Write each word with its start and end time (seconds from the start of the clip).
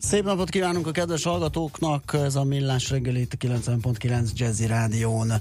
Szép 0.00 0.24
napot 0.24 0.48
kívánunk 0.48 0.86
a 0.86 0.90
kedves 0.90 1.24
hallgatóknak, 1.24 2.16
ez 2.24 2.34
a 2.34 2.44
Millás 2.44 2.90
reggeli 2.90 3.20
itt 3.20 3.32
a 3.32 3.36
90.9 3.36 4.32
Jazzy 4.34 4.66
Rádión. 4.66 5.32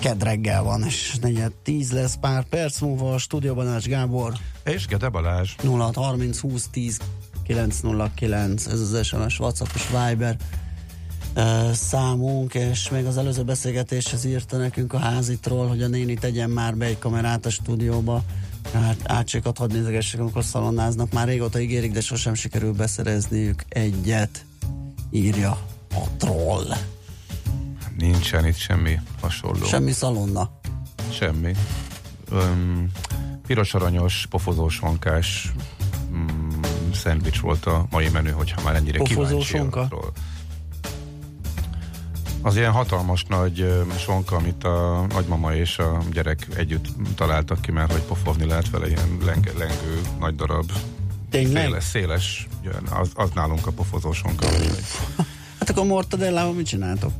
Ked 0.00 0.22
reggel 0.22 0.62
van, 0.62 0.82
és 0.82 1.16
negyed 1.20 1.52
10 1.62 1.92
lesz 1.92 2.16
pár 2.20 2.44
perc 2.44 2.80
múlva 2.80 3.12
a 3.12 3.18
stúdióban 3.18 3.68
Ács 3.68 3.86
Gábor. 3.86 4.32
És 4.64 4.86
Gede 4.86 5.08
Balázs. 5.08 5.54
0630 5.62 6.38
20 6.38 6.68
10 6.70 6.98
909, 7.46 8.66
ez 8.66 8.80
az 8.80 9.06
SMS, 9.06 9.38
WhatsApp 9.38 9.68
és 9.74 9.86
Viber 9.86 10.36
uh, 11.36 11.70
számunk, 11.70 12.54
és 12.54 12.90
még 12.90 13.04
az 13.04 13.16
előző 13.16 13.42
beszélgetéshez 13.42 14.24
írta 14.24 14.56
nekünk 14.56 14.92
a 14.92 14.98
házitról, 14.98 15.68
hogy 15.68 15.82
a 15.82 15.88
néni 15.88 16.14
tegyen 16.14 16.50
már 16.50 16.76
be 16.76 16.84
egy 16.84 16.98
kamerát 16.98 17.46
a 17.46 17.50
stúdióba, 17.50 18.24
hát 18.72 18.96
átsékat 19.04 19.58
hadd 19.58 19.72
nézegessék, 19.72 20.20
amikor 20.20 20.44
szalonnáznak. 20.44 21.12
Már 21.12 21.26
régóta 21.26 21.60
ígérik, 21.60 21.92
de 21.92 22.00
sosem 22.00 22.34
sikerül 22.34 22.72
beszerezniük 22.72 23.64
egyet, 23.68 24.44
írja 25.10 25.50
a 25.90 26.16
troll. 26.18 26.74
Nincsen 27.98 28.46
itt 28.46 28.56
semmi 28.56 28.98
hasonló. 29.20 29.66
Semmi 29.66 29.92
szalonna. 29.92 30.50
Semmi. 31.12 31.52
Um, 32.32 32.90
piros 33.46 33.74
aranyos, 33.74 34.26
pofozós 34.30 34.78
vonkás 34.78 35.52
um, 36.12 36.60
szendvics 36.94 37.40
volt 37.40 37.66
a 37.66 37.86
mai 37.90 38.08
menü, 38.08 38.30
hogyha 38.30 38.62
már 38.62 38.74
ennyire 38.74 38.98
Pofozós 38.98 39.26
kíváncsi 39.26 39.56
sonka? 39.56 39.88
Az 42.44 42.56
ilyen 42.56 42.72
hatalmas 42.72 43.24
nagy 43.24 43.84
sonka, 43.98 44.36
amit 44.36 44.64
a 44.64 45.06
nagymama 45.08 45.54
és 45.54 45.78
a 45.78 45.98
gyerek 46.12 46.46
együtt 46.56 46.86
találtak 47.14 47.60
ki, 47.60 47.70
mert 47.70 47.92
hogy 47.92 48.02
pofozni 48.02 48.46
lehet 48.46 48.70
vele 48.70 48.86
ilyen 48.86 49.18
leng, 49.24 49.52
lengő, 49.58 50.00
nagy 50.18 50.34
darab, 50.34 50.72
Tényleg? 51.30 51.62
széles, 51.62 51.84
széles 51.84 52.48
az, 52.90 53.10
az 53.14 53.30
nálunk 53.34 53.66
a 53.66 53.70
pofozó 53.70 54.12
sonka. 54.12 54.46
Hát 55.58 55.70
akkor 55.70 55.86
mortadellával 55.86 56.52
mit 56.52 56.66
csináltok? 56.66 57.12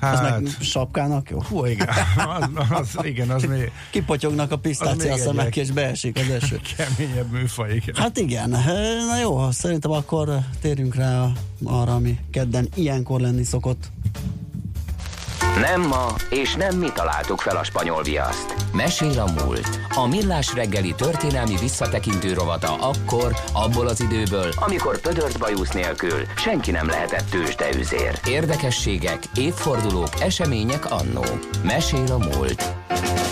Hát, 0.00 0.14
az 0.14 0.20
meg 0.20 0.50
sapkának 0.60 1.30
jó? 1.30 1.42
hú, 1.42 1.64
igen, 1.64 1.88
az, 2.40 2.66
az, 2.70 3.04
igen, 3.04 3.30
az 3.30 3.42
még 3.42 3.72
Kipotyognak 3.90 4.50
a 4.52 4.58
pisztácia 4.58 5.16
szemek, 5.16 5.56
és 5.56 5.70
beesik 5.70 6.18
az 6.18 6.30
eső. 6.30 6.60
keményebb 6.76 7.30
műfaj, 7.30 7.74
igen. 7.74 7.94
Hát 7.94 8.16
igen, 8.16 8.48
na 9.08 9.18
jó, 9.20 9.50
szerintem 9.50 9.90
akkor 9.90 10.38
térjünk 10.60 10.94
rá 10.94 11.32
arra, 11.64 11.94
ami 11.94 12.18
kedden 12.30 12.68
ilyenkor 12.74 13.20
lenni 13.20 13.44
szokott. 13.44 13.90
Nem 15.58 15.80
ma, 15.80 16.06
és 16.30 16.54
nem 16.54 16.78
mi 16.78 16.88
találtuk 16.94 17.40
fel 17.40 17.56
a 17.56 17.64
spanyol 17.64 18.02
viaszt. 18.02 18.54
Mesél 18.72 19.20
a 19.20 19.44
múlt. 19.44 19.80
A 19.94 20.06
millás 20.06 20.54
reggeli 20.54 20.94
történelmi 20.94 21.56
visszatekintő 21.60 22.32
rovata 22.32 22.74
akkor, 22.74 23.36
abból 23.52 23.86
az 23.86 24.00
időből, 24.00 24.52
amikor 24.56 25.00
pödört 25.00 25.38
bajusz 25.38 25.72
nélkül 25.72 26.20
senki 26.36 26.70
nem 26.70 26.86
lehetett 26.86 27.30
tőzsdeüzér. 27.30 28.20
Érdekességek, 28.26 29.18
évfordulók, 29.34 30.20
események 30.20 30.90
annó. 30.90 31.24
Mesél 31.62 32.12
a 32.12 32.18
múlt. 32.18 32.74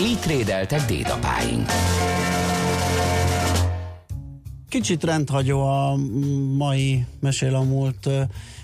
Így 0.01 0.19
trédeltek 0.19 0.85
dédapáink. 0.85 1.69
Kicsit 4.69 5.03
rendhagyó 5.03 5.61
a 5.61 5.95
mai 6.57 7.05
Mesél 7.19 7.55
a 7.55 7.63
múlt 7.63 8.09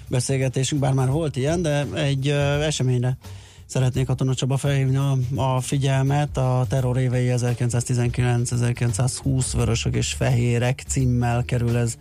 beszélgetésünk, 0.07 0.81
bár 0.81 0.93
már 0.93 1.09
volt 1.09 1.35
ilyen, 1.35 1.61
de 1.61 1.85
egy 1.93 2.27
eseményre 2.61 3.17
szeretnék 3.65 4.05
Katona 4.05 4.33
Csaba 4.33 4.57
felhívni 4.57 4.95
a, 4.95 5.17
a 5.35 5.61
figyelmet. 5.61 6.37
A 6.37 6.65
terror 6.69 6.97
évei 6.97 7.27
1919-1920 7.31 9.45
vörösök 9.55 9.95
és 9.95 10.13
fehérek 10.13 10.83
címmel 10.87 11.43
kerül 11.43 11.77
ez 11.77 11.97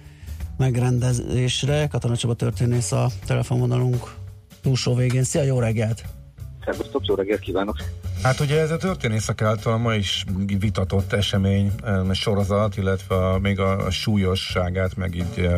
megrendezésre. 0.57 1.87
Katona 1.87 2.17
Csaba 2.17 2.35
történész 2.35 2.93
a 2.93 3.11
telefonvonalunk 3.27 4.15
túlsó 4.63 4.95
végén. 4.95 5.25
Szia, 5.25 5.43
jó 5.43 5.59
reggelt! 5.59 6.05
Szervusztok, 6.65 7.07
jó 7.07 7.15
reggelt 7.15 7.41
kívánok! 7.41 7.77
Hát 8.23 8.41
ugye 8.41 8.61
ez 8.61 8.71
a 8.71 8.77
történészek 8.77 9.43
által 9.43 9.79
ma 9.79 9.95
is 9.95 10.25
vitatott 10.59 11.13
esemény, 11.13 11.73
em, 11.85 12.13
sorozat, 12.13 12.77
illetve 12.77 13.15
a, 13.15 13.39
még 13.39 13.61
a, 13.61 13.87
a 13.87 13.91
súlyosságát, 13.91 14.97
meg 14.97 15.15
így 15.15 15.49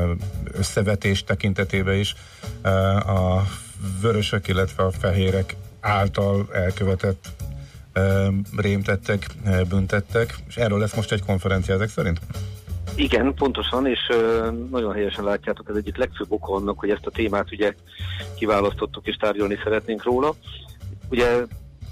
összevetés 0.52 1.24
tekintetében 1.24 1.98
is 1.98 2.14
a 3.06 3.42
vörösök, 4.00 4.48
illetve 4.48 4.84
a 4.84 4.90
fehérek 4.90 5.56
által 5.86 6.46
elkövetett 6.52 7.28
rémtettek, 8.56 9.26
büntettek, 9.68 10.34
és 10.48 10.56
erről 10.56 10.78
lesz 10.78 10.94
most 10.94 11.12
egy 11.12 11.24
konferencia 11.24 11.74
ezek 11.74 11.88
szerint? 11.88 12.20
Igen, 12.94 13.34
pontosan, 13.34 13.86
és 13.86 13.98
nagyon 14.70 14.92
helyesen 14.92 15.24
látjátok, 15.24 15.68
ez 15.68 15.76
egyik 15.76 15.96
legfőbb 15.96 16.32
oka 16.32 16.54
annak, 16.54 16.78
hogy 16.78 16.90
ezt 16.90 17.06
a 17.06 17.10
témát 17.10 17.52
ugye 17.52 17.74
kiválasztottuk 18.34 19.06
és 19.06 19.16
tárgyalni 19.16 19.58
szeretnénk 19.62 20.04
róla. 20.04 20.34
Ugye 21.10 21.44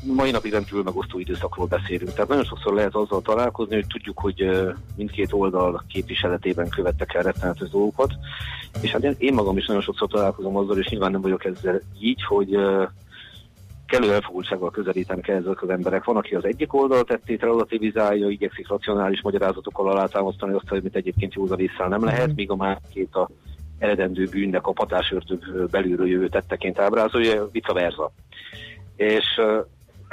mai 0.07 0.31
napig 0.31 0.53
rendkívül 0.53 0.83
megosztó 0.83 1.19
időszakról 1.19 1.67
beszélünk. 1.67 2.13
Tehát 2.13 2.29
nagyon 2.29 2.45
sokszor 2.45 2.75
lehet 2.75 2.95
azzal 2.95 3.23
találkozni, 3.23 3.75
hogy 3.75 3.87
tudjuk, 3.87 4.19
hogy 4.19 4.51
mindkét 4.97 5.33
oldal 5.33 5.85
képviseletében 5.89 6.69
követtek 6.69 7.15
el 7.15 7.23
rettenetes 7.23 7.69
dolgokat, 7.69 8.13
és 8.81 8.91
hát 8.91 9.17
én- 9.19 9.35
magam 9.35 9.57
is 9.57 9.67
nagyon 9.67 9.83
sokszor 9.83 10.09
találkozom 10.09 10.57
azzal, 10.57 10.79
és 10.79 10.89
nyilván 10.89 11.11
nem 11.11 11.21
vagyok 11.21 11.45
ezzel 11.45 11.81
így, 12.01 12.23
hogy 12.23 12.57
kellő 13.87 14.13
elfogultsággal 14.13 14.71
közelítenek 14.71 15.29
ezek 15.29 15.63
az 15.63 15.69
emberek. 15.69 16.05
Van, 16.05 16.17
aki 16.17 16.35
az 16.35 16.45
egyik 16.45 16.75
oldalt 16.75 17.07
tettét 17.07 17.41
relativizálja, 17.41 18.29
igyekszik 18.29 18.69
racionális 18.69 19.23
magyarázatokkal 19.23 19.91
alátámasztani 19.91 20.53
azt, 20.53 20.71
amit 20.71 20.97
egyébként 20.97 21.35
józan 21.35 21.61
észre 21.61 21.89
nem 21.89 22.05
lehet, 22.05 22.35
míg 22.35 22.51
a 22.51 22.57
másik 22.57 23.17
a 23.17 23.29
eredendő 23.79 24.29
bűnnek 24.31 24.67
a 24.67 24.73
patásőrtök 24.73 25.69
belülről 25.71 26.09
jövő 26.09 26.29
tetteként 26.29 26.79
ábrázolja, 26.79 27.49
vice 27.53 27.73
versa. 27.73 28.13
És 28.97 29.41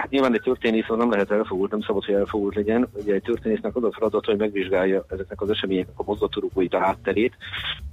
hát 0.02 0.10
nyilván 0.10 0.34
egy 0.34 0.42
történész 0.42 0.90
az 0.90 0.98
nem 0.98 1.12
lehet 1.12 1.32
elfogult, 1.32 1.72
nem 1.72 1.82
szabad, 1.82 2.06
hogy 2.06 2.16
elfogult 2.16 2.56
legyen. 2.56 2.88
Ugye 2.94 3.14
egy 3.14 3.22
történésznek 3.22 3.76
az 3.76 3.84
a 3.84 3.92
feladat, 3.92 4.26
hogy 4.26 4.38
megvizsgálja 4.38 5.06
ezeknek 5.10 5.42
az 5.42 5.50
eseményeknek 5.50 6.00
a 6.00 6.04
mozgatórugóit, 6.06 6.74
a 6.74 6.80
hátterét. 6.80 7.34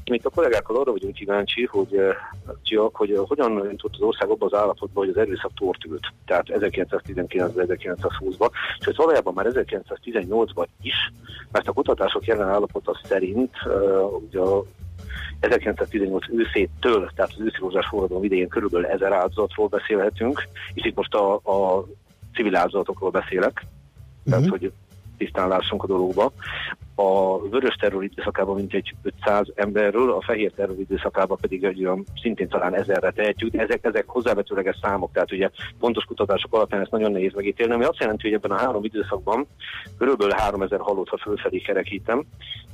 Még 0.05 0.21
a 0.25 0.31
kollégákkal 0.31 0.77
arra 0.77 0.91
vagyunk 0.91 1.15
kíváncsi, 1.15 1.65
hogy, 1.65 1.97
eh, 1.97 2.15
hogy 2.93 3.13
eh, 3.13 3.23
hogyan 3.27 3.69
jutott 3.71 3.95
az 3.95 4.01
ország 4.01 4.29
abba 4.29 4.47
az 4.47 4.55
állapotba, 4.55 5.01
hogy 5.01 5.09
az 5.09 5.17
erőszak 5.17 5.51
tortült. 5.55 6.07
Tehát 6.27 6.47
1919-1920-ban, 6.49 8.51
és 8.79 8.85
hogy 8.85 8.97
valójában 8.97 9.35
már 9.35 9.47
1918-ban 9.49 10.67
is, 10.83 11.13
mert 11.53 11.69
a 11.69 11.73
kutatások 11.73 12.27
jelen 12.27 12.49
állapota 12.49 13.01
szerint 13.05 13.53
uh, 13.65 14.23
ugye 14.23 14.41
a 14.41 14.65
1918 15.41 16.25
őszétől, 16.31 17.11
tehát 17.15 17.31
az 17.35 17.41
őszirozás 17.41 17.87
forradalom 17.87 18.25
idején 18.25 18.49
körülbelül 18.49 18.87
ezer 18.87 19.13
áldozatról 19.13 19.69
beszélhetünk, 19.69 20.49
és 20.75 20.85
itt 20.85 20.97
most 20.97 21.15
a, 21.15 21.35
a 21.35 21.87
civil 22.35 22.57
áldozatokról 22.57 23.11
beszélek, 23.11 23.67
tehát 24.25 24.41
Mhm. 24.41 24.51
hogy 24.51 24.73
tisztán 25.19 25.49
lássunk 25.49 25.83
a 25.83 25.87
dologba. 25.87 26.33
A 26.95 27.41
vörös 27.49 27.75
terror 27.75 28.05
időszakában 28.05 28.55
mintegy 28.55 28.95
500 29.03 29.53
emberről, 29.55 30.13
a 30.13 30.23
fehér 30.23 30.53
terror 30.53 30.79
időszakában 30.79 31.39
pedig 31.41 31.65
egy 31.65 31.85
olyan 31.85 32.05
szintén 32.23 32.49
talán 32.49 32.75
ezerre 32.75 33.11
tehetjük. 33.11 33.55
Ezek, 33.55 33.85
ezek 33.85 34.05
hozzávetőleges 34.07 34.79
számok, 34.83 35.13
tehát 35.13 35.33
ugye 35.33 35.51
pontos 35.79 36.05
kutatások 36.05 36.55
alapján 36.55 36.81
ezt 36.81 36.91
nagyon 36.91 37.13
nehéz 37.13 37.33
megítélni, 37.35 37.73
ami 37.73 37.85
azt 37.85 37.99
jelenti, 37.99 38.23
hogy 38.23 38.33
ebben 38.37 38.57
a 38.57 38.61
három 38.61 38.85
időszakban 38.85 39.47
körülbelül 39.99 40.33
3000 40.33 40.81
halott, 40.81 41.09
ha 41.09 41.19
fölfelé 41.19 41.59
kerekítem, 41.59 42.25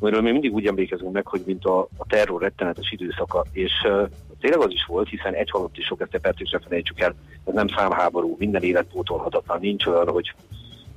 amiről 0.00 0.20
mi 0.20 0.30
mindig 0.30 0.52
úgy 0.52 0.66
emlékezünk 0.66 1.12
meg, 1.12 1.26
hogy 1.26 1.42
mint 1.46 1.64
a, 1.64 1.80
a 1.80 2.06
terror 2.08 2.40
rettenetes 2.42 2.92
időszaka, 2.92 3.44
és 3.52 3.72
uh, 3.84 4.08
tényleg 4.40 4.60
az 4.60 4.72
is 4.72 4.84
volt, 4.86 5.08
hiszen 5.08 5.34
egy 5.34 5.50
halott 5.50 5.76
is 5.78 5.84
sok, 5.84 6.00
ezt 6.00 6.14
a 6.14 6.18
percig 6.18 6.48
sem 6.48 6.60
felejtsük 6.60 7.00
el, 7.00 7.14
ez 7.44 7.54
nem 7.54 7.68
számháború, 7.68 8.36
minden 8.38 8.62
élet 8.62 8.86
pótolhatatlan, 8.92 9.58
nincs 9.60 9.86
olyan, 9.86 10.08
hogy 10.08 10.34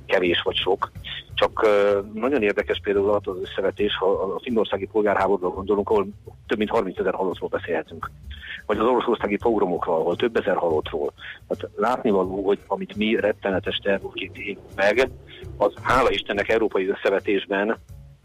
kevés 0.08 0.42
vagy 0.42 0.56
sok. 0.56 0.90
Csak 1.34 1.68
nagyon 2.14 2.42
érdekes 2.42 2.80
például 2.82 3.10
az 3.10 3.36
összevetés, 3.42 3.96
ha 3.96 4.06
a 4.06 4.40
finnországi 4.42 4.86
polgárháborúra 4.86 5.48
gondolunk, 5.48 5.90
ahol 5.90 6.06
több 6.46 6.58
mint 6.58 6.70
30 6.70 6.98
ezer 6.98 7.14
halottról 7.14 7.48
beszélhetünk. 7.48 8.10
Vagy 8.66 8.78
az 8.78 8.86
oroszországi 8.86 9.36
pogromokról, 9.36 9.96
ahol 9.96 10.16
több 10.16 10.36
ezer 10.36 10.56
halottról. 10.56 11.12
Tehát 11.48 11.74
látnivaló, 11.76 12.46
hogy 12.46 12.58
amit 12.66 12.96
mi 12.96 13.20
rettenetes 13.20 13.76
terrorként 13.76 14.36
élünk 14.36 14.74
meg, 14.76 15.10
az 15.56 15.72
hála 15.82 16.10
Istennek 16.10 16.48
európai 16.48 16.88
összevetésben 16.88 17.76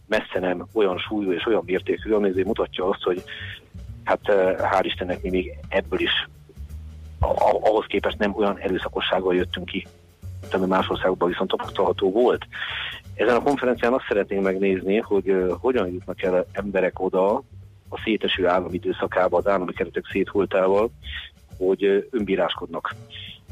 messze 0.08 0.40
nem 0.40 0.68
olyan 0.74 0.98
súlyú 0.98 1.32
és 1.32 1.46
olyan 1.46 1.64
mértékű, 1.66 2.12
ami 2.12 2.30
azért 2.30 2.48
mutatja 2.48 2.90
azt, 2.90 3.04
hogy 3.04 3.24
hát 4.04 4.22
hál' 4.58 4.84
Istennek 4.84 5.22
mi 5.22 5.30
még 5.30 5.58
ebből 5.70 6.00
is 6.00 6.28
ahhoz 7.62 7.86
képest 7.88 8.18
nem 8.18 8.36
olyan 8.36 8.58
erőszakossággal 8.58 9.36
jöttünk 9.36 9.66
ki, 9.66 9.88
ami 10.52 10.66
más 10.66 10.90
országokban 10.90 11.30
viszont 11.30 11.50
tapasztalható 11.50 12.12
volt. 12.12 12.48
Ezen 13.16 13.36
a 13.36 13.44
konferencián 13.44 13.94
azt 13.94 14.06
szeretnénk 14.08 14.44
megnézni, 14.44 14.98
hogy 14.98 15.36
hogyan 15.60 15.88
jutnak 15.88 16.22
el 16.22 16.46
emberek 16.52 17.00
oda 17.00 17.44
a 17.90 18.02
széteső 18.04 18.48
állami 18.48 18.74
időszakába, 18.74 19.38
az 19.38 19.48
állami 19.48 19.74
keretek 19.74 20.10
széthultával, 20.12 20.90
hogy 21.58 22.08
önbíráskodnak. 22.12 22.96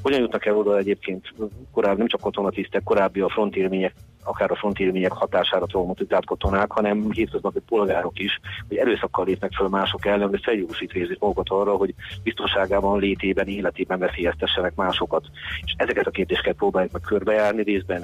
Hogyan 0.01 0.19
jutnak 0.19 0.45
el 0.45 0.57
oda 0.57 0.77
egyébként 0.77 1.33
korábbi, 1.71 1.97
nem 1.97 2.07
csak 2.07 2.21
katonatisztek, 2.21 2.83
korábbi 2.83 3.19
a 3.19 3.29
frontélmények, 3.29 3.93
akár 4.23 4.51
a 4.51 4.55
frontélmények 4.55 5.11
hatására 5.11 5.65
traumatizált 5.65 6.25
katonák, 6.25 6.71
hanem 6.71 7.11
hétköznapi 7.11 7.59
polgárok 7.59 8.19
is, 8.19 8.39
hogy 8.67 8.77
erőszakkal 8.77 9.25
lépnek 9.25 9.53
föl 9.53 9.67
mások 9.67 10.05
ellen, 10.05 10.29
hogy 10.29 10.41
feljogosítva 10.43 10.99
érzik 10.99 11.19
magukat 11.19 11.49
arra, 11.49 11.75
hogy 11.75 11.93
biztonságában, 12.23 12.99
létében, 12.99 13.47
életében 13.47 13.99
veszélyeztessenek 13.99 14.75
másokat. 14.75 15.25
És 15.65 15.73
ezeket 15.77 16.07
a 16.07 16.11
kérdéseket 16.11 16.55
próbáljuk 16.55 16.91
meg 16.91 17.01
körbejárni, 17.01 17.63
részben 17.63 18.03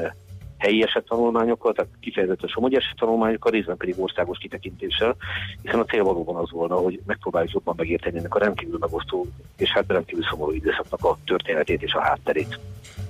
helyi 0.58 0.84
esettanulmányokkal, 0.84 1.74
tehát 1.74 1.92
kifejezetten 2.00 2.50
somogyi 2.50 2.76
esettanulmányokkal, 2.76 3.52
részben 3.52 3.78
pedig 3.78 3.96
országos 3.98 4.38
kitekintéssel, 4.38 5.16
hiszen 5.62 5.80
a 5.80 5.86
cél 5.86 6.04
valóban 6.04 6.36
az 6.36 6.52
volna, 6.52 6.76
hogy 6.76 7.00
megpróbáljuk 7.06 7.52
jobban 7.52 7.74
megérteni 7.78 8.18
ennek 8.18 8.36
a 8.36 8.40
rendkívül 8.40 8.78
megosztó 8.80 9.26
és 9.58 9.70
hát 9.70 9.84
rendkívül 9.88 10.24
szomorú 10.30 10.52
időszaknak 10.52 11.04
a 11.04 11.18
történetét 11.26 11.82
és 11.82 11.94
a 11.94 12.02
hátterét. 12.02 12.60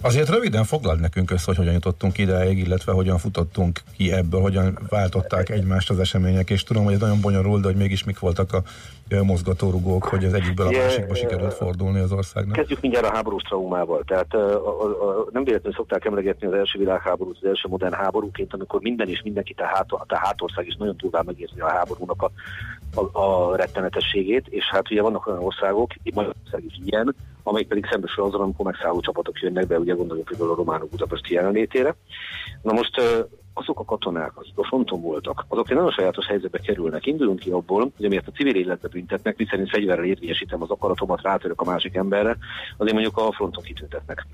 Azért 0.01 0.29
röviden 0.29 0.63
foglald 0.63 0.99
nekünk 0.99 1.31
össze, 1.31 1.43
hogy 1.45 1.55
hogyan 1.55 1.73
jutottunk 1.73 2.17
ideig, 2.17 2.57
illetve 2.57 2.91
hogyan 2.91 3.17
futottunk 3.17 3.79
ki 3.97 4.11
ebből, 4.11 4.41
hogyan 4.41 4.79
váltották 4.89 5.49
egymást 5.49 5.89
az 5.89 5.99
események, 5.99 6.49
és 6.49 6.63
tudom, 6.63 6.83
hogy 6.83 6.93
ez 6.93 6.99
nagyon 6.99 7.21
bonyolult, 7.21 7.61
de 7.61 7.67
hogy 7.67 7.75
mégis 7.75 8.03
mik 8.03 8.19
voltak 8.19 8.53
a 8.53 8.63
mozgatórugók, 9.23 10.03
hogy 10.03 10.25
az 10.25 10.33
egyikből 10.33 10.67
a 10.67 10.71
másikba 10.71 11.15
sikerült 11.15 11.53
fordulni 11.53 11.99
az 11.99 12.11
országnak. 12.11 12.55
Kezdjük 12.55 12.81
mindjárt 12.81 13.05
a 13.05 13.11
háborús 13.11 13.41
traumával. 13.41 14.03
Tehát 14.05 14.33
a, 14.33 14.67
a, 14.67 14.85
a, 14.85 15.27
nem 15.31 15.43
véletlenül 15.43 15.77
szokták 15.77 16.05
emlegetni 16.05 16.47
az 16.47 16.53
első 16.53 16.79
világháborút, 16.79 17.36
az 17.41 17.47
első 17.47 17.67
modern 17.67 17.93
háborúként, 17.93 18.53
amikor 18.53 18.81
minden 18.81 19.07
és 19.07 19.21
mindenki, 19.23 19.53
tehát 19.53 19.91
a 19.91 20.05
hátország 20.07 20.67
is 20.67 20.75
nagyon 20.75 20.95
durván 20.97 21.25
megérzi 21.25 21.59
a 21.59 21.69
háborúnak 21.69 22.21
a, 22.21 22.31
a, 23.01 23.19
a 23.19 23.55
rettenetességét, 23.55 24.47
és 24.47 24.65
hát 24.65 24.91
ugye 24.91 25.01
vannak 25.01 25.27
olyan 25.27 25.43
országok, 25.43 25.91
Magyarország 26.13 26.63
is 26.65 26.79
ilyen, 26.85 27.15
amelyik 27.43 27.67
pedig 27.67 27.87
szembesül 27.91 28.23
azon, 28.23 28.41
amikor 28.41 28.65
megszálló 28.65 28.99
csapatok 28.99 29.39
jönnek 29.39 29.67
be, 29.67 29.79
ugye 29.79 29.93
gondoljunk 29.93 30.27
például 30.29 30.51
a 30.51 30.55
románok 30.55 30.89
budapesti 30.89 31.33
jelenlétére. 31.33 31.95
Na 32.61 32.73
most 32.73 33.01
azok 33.53 33.79
a 33.79 33.85
katonák, 33.85 34.37
akik 34.37 34.57
a 34.57 34.63
fronton 34.63 35.01
voltak, 35.01 35.45
azok 35.47 35.69
egy 35.69 35.75
nagyon 35.75 35.91
sajátos 35.91 36.25
helyzetbe 36.25 36.59
kerülnek. 36.59 37.05
Induljunk 37.05 37.39
ki 37.39 37.49
abból, 37.49 37.91
hogy 37.95 38.05
amiért 38.05 38.27
a 38.27 38.31
civil 38.31 38.55
életbe 38.55 38.87
büntetnek, 38.87 39.37
miszerint 39.37 39.69
fegyverrel 39.69 40.05
érvényesítem 40.05 40.61
az 40.61 40.69
akaratomat, 40.69 41.21
rátörök 41.21 41.61
a 41.61 41.65
másik 41.65 41.95
emberre, 41.95 42.37
azért 42.77 42.93
mondjuk 42.93 43.17
a 43.17 43.31
fronton 43.31 43.63
kitüntetnek 43.63 44.25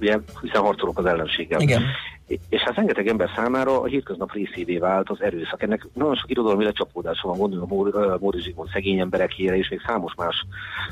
ugye, 0.00 0.18
hiszen 0.40 0.62
harcolok 0.62 0.98
az 0.98 1.04
ellenséggel. 1.04 1.60
Igen. 1.60 1.82
És 2.48 2.60
hát 2.60 2.74
rengeteg 2.74 3.08
ember 3.08 3.30
számára 3.34 3.80
a 3.80 3.86
hétköznap 3.86 4.32
részévé 4.32 4.78
vált 4.78 5.10
az 5.10 5.22
erőszak. 5.22 5.62
Ennek 5.62 5.86
nagyon 5.92 6.14
sok 6.16 6.30
irodalmi 6.30 6.64
lecsapódása 6.64 7.28
van, 7.28 7.38
gondolom 7.38 7.72
a 7.72 8.16
Móri 8.20 8.40
Zsigmond 8.40 8.68
szegény 8.72 8.98
emberekére, 8.98 9.56
és 9.56 9.68
még 9.68 9.80
számos 9.86 10.12
más 10.16 10.46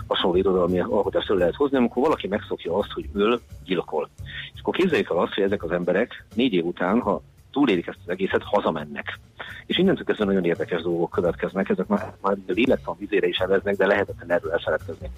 hasonló 0.07 0.37
irodalmi 0.37 0.81
alkotást 0.81 1.29
lehet 1.29 1.55
hozni, 1.55 1.77
amikor 1.77 2.03
valaki 2.03 2.29
megszokja 2.29 2.79
azt, 2.79 2.93
hogy 2.93 3.09
öl, 3.13 3.41
gyilkol. 3.65 4.09
És 4.55 4.61
akkor 4.61 4.75
képzeljük 4.75 5.11
el 5.11 5.19
azt, 5.19 5.35
hogy 5.35 5.45
ezek 5.45 5.63
az 5.63 5.71
emberek 5.71 6.25
négy 6.35 6.53
év 6.53 6.65
után, 6.65 7.01
ha 7.01 7.23
túlélik 7.59 7.87
ezt 7.87 7.99
az 8.05 8.11
egészet, 8.11 8.43
hazamennek. 8.43 9.19
És 9.67 9.79
innentől 9.79 10.05
kezdve 10.05 10.25
nagyon 10.25 10.45
érdekes 10.45 10.83
dolgok 10.83 11.11
következnek, 11.11 11.69
ezek 11.69 11.87
már, 11.87 12.15
már 12.23 12.37
élettan 12.55 12.97
vizére 12.99 13.27
is 13.27 13.39
eveznek, 13.39 13.77
de 13.77 13.87
lehetetlen 13.87 14.31
erről 14.31 14.53
elfeledkezni. 14.53 15.11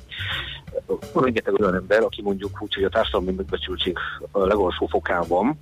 Van 1.13 1.25
rengeteg 1.25 1.61
olyan 1.61 1.75
ember, 1.75 2.03
aki 2.03 2.23
mondjuk 2.23 2.63
úgy, 2.63 2.75
hogy 2.75 2.85
a 2.85 2.89
társadalmi 2.89 3.33
megbecsültség 3.33 3.99
a 4.31 4.47
legalsó 4.47 4.87
fokán 4.87 5.25
van, 5.29 5.59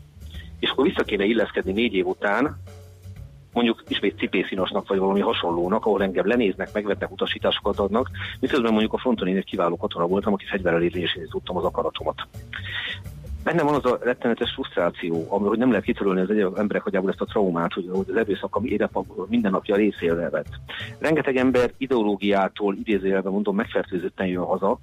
és 0.58 0.70
akkor 0.70 0.84
vissza 0.84 1.02
kéne 1.02 1.24
illeszkedni 1.24 1.72
négy 1.72 1.94
év 1.94 2.06
után, 2.06 2.60
mondjuk 3.52 3.82
ismét 3.88 4.18
cipészinosnak 4.18 4.88
vagy 4.88 4.98
valami 4.98 5.20
hasonlónak, 5.20 5.86
ahol 5.86 6.02
engem 6.02 6.26
lenéznek, 6.26 6.72
megvetnek, 6.72 7.10
utasításokat 7.10 7.78
adnak, 7.78 8.10
miközben 8.40 8.70
mondjuk 8.70 8.92
a 8.92 8.98
fronton 8.98 9.28
én 9.28 9.36
egy 9.36 9.44
kiváló 9.44 9.76
katona 9.76 10.06
voltam, 10.06 10.32
aki 10.32 10.44
fegyverrel 10.44 10.82
érvényesíteni 10.82 11.28
tudtam 11.28 11.56
az 11.56 11.64
akaratomat 11.64 12.26
bennem 13.48 13.66
van 13.66 13.74
az 13.74 13.84
a 13.84 13.98
rettenetes 14.02 14.52
frusztráció, 14.52 15.26
amiről 15.28 15.48
hogy 15.48 15.58
nem 15.58 15.68
lehet 15.68 15.84
kitörölni 15.84 16.20
az 16.20 16.30
egyes 16.30 16.48
emberek 16.56 16.86
agyából 16.86 17.10
ezt 17.10 17.20
a 17.20 17.24
traumát, 17.24 17.72
hogy, 17.72 17.88
hogy 17.92 18.06
az 18.08 18.16
erőszak, 18.16 18.56
ami 18.56 18.68
édesapag 18.68 19.26
minden 19.28 19.50
napja 19.50 19.76
részél 19.76 20.30
vett. 20.30 20.48
Rengeteg 20.98 21.36
ember 21.36 21.72
ideológiától, 21.76 22.74
idézőjelben 22.74 23.32
mondom, 23.32 23.56
megfertőzötten 23.56 24.26
jön 24.26 24.44
haza, 24.44 24.78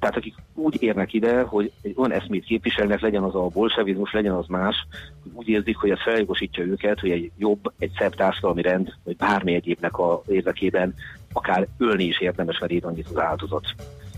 tehát 0.00 0.16
akik 0.16 0.34
úgy 0.54 0.82
érnek 0.82 1.12
ide, 1.12 1.42
hogy 1.42 1.72
egy 1.82 1.94
olyan 1.96 2.12
eszmét 2.12 2.44
képviselnek, 2.44 3.00
legyen 3.00 3.22
az 3.22 3.34
a 3.34 3.46
bolsevizmus, 3.46 4.12
legyen 4.12 4.34
az 4.34 4.46
más, 4.46 4.86
hogy 5.22 5.32
úgy 5.34 5.48
érzik, 5.48 5.76
hogy 5.76 5.90
ez 5.90 6.02
feljogosítja 6.02 6.64
őket, 6.64 7.00
hogy 7.00 7.10
egy 7.10 7.30
jobb, 7.38 7.72
egy 7.78 7.92
szebb 7.98 8.14
társadalmi 8.14 8.62
rend, 8.62 8.92
vagy 9.04 9.16
bármi 9.16 9.54
egyébnek 9.54 9.98
a 9.98 10.22
érdekében 10.26 10.94
akár 11.32 11.66
ölni 11.78 12.04
is 12.04 12.20
érdemes, 12.20 12.58
mert 12.58 12.84
annyit 12.84 13.08
az 13.08 13.18
áldozat. 13.18 13.74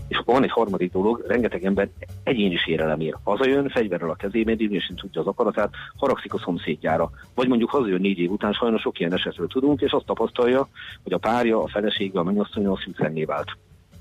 És 0.09 0.17
akkor 0.17 0.33
van 0.33 0.43
egy 0.43 0.51
harmadik 0.51 0.91
dolog, 0.91 1.23
rengeteg 1.27 1.63
ember 1.63 1.89
egyéni 2.23 2.55
sérelemért. 2.55 3.17
Hazajön, 3.23 3.69
fegyverrel 3.69 4.09
a 4.09 4.15
kezében, 4.15 4.59
és 4.59 4.91
tudja 4.95 5.21
az 5.21 5.27
akaratát, 5.27 5.69
haragszik 5.97 6.33
a 6.33 6.37
szomszédjára. 6.37 7.09
Vagy 7.35 7.47
mondjuk 7.47 7.69
hazajön 7.69 8.01
négy 8.01 8.19
év 8.19 8.31
után, 8.31 8.53
sajnos 8.53 8.81
sok 8.81 8.99
ilyen 8.99 9.13
esetről 9.13 9.47
tudunk, 9.47 9.81
és 9.81 9.91
azt 9.91 10.05
tapasztalja, 10.05 10.67
hogy 11.03 11.13
a 11.13 11.17
párja, 11.17 11.63
a 11.63 11.67
felesége, 11.67 12.19
a 12.19 12.23
mennyasszonya 12.23 12.71
a 12.71 12.79
szűkrenné 12.83 13.23
vált. 13.23 13.57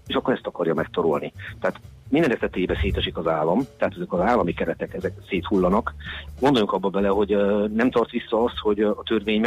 És 0.06 0.14
akkor 0.14 0.34
ezt 0.34 0.46
akarja 0.46 0.74
megtorolni. 0.74 1.32
Tehát 1.60 1.80
minden 2.10 2.32
esetébe 2.32 2.78
szétesik 2.80 3.16
az 3.16 3.26
állam, 3.26 3.60
tehát 3.78 3.94
ezek 3.94 4.12
az 4.12 4.20
állami 4.20 4.54
keretek 4.54 4.94
ezek 4.94 5.12
széthullanak. 5.28 5.94
Gondoljunk 6.40 6.72
abba 6.72 6.88
bele, 6.88 7.08
hogy 7.08 7.36
nem 7.74 7.90
tart 7.90 8.10
vissza 8.10 8.44
azt, 8.44 8.58
hogy 8.58 8.80
a 8.80 9.02
törvény 9.04 9.46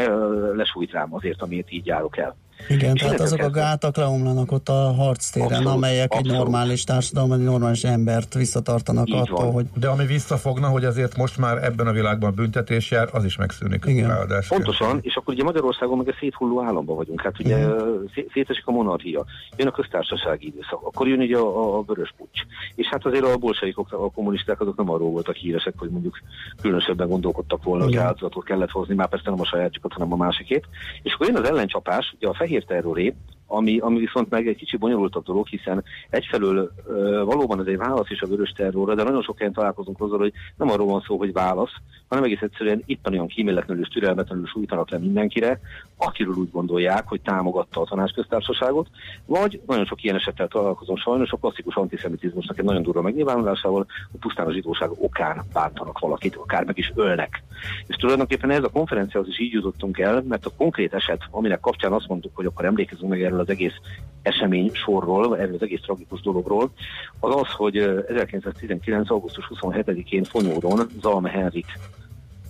lesújt 0.56 0.92
rám 0.92 1.14
azért, 1.14 1.42
amiért 1.42 1.72
így 1.72 1.86
járok 1.86 2.18
el. 2.18 2.36
Igen, 2.70 2.96
tehát 2.96 3.20
azok 3.20 3.40
a 3.40 3.50
gátak 3.50 3.98
leomlanak 3.98 4.52
ott 4.52 4.70
a 4.70 4.94
harctéren, 4.94 5.48
abszolút, 5.48 5.74
amelyek 5.74 6.12
abszolút. 6.12 6.32
egy 6.32 6.38
normális 6.38 6.84
társadalom, 6.84 7.32
egy 7.32 7.44
normális 7.44 7.84
embert 7.84 8.34
visszatartanak 8.34 9.10
Így 9.10 9.16
attól, 9.16 9.44
van. 9.44 9.52
hogy... 9.52 9.66
De 9.76 9.88
ami 9.88 10.06
visszafogna, 10.06 10.68
hogy 10.68 10.86
azért 10.86 11.18
most 11.18 11.38
már 11.38 11.64
ebben 11.64 11.88
a 11.88 11.92
világban 11.92 12.34
büntetés 12.36 12.92
jár, 12.92 13.10
az 13.12 13.26
is 13.26 13.38
megszűnik. 13.38 13.84
Igen. 13.86 14.08
Ráadásul. 14.08 14.58
Pontosan, 14.58 15.00
és 15.02 15.16
akkor 15.16 15.34
ugye 15.34 15.44
Magyarországon 15.44 15.98
meg 15.98 16.08
a 16.08 16.14
széthulló 16.20 16.62
államban 16.64 16.96
vagyunk. 16.96 17.22
Hát 17.22 17.40
ugye 17.40 17.58
Igen. 17.58 18.10
szétesik 18.34 18.68
a 18.68 18.72
monarchia, 18.72 19.26
jön 19.58 19.68
a 19.68 19.72
köztársasági 19.72 20.46
időszak, 20.48 20.82
akkor 20.82 21.08
jön 21.08 21.20
ugye 21.20 21.38
a, 21.38 21.78
a 21.78 21.82
vörös 21.82 22.14
pucs. 22.18 22.42
És 22.76 22.88
hát 22.88 23.06
azért 23.06 23.26
a 23.26 23.38
bolsaikok, 23.38 23.92
a 23.92 24.12
kommunisták 24.12 24.62
azok 24.62 24.78
nem 24.78 24.90
arról 24.90 25.10
voltak 25.10 25.36
híresek, 25.36 25.74
hogy 25.78 25.90
mondjuk 25.90 26.20
különösebben 26.62 27.08
gondolkodtak 27.08 27.64
volna, 27.64 27.86
Igen. 27.86 27.98
hogy 28.00 28.08
áldozatot 28.08 28.44
kellett 28.44 28.70
hozni, 28.70 28.96
már 28.96 29.10
persze 29.10 29.30
nem 29.30 29.40
a 29.40 29.46
sajátjukat, 29.46 29.94
hanem 29.94 30.14
a 30.14 30.16
másikét. 30.16 30.68
És 31.02 31.14
akkor 31.14 31.28
jön 31.28 31.36
az 31.36 31.50
ellencsapás, 31.50 32.14
ugye 32.18 32.28
a 32.28 32.34
fehér 32.34 32.51
hi 32.52 32.56
jest 32.56 32.68
terrory, 32.68 33.14
ami, 33.52 33.78
ami 33.78 34.00
viszont 34.00 34.30
meg 34.30 34.48
egy 34.48 34.56
kicsi 34.56 34.78
bonyolultabb 34.78 35.24
dolog, 35.24 35.48
hiszen 35.48 35.84
egyfelől 36.10 36.72
ö, 36.88 37.24
valóban 37.26 37.60
ez 37.60 37.66
egy 37.66 37.78
válasz 37.78 38.10
is 38.10 38.22
a 38.22 38.28
vörös 38.28 38.52
terrorra, 38.52 38.96
de 38.96 39.04
nagyon 39.04 39.22
sok 39.22 39.38
helyen 39.38 39.54
találkozunk 39.54 40.02
azzal, 40.02 40.18
hogy 40.18 40.34
nem 40.58 40.70
arról 40.70 40.88
van 40.88 41.04
szó, 41.08 41.18
hogy 41.18 41.34
válasz, 41.34 41.74
hanem 42.08 42.24
egész 42.24 42.42
egyszerűen 42.42 42.84
itt 42.86 43.10
olyan 43.10 43.28
kíméletlenül 43.28 43.84
és 43.84 43.90
türelmetlenül 43.90 44.46
sújtanak 44.46 44.90
le 44.90 44.98
mindenkire, 44.98 45.60
akiről 45.98 46.34
úgy 46.34 46.52
gondolják, 46.52 47.08
hogy 47.08 47.22
támogatta 47.22 47.82
a 47.82 47.86
tanácsköztársaságot, 47.86 48.88
vagy 49.26 49.62
nagyon 49.68 49.86
sok 49.86 50.04
ilyen 50.04 50.16
esettel 50.16 50.48
találkozom 50.48 50.96
sajnos 50.96 51.32
a 51.32 51.38
klasszikus 51.38 51.76
antiszemitizmusnak 51.76 52.60
egy 52.60 52.66
nagyon 52.66 52.82
durva 52.82 53.02
megnyilvánulásával, 53.02 53.86
hogy 54.12 54.20
pusztán 54.20 54.48
a 54.48 54.52
zsidóság 54.52 54.90
okán 54.98 55.42
bántanak 55.54 56.00
valakit, 56.00 56.36
akár 56.36 56.64
meg 56.64 56.78
is 56.78 56.92
ölnek. 56.96 57.44
És 57.88 57.96
tulajdonképpen 57.96 58.50
ez 58.50 58.64
a 58.64 58.70
konferenciához 58.70 59.30
is 59.30 59.40
így 59.40 59.52
jutottunk 59.52 60.00
el, 60.00 60.24
mert 60.28 60.46
a 60.46 60.52
konkrét 60.58 60.94
eset, 60.94 61.22
aminek 61.32 61.60
kapcsán 61.60 61.92
azt 61.92 62.08
mondtuk, 62.08 62.36
hogy 62.36 62.46
akkor 62.46 62.66
emlékezünk 62.66 63.10
meg 63.10 63.24
erről 63.24 63.41
az 63.42 63.50
egész 63.50 63.74
esemény 64.22 64.72
sorról, 64.74 65.38
erről 65.38 65.56
az 65.56 65.62
egész 65.62 65.82
tragikus 65.82 66.22
dologról, 66.22 66.72
az 67.20 67.36
az, 67.36 67.52
hogy 67.52 67.78
1919. 67.78 69.10
augusztus 69.10 69.52
27-én 69.56 70.24
Fonyódon 70.24 70.80
Zalme 71.02 71.30
Henrik 71.30 71.66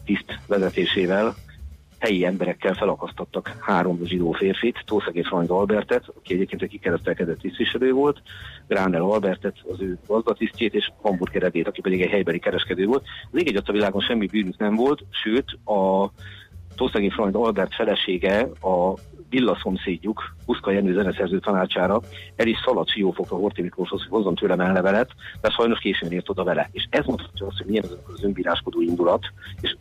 tiszt 0.06 0.40
vezetésével 0.48 1.36
helyi 2.02 2.26
emberekkel 2.26 2.74
felakasztottak 2.74 3.56
három 3.60 4.00
zsidó 4.04 4.32
férfit, 4.32 4.84
Tószegé 4.86 5.22
Franz 5.22 5.50
Albertet, 5.50 6.04
aki 6.18 6.34
egyébként 6.34 6.62
egy 6.62 6.70
kikeresztelkedett 6.70 7.40
tisztviselő 7.40 7.92
volt, 7.92 8.22
Gránel 8.68 9.02
Albertet, 9.02 9.56
az 9.72 9.82
ő 9.82 9.98
gazdatisztjét, 10.08 10.74
és 10.74 10.92
Hamburger 11.02 11.44
Edét, 11.44 11.68
aki 11.68 11.82
pedig 11.82 12.02
egy 12.02 12.10
helybeli 12.10 12.40
kereskedő 12.40 12.86
volt. 12.86 13.04
Az 13.32 13.40
ég 13.40 13.48
egy 13.48 13.72
világon 13.72 14.02
semmi 14.02 14.26
bűnük 14.26 14.58
nem 14.58 14.76
volt, 14.76 15.04
sőt 15.10 15.46
a 15.66 16.12
Tószegé 16.76 17.10
Franz 17.10 17.36
Albert 17.36 17.76
felesége 17.76 18.42
a 18.62 18.94
Billa 19.32 19.58
szomszédjuk, 19.62 20.36
Huszka 20.46 20.72
Jenő 20.72 20.94
zeneszerző 20.94 21.40
tanácsára 21.40 22.02
el 22.36 22.48
is 22.48 22.58
szaladt 22.66 22.90
Siófokra 22.90 23.36
Horti 23.36 23.62
Miklóshoz, 23.62 24.00
hogy 24.02 24.10
hozzon 24.10 24.36
tőlem 24.36 24.60
ellevelet, 24.60 25.12
de 25.42 25.50
sajnos 25.50 25.80
későn 25.80 26.12
ért 26.12 26.30
oda 26.30 26.44
vele. 26.44 26.70
És 26.72 26.88
ez 26.90 27.06
mutatja 27.06 27.48
azt, 27.48 27.58
hogy 27.58 27.68
milyen 27.68 27.84
az, 27.84 27.98
az 28.14 28.24
önbíráskodó 28.24 28.82
indulat, 28.82 29.26
és 29.62 29.76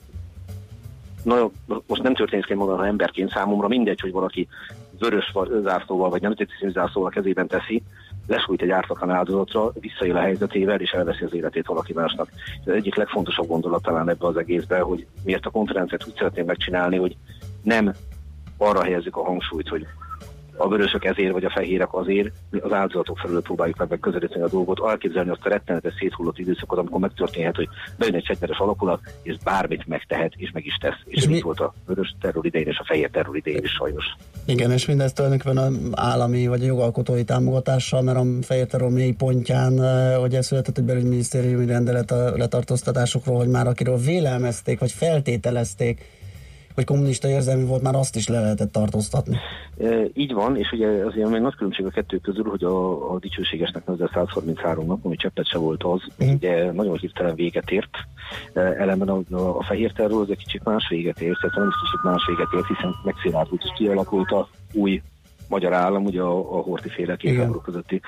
na, 1.23 1.51
most 1.87 2.03
nem 2.03 2.15
történészként 2.15 2.59
mondanom, 2.59 2.83
ha 2.83 2.89
emberként 2.89 3.31
számomra 3.31 3.69
mindegy, 3.69 4.01
hogy 4.01 4.13
valaki 4.13 4.49
vörös 4.99 5.33
zászlóval, 5.63 6.11
vagy 6.11 6.23
nemzeti 6.23 6.53
zászlóval 6.73 7.11
kezében 7.11 7.47
teszi, 7.47 7.83
lesújt 8.27 8.63
egy 8.63 8.71
ártatlan 8.71 9.11
áldozatra, 9.11 9.73
visszaél 9.81 10.17
a 10.17 10.21
helyzetével, 10.21 10.81
és 10.81 10.91
elveszi 10.91 11.25
az 11.25 11.35
életét 11.35 11.67
valaki 11.67 11.93
másnak. 11.93 12.29
Ez 12.65 12.75
egyik 12.75 12.95
legfontosabb 12.95 13.47
gondolat 13.47 13.83
talán 13.83 14.09
ebbe 14.09 14.27
az 14.27 14.37
egészbe, 14.37 14.79
hogy 14.81 15.07
miért 15.25 15.47
a 15.47 15.51
konferenciát 15.51 16.07
úgy 16.07 16.15
szeretném 16.17 16.45
megcsinálni, 16.45 16.97
hogy 16.97 17.17
nem 17.63 17.93
arra 18.61 18.83
helyezzük 18.83 19.17
a 19.17 19.25
hangsúlyt, 19.25 19.69
hogy 19.69 19.87
a 20.61 20.69
vörösök 20.69 21.05
ezért, 21.05 21.33
vagy 21.33 21.45
a 21.45 21.51
fehérek 21.51 21.95
azért, 21.95 22.31
az 22.61 22.73
áldozatok 22.73 23.19
felül 23.19 23.43
próbáljuk 23.43 23.77
meg 23.77 23.89
megközelíteni 23.89 24.43
a 24.43 24.49
dolgot, 24.49 24.81
elképzelni 24.89 25.31
azt 25.31 25.45
a 25.45 25.49
rettenetes 25.49 25.95
széthullott 25.99 26.39
időszakot, 26.39 26.79
amikor 26.79 27.01
megtörténhet, 27.01 27.57
hogy 27.57 27.69
bejön 27.99 28.15
egy 28.15 28.25
fegyveres 28.27 28.59
alakulat, 28.59 29.01
és 29.23 29.37
bármit 29.45 29.87
megtehet, 29.87 30.33
és 30.37 30.51
meg 30.53 30.67
is 30.67 30.77
tesz. 30.81 30.99
És, 31.05 31.17
és 31.17 31.29
mi... 31.29 31.41
volt 31.41 31.61
a 31.61 31.75
vörös 31.87 32.15
terror 32.21 32.47
idején, 32.47 32.67
és 32.67 32.79
a 32.79 32.85
fehér 32.85 33.11
terror 33.11 33.37
idején 33.37 33.63
is 33.63 33.71
sajnos. 33.71 34.05
Igen, 34.45 34.71
és 34.71 34.87
mindezt 34.87 35.15
tulajdonképpen 35.15 35.75
állami 35.93 36.47
vagy 36.47 36.63
a 36.63 36.67
jogalkotói 36.67 37.25
támogatással, 37.25 38.03
mert 38.03 38.19
a 38.19 38.25
fehér 38.43 38.67
terror 38.67 38.91
mély 38.91 39.13
pontján, 39.13 39.83
eh, 39.83 40.17
hogy 40.19 40.35
ez 40.35 40.47
született 40.47 40.79
egy 40.79 40.85
belügyminisztériumi 40.85 41.67
rendelet 41.67 42.11
a 42.11 42.37
letartóztatásokról, 42.37 43.37
hogy 43.37 43.49
már 43.49 43.67
akiről 43.67 43.97
vélelmezték, 43.97 44.79
vagy 44.79 44.93
feltételezték, 44.93 46.19
hogy 46.81 46.95
kommunista 46.95 47.29
érzelmi 47.29 47.65
volt, 47.65 47.83
már 47.83 47.95
azt 47.95 48.17
is 48.17 48.29
le 48.29 48.41
lehetett 48.41 48.73
tartóztatni. 48.73 49.37
E, 49.79 50.03
így 50.15 50.33
van, 50.33 50.57
és 50.57 50.73
ugye 50.73 50.87
azért 50.87 51.29
még 51.29 51.41
nagy 51.41 51.55
különbség 51.55 51.87
a 51.87 51.91
kettő 51.91 52.17
közül, 52.19 52.45
hogy 52.45 52.65
a, 52.65 53.13
a 53.13 53.19
dicsőségesnek 53.19 53.87
nevezett 53.87 54.13
133 54.13 54.87
nap, 54.87 55.05
ami 55.05 55.17
cseppet 55.17 55.47
se 55.47 55.59
volt 55.59 55.83
az, 55.83 56.01
uh-huh. 56.19 56.35
ugye 56.35 56.73
nagyon 56.73 56.97
hirtelen 56.97 57.35
véget 57.35 57.71
ért. 57.71 57.97
E, 58.53 58.61
ellenben 58.61 59.09
a, 59.09 59.21
a, 59.31 59.59
a 59.59 59.63
fehér 59.63 59.93
terror 59.93 60.21
az 60.21 60.31
egy 60.31 60.39
kicsit 60.39 60.65
más 60.65 60.89
véget 60.89 61.21
ért, 61.21 61.41
tehát 61.41 61.57
nem 61.57 61.67
biztos, 61.69 61.91
hogy 61.91 62.11
más 62.11 62.27
véget 62.27 62.49
ért, 62.55 62.67
hiszen 62.67 62.95
megszilárdult 63.05 63.63
és 63.65 63.71
kialakult 63.77 64.31
a 64.31 64.49
új 64.73 65.03
magyar 65.51 65.73
állam, 65.73 66.05
ugye 66.05 66.21
a, 66.21 66.59
a 66.59 66.61
horti 66.61 66.89
féle 66.89 67.17
két 67.17 67.39
háború 67.39 67.61
közötti 67.61 68.01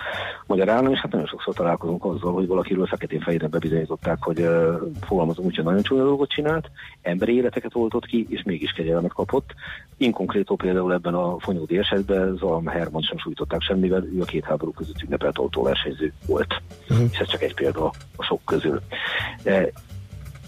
magyar 0.46 0.68
állam, 0.68 0.92
és 0.92 0.98
hát 0.98 1.12
nagyon 1.12 1.26
sokszor 1.26 1.54
találkozunk 1.54 2.04
azzal, 2.04 2.32
hogy 2.32 2.46
valakiről 2.46 2.86
feketén 2.86 3.20
fejére 3.20 3.46
bebizonyították, 3.46 4.16
hogy 4.20 4.40
uh, 4.40 4.74
fogalmazom 5.00 5.44
úgy, 5.44 5.56
hogy 5.56 5.64
nagyon 5.64 5.82
csúnya 5.82 6.02
dolgot 6.02 6.30
csinált, 6.30 6.70
emberi 7.02 7.36
életeket 7.36 7.74
oltott 7.74 8.06
ki, 8.06 8.26
és 8.28 8.42
mégis 8.42 8.72
kegyelmet 8.72 9.12
kapott. 9.12 9.54
Inkonkrétó 9.96 10.56
például 10.56 10.92
ebben 10.92 11.14
a 11.14 11.38
fonyódi 11.38 11.78
esetben 11.78 12.36
Zalm 12.36 12.66
Herman 12.66 13.02
sem 13.02 13.18
sújtották 13.18 13.60
semmivel, 13.60 14.04
ő 14.04 14.20
a 14.20 14.24
két 14.24 14.44
háború 14.44 14.72
között 14.72 15.02
ünnepelt 15.02 15.38
autóversenyző 15.38 16.12
volt. 16.26 16.62
Uh-huh. 16.90 17.06
És 17.12 17.18
ez 17.18 17.28
csak 17.28 17.42
egy 17.42 17.54
példa 17.54 17.92
a 18.16 18.22
sok 18.22 18.40
közül. 18.44 18.80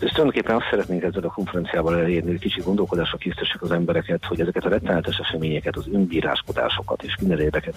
És 0.00 0.10
tulajdonképpen 0.10 0.56
azt 0.56 0.66
szeretnénk 0.70 1.02
ezzel 1.02 1.22
a 1.22 1.32
konferenciával 1.32 1.98
elérni, 1.98 2.30
hogy 2.30 2.40
kicsit 2.40 2.64
gondolkodásra 2.64 3.16
késztessek 3.16 3.62
az 3.62 3.70
embereket, 3.70 4.24
hogy 4.24 4.40
ezeket 4.40 4.64
a 4.64 4.68
rettenetes 4.68 5.18
eseményeket, 5.18 5.76
az 5.76 5.88
önbíráskodásokat 5.92 7.02
és 7.02 7.16
minden 7.20 7.40
érdeket, 7.40 7.74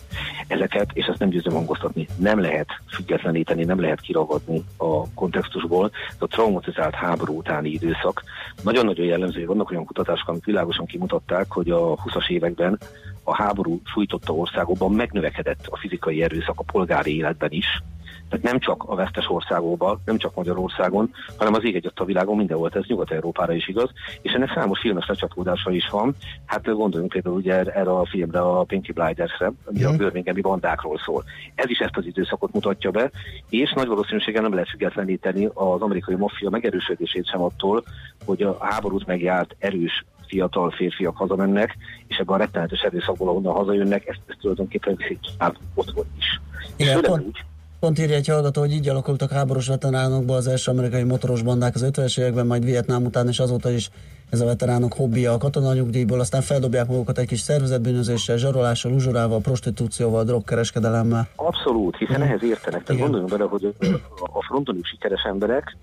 ezeket, 0.47 0.89
és 0.93 1.05
ezt 1.05 1.19
nem 1.19 1.29
győzöm 1.29 1.53
hangoztatni, 1.53 2.07
nem 2.17 2.39
lehet 2.39 2.67
függetleníteni, 2.89 3.63
nem 3.63 3.79
lehet 3.79 4.01
kiragadni 4.01 4.63
a 4.77 5.13
kontextusból. 5.13 5.91
Ez 6.09 6.15
a 6.19 6.27
traumatizált 6.27 6.95
háború 6.95 7.37
utáni 7.37 7.69
időszak. 7.69 8.23
Nagyon-nagyon 8.63 9.05
jellemző, 9.05 9.37
hogy 9.37 9.47
vannak 9.47 9.71
olyan 9.71 9.85
kutatások, 9.85 10.27
amik 10.27 10.45
világosan 10.45 10.85
kimutatták, 10.85 11.51
hogy 11.51 11.69
a 11.69 11.95
20-as 11.95 12.29
években 12.29 12.79
a 13.23 13.35
háború 13.35 13.81
sújtotta 13.83 14.33
országokban 14.33 14.91
megnövekedett 14.91 15.67
a 15.69 15.77
fizikai 15.77 16.23
erőszak 16.23 16.59
a 16.59 16.63
polgári 16.71 17.15
életben 17.15 17.51
is, 17.51 17.81
tehát 18.29 18.45
nem 18.45 18.59
csak 18.59 18.83
a 18.87 18.95
vesztes 18.95 19.29
országokban, 19.29 20.01
nem 20.05 20.17
csak 20.17 20.35
Magyarországon, 20.35 21.13
hanem 21.37 21.53
az 21.53 21.65
ég 21.65 21.75
egyet 21.75 21.99
a 21.99 22.05
világon 22.05 22.37
mindenhol, 22.37 22.69
ez 22.73 22.85
Nyugat-Európára 22.87 23.53
is 23.53 23.67
igaz, 23.67 23.89
és 24.21 24.31
ennek 24.31 24.51
számos 24.53 24.79
filmes 24.79 25.07
lecsatódása 25.07 25.71
is 25.71 25.89
van. 25.89 26.15
Hát 26.45 26.65
gondoljunk 26.65 27.11
például 27.11 27.35
ugye 27.35 27.53
erre 27.53 27.91
a 27.91 28.05
filmre, 28.05 28.39
a 28.39 28.63
Pinky 28.63 28.91
Blinders-re, 28.91 29.51
ami 29.65 29.83
a 29.83 29.95
Birminghami 29.95 30.41
bandákról 30.41 30.97
szól. 31.05 31.23
Ez 31.55 31.69
is 31.69 31.79
ezt 31.79 31.97
az 31.97 32.05
időszakot 32.05 32.53
mutatja 32.53 32.91
be, 32.91 33.11
és 33.49 33.73
nagy 33.75 33.87
valószínűséggel 33.87 34.41
nem 34.41 34.53
lehet 34.53 34.69
függetleníteni 34.69 35.45
az 35.53 35.81
amerikai 35.81 36.15
maffia 36.15 36.49
megerősödését 36.49 37.27
sem 37.27 37.41
attól, 37.41 37.83
hogy 38.25 38.41
a 38.41 38.57
háborút 38.59 39.05
megjárt 39.05 39.55
erős 39.59 40.05
fiatal 40.27 40.71
férfiak 40.71 41.17
hazamennek, 41.17 41.77
és 42.07 42.17
ebben 42.17 42.35
a 42.35 42.37
rettenetes 42.37 42.81
erőszakból, 42.81 43.27
ahonnan 43.27 43.53
hazajönnek, 43.53 44.07
ezt, 44.07 44.19
ezt 44.25 44.39
tulajdonképpen 44.39 44.95
viszik 44.95 45.19
otthon 45.73 46.05
is. 46.17 46.41
Igen, 46.75 47.01
pont, 47.01 47.25
úgy, 47.25 47.45
Pont 47.79 47.99
írja 47.99 48.15
egy 48.15 48.27
hallgató, 48.27 48.61
hogy 48.61 48.71
így 48.71 48.89
alakultak 48.89 49.31
háborús 49.31 49.67
veteránokba 49.67 50.35
az 50.35 50.47
első 50.47 50.71
amerikai 50.71 51.03
motoros 51.03 51.41
bandák 51.41 51.75
az 51.75 51.85
50-es 51.91 52.19
években, 52.19 52.47
majd 52.47 52.63
Vietnám 52.63 53.05
után, 53.05 53.27
és 53.27 53.39
azóta 53.39 53.69
is 53.69 53.89
ez 54.29 54.41
a 54.41 54.45
veteránok 54.45 54.93
hobbija 54.93 55.31
a 55.33 55.37
katonanyugdíjból, 55.37 56.19
aztán 56.19 56.41
feldobják 56.41 56.87
magukat 56.87 57.17
egy 57.17 57.27
kis 57.27 57.39
szervezetbűnözéssel, 57.39 58.37
zsarolással, 58.37 58.91
uzsorával, 58.91 59.39
prostitúcióval, 59.39 60.23
drogkereskedelemmel. 60.23 61.27
Abszolút, 61.35 61.97
hiszen 61.97 62.21
ehhez 62.21 62.43
értenek. 62.43 62.83
Tehát 62.83 63.01
gondoljunk 63.01 63.31
bele, 63.31 63.43
hogy 63.43 63.75
a 64.33 64.43
fronton 64.43 64.77
is 64.77 64.89
sikeres 64.89 65.21
emberek, 65.23 65.77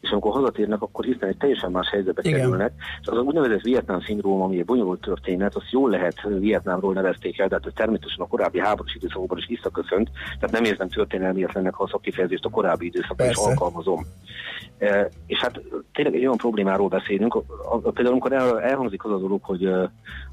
és 0.00 0.10
amikor 0.10 0.32
hazatérnek, 0.32 0.82
akkor 0.82 1.04
hirtelen 1.04 1.34
egy 1.34 1.40
teljesen 1.40 1.70
más 1.70 1.88
helyzetbe 1.88 2.20
Igen. 2.24 2.38
kerülnek. 2.38 2.72
És 3.00 3.06
az 3.06 3.16
a 3.16 3.20
úgynevezett 3.20 3.60
Vietnám 3.60 4.00
szindróma, 4.00 4.44
ami 4.44 4.58
egy 4.58 4.64
bonyolult 4.64 5.00
történet, 5.00 5.54
azt 5.54 5.70
jól 5.70 5.90
lehet 5.90 6.22
Vietnámról 6.38 6.92
nevezték 6.92 7.38
el, 7.38 7.48
de 7.48 7.58
hát 7.62 7.74
természetesen 7.74 8.24
a 8.24 8.26
korábbi 8.26 8.58
háborús 8.58 8.94
időszakokban 8.94 9.38
is 9.38 9.46
visszaköszönt, 9.46 10.10
tehát 10.40 10.50
nem 10.50 10.64
érzem 10.64 10.88
történelmietlennek, 10.88 11.74
ha 11.74 11.82
a 11.82 11.88
szakkifejezést 11.88 12.44
a 12.44 12.50
korábbi 12.50 12.86
időszakban 12.86 13.28
is 13.28 13.36
alkalmazom. 13.36 14.06
E, 14.78 15.08
és 15.26 15.38
hát 15.38 15.60
tényleg 15.92 16.14
egy 16.14 16.24
olyan 16.24 16.36
problémáról 16.36 16.88
beszélünk, 16.88 17.34
a, 17.34 17.42
a, 17.70 17.78
például 17.78 18.10
amikor 18.10 18.32
el, 18.32 18.60
elhangzik 18.60 19.04
az 19.04 19.10
a 19.10 19.18
dolog, 19.18 19.42
hogy 19.42 19.64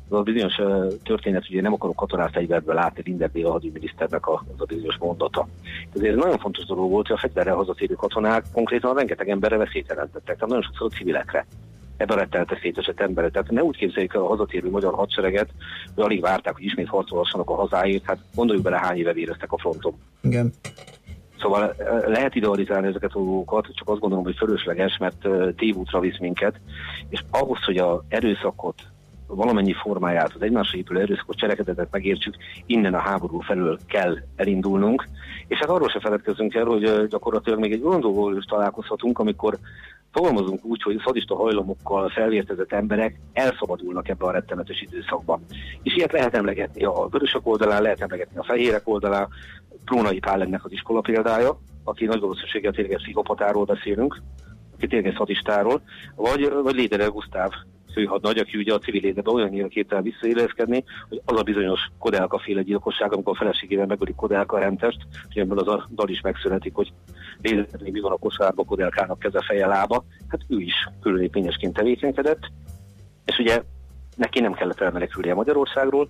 az 0.10 0.18
a 0.18 0.22
bizonyos 0.22 0.56
történet, 1.04 1.48
hogy 1.48 1.62
nem 1.62 1.74
akarok 1.74 1.96
katonát 1.96 2.32
fegyverbe 2.32 2.74
látni 2.74 3.02
Linderbé 3.06 3.42
a 3.42 3.52
hadügyminiszternek 3.52 4.28
az 4.30 4.40
a 4.58 4.66
bizonyos 4.66 4.98
mondata. 4.98 5.48
Ezért 5.96 6.16
nagyon 6.16 6.38
fontos 6.38 6.66
dolog 6.66 6.92
volt, 6.92 7.08
hogy 7.08 7.16
a 7.16 7.20
fegyverrel 7.20 7.56
hazatérő 7.56 7.94
katonák 7.94 8.44
konkrétan 8.54 8.96
rengeteg 8.96 9.30
emberre 9.30 9.58
veszélyt 9.58 9.88
jelentettek, 9.88 10.36
tehát 10.36 10.48
nagyon 10.48 10.64
sokszor 10.64 10.88
a 10.92 10.96
civilekre 10.96 11.46
ebben 11.98 12.18
rettelte 12.18 12.58
szétesett 12.62 13.00
emberek. 13.00 13.32
Tehát 13.32 13.52
ne 13.52 13.64
úgy 13.64 13.78
képzeljük 13.78 14.14
el 14.14 14.22
a 14.22 14.28
hazatérő 14.28 14.70
magyar 14.70 14.94
hadsereget, 14.94 15.50
hogy 15.96 16.04
alig 16.04 16.22
várták, 16.22 16.54
hogy 16.54 16.64
ismét 16.64 16.88
harcolhassanak 16.88 17.50
a 17.50 17.56
hazáért, 17.56 18.06
hát 18.06 18.20
gondoljuk 18.36 18.64
bele, 18.64 18.78
hány 18.78 18.98
éve 18.98 19.14
véreztek 19.14 19.52
a 19.52 19.58
fronton. 19.58 19.94
Igen. 20.22 20.54
Szóval 21.40 21.76
lehet 22.08 22.36
idealizálni 22.36 22.88
ezeket 22.88 23.14
a 23.14 23.20
dolgokat, 23.20 23.68
csak 23.74 23.90
azt 23.90 24.00
gondolom, 24.00 24.24
hogy 24.24 24.36
fölösleges, 24.36 24.98
mert 24.98 25.28
tévútra 25.56 26.00
visz 26.00 26.20
minket, 26.20 26.60
és 27.10 27.24
ahhoz, 27.32 27.64
hogy 27.64 27.78
a 27.78 28.04
erőszakot 28.08 28.82
valamennyi 29.28 29.74
formáját, 29.74 30.34
az 30.36 30.42
egymásra 30.42 30.78
épülő 30.78 31.00
erőszakos 31.00 31.36
cselekedetet 31.36 31.92
megértsük, 31.92 32.36
innen 32.66 32.94
a 32.94 33.00
háború 33.00 33.40
felől 33.40 33.80
kell 33.88 34.18
elindulnunk. 34.36 35.08
És 35.48 35.58
hát 35.58 35.70
arról 35.70 35.90
se 35.90 36.00
feledkezzünk 36.00 36.54
el, 36.54 36.66
hogy 36.66 37.08
gyakorlatilag 37.08 37.60
még 37.60 37.72
egy 37.72 37.84
olyan 37.84 38.00
dolgokról 38.00 38.38
is 38.38 38.46
találkozhatunk, 38.46 39.20
amikor 39.20 39.58
fogalmazunk 40.12 40.66
úgy, 40.66 40.82
hogy 40.82 41.02
szadista 41.06 41.36
hajlamokkal 41.36 42.10
felvértezett 42.10 42.72
emberek 42.72 43.20
elszabadulnak 43.34 44.10
ebbe 44.10 44.26
a 44.26 44.32
rettenetes 44.32 44.82
időszakban. 44.82 45.46
És 45.84 45.96
ilyet 45.96 46.12
lehet 46.12 46.36
emlegetni 46.36 46.84
a 46.84 47.08
vörösök 47.12 47.48
oldalán, 47.48 47.82
lehet 47.82 48.02
emlegetni 48.02 48.38
a 48.38 48.44
fehérek 48.44 48.88
oldalán, 48.88 49.28
Prónai 49.86 50.20
Pál 50.20 50.42
ennek 50.42 50.66
az 50.66 50.72
iskola 50.72 51.02
példája, 51.02 51.60
aki 51.84 52.06
nagy 52.06 52.20
valószínűséggel 52.20 52.72
tényleg 52.72 52.98
pszichopatáról 52.98 53.66
beszélünk, 53.66 54.22
aki 54.76 54.88
tényleg 54.88 55.14
szadistáról, 55.18 55.82
vagy, 56.16 56.52
vagy 56.64 56.76
Léderel 56.76 57.10
Gusztáv 57.10 57.52
főhadnagy, 57.96 58.38
aki 58.38 58.58
ugye 58.58 58.74
a 58.74 58.80
civil 58.80 59.04
életben 59.04 59.34
olyan 59.34 59.68
képtel 59.68 60.02
visszaéleszkedni, 60.02 60.84
hogy 61.10 61.22
az 61.26 61.40
a 61.40 61.44
bizonyos 61.44 61.80
Kodelka 62.00 62.40
féle 62.40 62.62
gyilkosság, 62.62 63.14
amikor 63.14 63.34
a 63.34 63.38
feleségével 63.38 63.86
megölik 63.86 64.16
Kodelka 64.16 64.60
rentest, 64.60 64.98
és 65.30 65.36
ebből 65.36 65.60
az 65.60 65.68
a 65.68 65.88
dal 65.96 66.10
is 66.10 66.22
megszületik, 66.22 66.76
hogy 66.76 66.94
lélezni 67.42 67.92
mi 67.92 68.00
van 68.00 68.12
a 68.12 68.18
kosárba, 68.18 68.64
Kodelkának 68.64 69.20
keze, 69.20 69.42
feje, 69.42 69.68
lába, 69.68 70.06
hát 70.28 70.42
ő 70.48 70.60
is 70.60 70.90
különépényesként 71.02 71.74
tevékenykedett, 71.74 72.52
és 73.26 73.38
ugye 73.38 73.62
neki 74.16 74.40
nem 74.40 74.54
kellett 74.54 74.80
elmenekülnie 74.80 75.34
Magyarországról, 75.34 76.08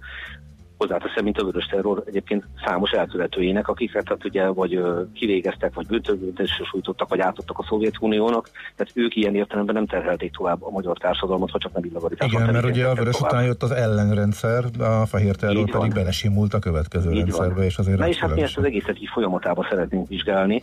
hozzáteszem, 0.77 1.23
mint 1.23 1.37
a 1.37 1.43
vörös 1.43 1.65
terror 1.65 2.03
egyébként 2.05 2.43
számos 2.65 2.91
elkövetőjének, 2.91 3.67
akiket 3.67 4.07
hát 4.07 4.25
ugye 4.25 4.47
vagy 4.47 4.81
kivégeztek, 5.13 5.73
vagy 5.73 5.87
büntetésre 5.87 6.65
sújtottak, 6.65 7.09
vagy 7.09 7.19
átadtak 7.19 7.59
a 7.59 7.65
Szovjetuniónak, 7.67 8.49
tehát 8.75 8.91
ők 8.95 9.15
ilyen 9.15 9.35
értelemben 9.35 9.75
nem 9.75 9.85
terhelték 9.85 10.31
tovább 10.31 10.63
a 10.63 10.69
magyar 10.69 10.97
társadalmat, 10.97 11.51
ha 11.51 11.57
csak 11.57 11.73
nem 11.73 11.83
illegalitásban. 11.83 12.41
Igen, 12.41 12.53
mert 12.53 12.65
ugye 12.65 12.87
a 12.87 12.93
vörös 12.93 13.15
tovább. 13.15 13.31
után 13.31 13.45
jött 13.45 13.63
az 13.63 13.71
ellenrendszer, 13.71 14.65
a 14.79 15.05
fehér 15.05 15.35
terror 15.35 15.71
pedig 15.71 15.93
belesimult 15.93 16.53
a 16.53 16.59
következő 16.59 17.11
így 17.11 17.17
rendszerbe, 17.17 17.53
van. 17.53 17.63
és 17.63 17.77
azért... 17.77 17.97
Na 17.99 18.07
és 18.07 18.17
hát 18.17 18.35
mi 18.35 18.41
ezt 18.41 18.57
az 18.57 18.63
egészet 18.63 19.01
így 19.01 19.09
folyamatában 19.13 19.67
szeretnénk 19.69 20.07
vizsgálni, 20.07 20.61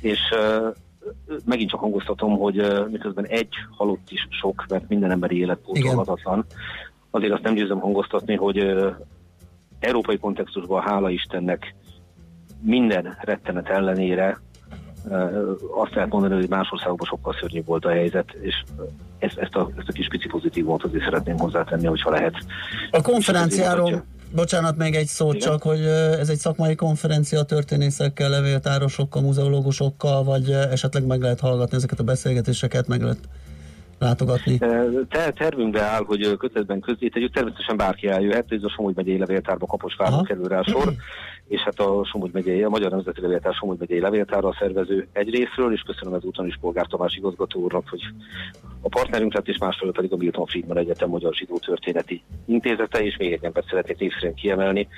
és 0.00 0.18
megint 1.44 1.70
csak 1.70 1.80
hangoztatom, 1.80 2.38
hogy 2.38 2.86
miközben 2.90 3.26
egy 3.26 3.54
halott 3.70 4.10
is 4.10 4.26
sok, 4.30 4.64
mert 4.68 4.88
minden 4.88 5.10
emberi 5.10 5.38
élet 5.38 5.58
pótolhatatlan, 5.58 6.44
azért 7.10 7.32
azt 7.32 7.42
nem 7.42 7.54
győzöm 7.54 7.80
hangoztatni, 7.80 8.34
hogy 8.34 8.56
európai 9.80 10.18
kontextusban, 10.18 10.82
hála 10.82 11.10
Istennek, 11.10 11.74
minden 12.60 13.16
rettenet 13.20 13.68
ellenére 13.68 14.40
azt 15.74 15.94
lehet 15.94 16.10
mondani, 16.10 16.34
hogy 16.34 16.48
más 16.48 16.68
országokban 16.70 17.06
sokkal 17.06 17.36
szörnyűbb 17.40 17.66
volt 17.66 17.84
a 17.84 17.90
helyzet, 17.90 18.30
és 18.40 18.62
ezt, 19.18 19.38
ezt, 19.38 19.54
a, 19.54 19.70
ezt 19.78 19.88
a 19.88 19.92
kis 19.92 20.08
pici 20.08 20.28
pozitívumot 20.28 20.84
azért 20.84 21.04
szeretném 21.04 21.38
hozzátenni, 21.38 21.86
hogyha 21.86 22.10
lehet. 22.10 22.34
A 22.90 23.02
konferenciáról 23.02 24.04
Bocsánat, 24.34 24.76
még 24.76 24.94
egy 24.94 25.06
szót 25.06 25.34
Igen? 25.34 25.48
csak, 25.48 25.62
hogy 25.62 25.80
ez 26.20 26.28
egy 26.28 26.38
szakmai 26.38 26.74
konferencia 26.74 27.42
történészekkel, 27.42 28.28
levéltárosokkal, 28.28 29.22
muzeológusokkal, 29.22 30.24
vagy 30.24 30.50
esetleg 30.50 31.06
meg 31.06 31.20
lehet 31.20 31.40
hallgatni 31.40 31.76
ezeket 31.76 31.98
a 31.98 32.02
beszélgetéseket, 32.02 32.86
meg 32.88 33.02
lehet 33.02 33.18
látogatni? 33.98 34.58
Te, 35.08 35.30
tervünkbe 35.30 35.82
áll, 35.82 36.04
hogy 36.04 36.36
kötetben 36.36 36.80
közé 36.80 37.08
tegyük, 37.08 37.32
természetesen 37.32 37.76
bárki 37.76 38.06
eljöhet, 38.06 38.52
ez 38.52 38.62
a 38.62 38.68
Somogy 38.68 38.94
megyei 38.96 39.18
levéltárba 39.18 39.66
Kaposváron 39.66 40.24
kerül 40.24 40.48
rá 40.48 40.62
sor, 40.62 40.92
és 41.48 41.60
hát 41.60 41.80
a 41.80 42.04
Somogy 42.04 42.30
megyei, 42.32 42.62
a 42.62 42.68
Magyar 42.68 42.90
Nemzeti 42.90 43.20
Levéltár 43.20 43.54
Somogy 43.54 43.78
megyei 43.78 44.00
levéltárra 44.00 44.48
a 44.48 44.56
szervező 44.58 45.08
egy 45.12 45.30
részről, 45.30 45.72
és 45.72 45.80
köszönöm 45.80 46.14
ezúton 46.14 46.46
is 46.46 46.58
Polgár 46.60 46.86
Tamás 46.86 47.16
igazgató 47.16 47.60
úrnak, 47.60 47.88
hogy 47.88 48.00
a 48.80 48.88
partnerünk 48.88 49.34
lett, 49.34 49.48
és 49.48 49.58
másfelől 49.58 49.92
pedig 49.92 50.12
a 50.12 50.16
Milton 50.16 50.46
Friedman 50.46 50.78
Egyetem 50.78 51.08
Magyar 51.08 51.34
Zsidó 51.34 51.58
Történeti 51.58 52.22
Intézete, 52.46 52.98
és 52.98 53.16
még 53.16 53.32
egy 53.32 53.44
embert 53.44 53.68
szeretnék 53.68 53.98
név 53.98 54.34
kiemelni, 54.34 54.88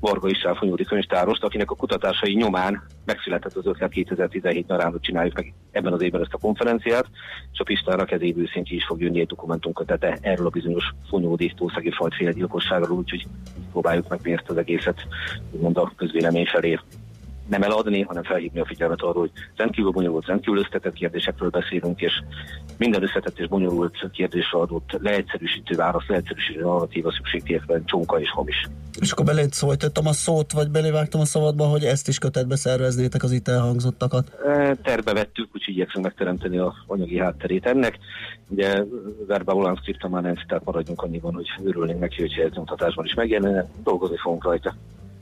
Varga 0.00 0.28
István 0.28 0.54
Fonyódi 0.54 0.84
könyvtárost, 0.84 1.44
akinek 1.44 1.70
a 1.70 1.74
kutatásai 1.74 2.34
nyomán 2.34 2.82
megszületett 3.04 3.54
az 3.56 3.66
ötlet 3.66 3.92
2017-ben 3.94 4.78
rám, 4.78 4.96
csináljuk 5.00 5.34
meg 5.34 5.54
ebben 5.70 5.92
az 5.92 6.02
évben 6.02 6.20
ezt 6.20 6.32
a 6.32 6.38
konferenciát, 6.38 7.06
és 7.52 7.58
a 7.58 8.16
év 8.20 8.38
őszén 8.38 8.64
ki 8.64 8.74
is 8.74 8.84
fog 8.84 9.00
jönni 9.00 9.20
egy 9.20 9.26
dokumentumkötete 9.26 10.18
erről 10.20 10.46
a 10.46 10.50
bizonyos 10.50 10.94
Fonyódi 11.08 11.52
tószegi 11.56 11.90
fajtféle 11.90 12.32
gyilkosságról, 12.32 12.98
úgyhogy 12.98 13.26
próbáljuk 13.70 14.08
meg 14.08 14.20
miért 14.22 14.50
az 14.50 14.56
egészet, 14.56 15.06
úgymond 15.50 15.76
a 15.76 15.92
közvélemény 15.96 16.46
felé 16.46 16.78
nem 17.48 17.62
eladni, 17.62 18.02
hanem 18.02 18.22
felhívni 18.22 18.60
a 18.60 18.66
figyelmet 18.66 19.00
arról, 19.00 19.20
hogy 19.20 19.30
rendkívül 19.56 19.90
bonyolult, 19.90 20.26
rendkívül 20.26 20.58
összetett 20.58 20.92
kérdésekről 20.92 21.50
beszélünk, 21.50 22.00
és 22.00 22.12
minden 22.76 23.02
összetett 23.02 23.38
és 23.38 23.48
bonyolult 23.48 24.10
kérdésre 24.12 24.58
adott 24.58 24.98
leegyszerűsítő 25.00 25.76
válasz, 25.76 26.06
leegyszerűsítő 26.06 26.60
narratíva 26.60 27.12
szükségtében 27.12 27.84
csonka 27.84 28.20
és 28.20 28.30
hamis. 28.30 28.66
És 29.00 29.10
akkor 29.10 29.24
beléd 29.24 29.52
szólítottam 29.52 30.06
a 30.06 30.12
szót, 30.12 30.52
vagy 30.52 30.70
belévágtam 30.70 31.20
a 31.20 31.24
szabadba, 31.24 31.64
hogy 31.64 31.84
ezt 31.84 32.08
is 32.08 32.18
kötetbe 32.18 32.56
szerveznétek 32.56 33.22
az 33.22 33.32
itt 33.32 33.48
elhangzottakat? 33.48 34.32
E, 34.46 34.74
terbe 34.74 35.12
vettük, 35.12 35.48
úgyhogy 35.54 35.74
igyekszünk 35.74 36.04
megteremteni 36.04 36.58
a 36.58 36.74
anyagi 36.86 37.18
hátterét 37.18 37.66
ennek. 37.66 37.98
Ugye 38.48 38.84
Verba 39.26 39.54
Olán 39.54 39.78
már 40.10 40.22
nem, 40.22 40.34
tehát 40.46 40.64
maradjunk 40.64 41.02
annyiban, 41.02 41.34
hogy 41.34 41.46
örülnénk 41.62 42.00
neki, 42.00 42.20
hogy 42.20 42.44
ez 42.50 42.56
mutatásban 42.56 43.04
is 43.04 43.14
megjelenne, 43.14 43.70
dolgozni 43.84 44.16
fogunk 44.16 44.44
rajta. 44.44 44.74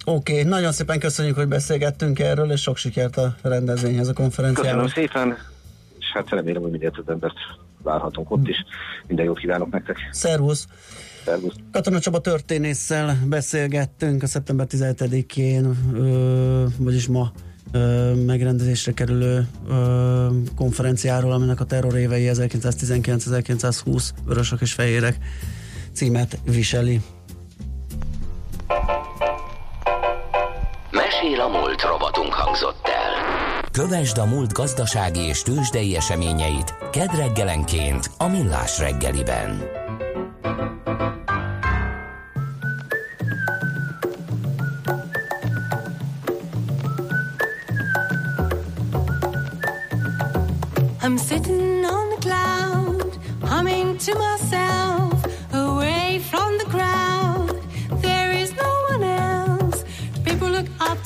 Oké, 0.09 0.33
okay, 0.33 0.45
nagyon 0.45 0.73
szépen 0.73 0.99
köszönjük, 0.99 1.37
hogy 1.37 1.49
beszélgettünk 1.49 2.19
erről, 2.19 2.51
és 2.51 2.61
sok 2.61 2.77
sikert 2.77 3.17
a 3.17 3.35
rendezvényhez, 3.43 4.09
a 4.09 4.13
konferenciához. 4.13 4.93
Köszönöm 4.93 5.09
szépen, 5.09 5.37
és 5.99 6.07
hát 6.13 6.29
remélem, 6.29 6.63
hogy 6.63 6.71
minél 6.71 6.91
több 6.91 7.11
embert 7.11 7.35
várhatunk 7.83 8.31
ott 8.31 8.49
is. 8.49 8.65
Minden 9.07 9.25
jót 9.25 9.39
kívánok 9.39 9.71
nektek. 9.71 9.97
Szervusz! 10.11 10.67
Szervusz. 11.25 11.55
Katona 11.73 12.01
Csaba 12.01 12.21
történésszel 12.21 13.19
beszélgettünk 13.29 14.23
a 14.23 14.27
szeptember 14.27 14.67
17-én, 14.71 15.77
vagyis 16.79 17.07
ma 17.07 17.33
ö, 17.73 18.13
megrendezésre 18.27 18.93
kerülő 18.93 19.49
ö, 19.69 20.27
konferenciáról, 20.57 21.33
aminek 21.33 21.61
a 21.61 21.65
terrorévei 21.65 22.31
1919-1920 22.33 24.09
vörösök 24.25 24.61
és 24.61 24.73
fehérek 24.73 25.19
címet 25.93 26.39
viseli. 26.45 27.01
Mesél 31.23 31.41
a 31.41 31.49
múlt 31.49 31.83
robotunk 31.83 32.33
hangzott 32.33 32.89
el. 32.89 33.61
Kövesd 33.73 34.19
a 34.19 34.25
múlt 34.25 34.53
gazdasági 34.53 35.21
és 35.21 35.43
tőzsdei 35.43 35.97
eseményeit 35.97 36.75
kedd 36.91 37.17
reggelenként 37.17 38.11
a 38.19 38.27
Millás 38.27 38.79
reggeliben. 38.79 39.63
I'm 51.03 51.19
sitting 51.29 51.85
on 51.85 52.09
the 52.09 52.19
cloud, 52.21 53.19
humming 53.43 53.97
to 53.97 54.13
myself, 54.19 55.27
away 55.53 56.19
from 56.19 56.57
the 56.59 56.67
crowd. 56.69 57.36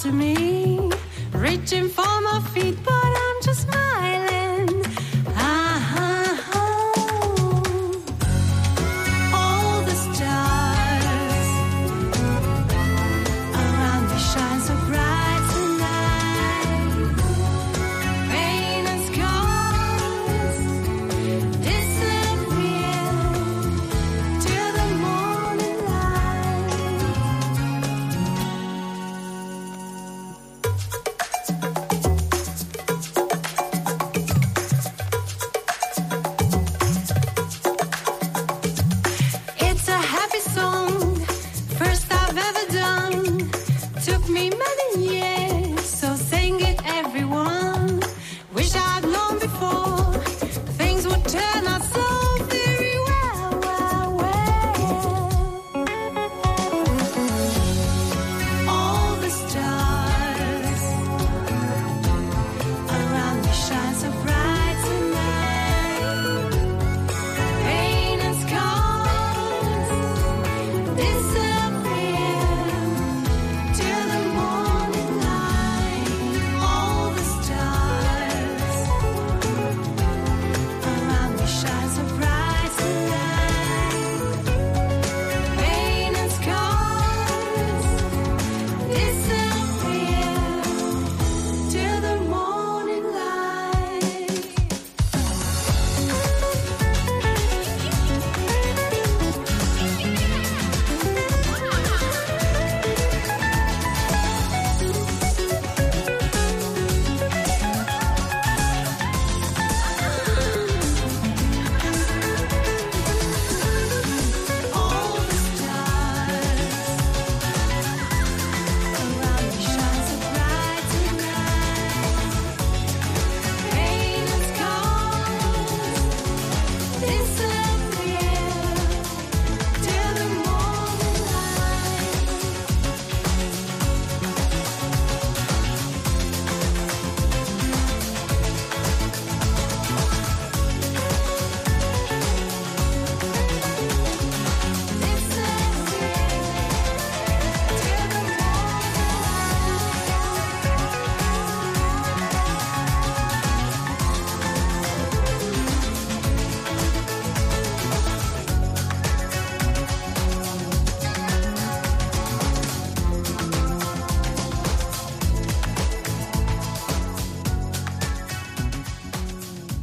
To 0.03 0.13
me, 0.13 0.91
reaching 1.33 1.87
for 1.87 2.21
my 2.23 2.41
feet, 2.55 2.75
but 2.83 3.10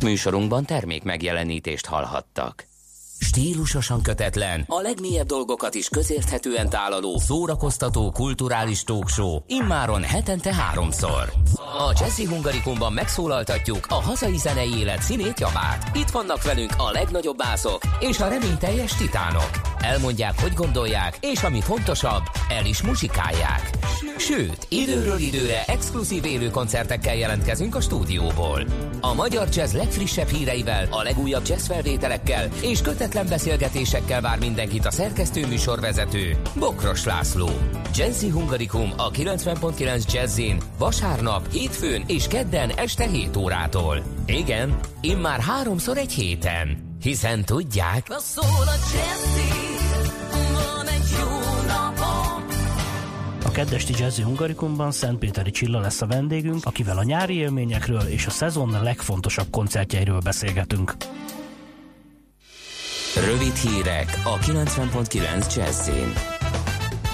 Műsorunkban 0.08 0.65
termék 0.65 1.04
megjelenítést 1.04 1.86
hallhattak. 1.86 2.67
Stílusosan 3.20 4.02
kötetlen, 4.02 4.63
a 4.67 4.82
legmélyebb 4.82 5.28
dolgokat 5.28 5.76
is 5.76 5.89
közérthetően 5.89 6.70
tálaló, 6.70 7.20
szórakoztató, 7.20 8.12
kulturális 8.12 8.84
talkshow, 8.84 9.39
immáron 9.48 10.04
hetente 10.04 10.54
háromszor. 10.54 11.34
A 11.56 11.96
Jazzy 12.00 12.26
Hungarikumban 12.26 12.93
megszólaltatjuk 12.93 13.86
a 13.89 13.93
hazai 13.93 14.38
zenei 14.38 14.78
élet 14.78 15.02
színét 15.02 15.39
javát. 15.39 15.96
Itt 15.96 16.10
vannak 16.10 16.43
velünk 16.43 16.72
a 16.78 16.91
legnagyobb 16.91 17.38
bászok 17.38 17.82
és 18.00 18.20
a 18.20 18.28
reményteljes 18.28 18.96
titánok. 18.96 19.77
Elmondják, 19.82 20.42
hogy 20.42 20.54
gondolják, 20.54 21.18
és 21.22 21.44
ami 21.44 21.62
fontosabb, 21.62 22.24
el 22.50 22.66
is 22.66 22.82
muzsikálják. 22.82 23.70
Sőt, 24.18 24.66
időről 24.70 25.20
időre 25.20 25.63
exkluzív 25.66 26.26
élő 26.26 26.50
koncertekkel 26.50 27.16
jelentkezünk 27.16 27.76
a 27.76 27.82
stúdióból. 27.82 28.66
A 29.02 29.13
magyar 29.13 29.48
jazz 29.54 29.74
legfrissebb 29.74 30.28
híreivel, 30.28 30.88
a 30.90 31.04
legújabb 31.04 31.48
jazz 31.48 31.68
felvételekkel 31.68 32.50
és 32.62 32.82
kötetlen 32.82 33.28
beszélgetésekkel 33.28 34.22
vár 34.22 34.40
mindenkit 34.40 34.86
a 34.86 34.92
szerkesztő 34.92 35.48
műsorvezető 35.48 36.38
Bokros 36.56 37.06
László. 37.06 37.50
Jazzy 37.96 38.30
Hungarikum 38.30 38.92
a 38.98 39.12
90.9 39.12 40.13
Jazzin 40.13 40.58
vasárnap, 40.78 41.52
hétfőn 41.52 42.04
és 42.08 42.28
kedden 42.28 42.70
este 42.70 43.08
7 43.08 43.38
órától. 43.38 44.04
Igen, 44.26 44.80
immár 45.02 45.40
háromszor 45.40 45.98
egy 45.98 46.12
héten. 46.12 46.86
Hiszen 47.02 47.46
tudják... 47.46 48.06
Szól 48.18 48.68
a 48.68 48.76
jazzy. 48.94 49.66
Keddesti 53.58 53.93
Jazzy 53.98 54.22
Hungarikumban 54.22 54.91
Szentpéteri 54.91 55.52
Csilla 55.52 55.80
lesz 55.80 56.02
a 56.02 56.08
vendégünk, 56.08 56.65
akivel 56.65 56.98
a 56.98 57.04
nyári 57.04 57.36
élményekről 57.36 58.02
és 58.02 58.26
a 58.26 58.30
szezon 58.30 58.84
legfontosabb 58.84 59.48
koncertjeiről 59.52 60.20
beszélgetünk. 60.20 60.96
Rövid 63.26 63.56
hírek 63.56 64.22
a 64.24 64.38
90.9 64.38 65.56
Jazzin. 65.56 66.37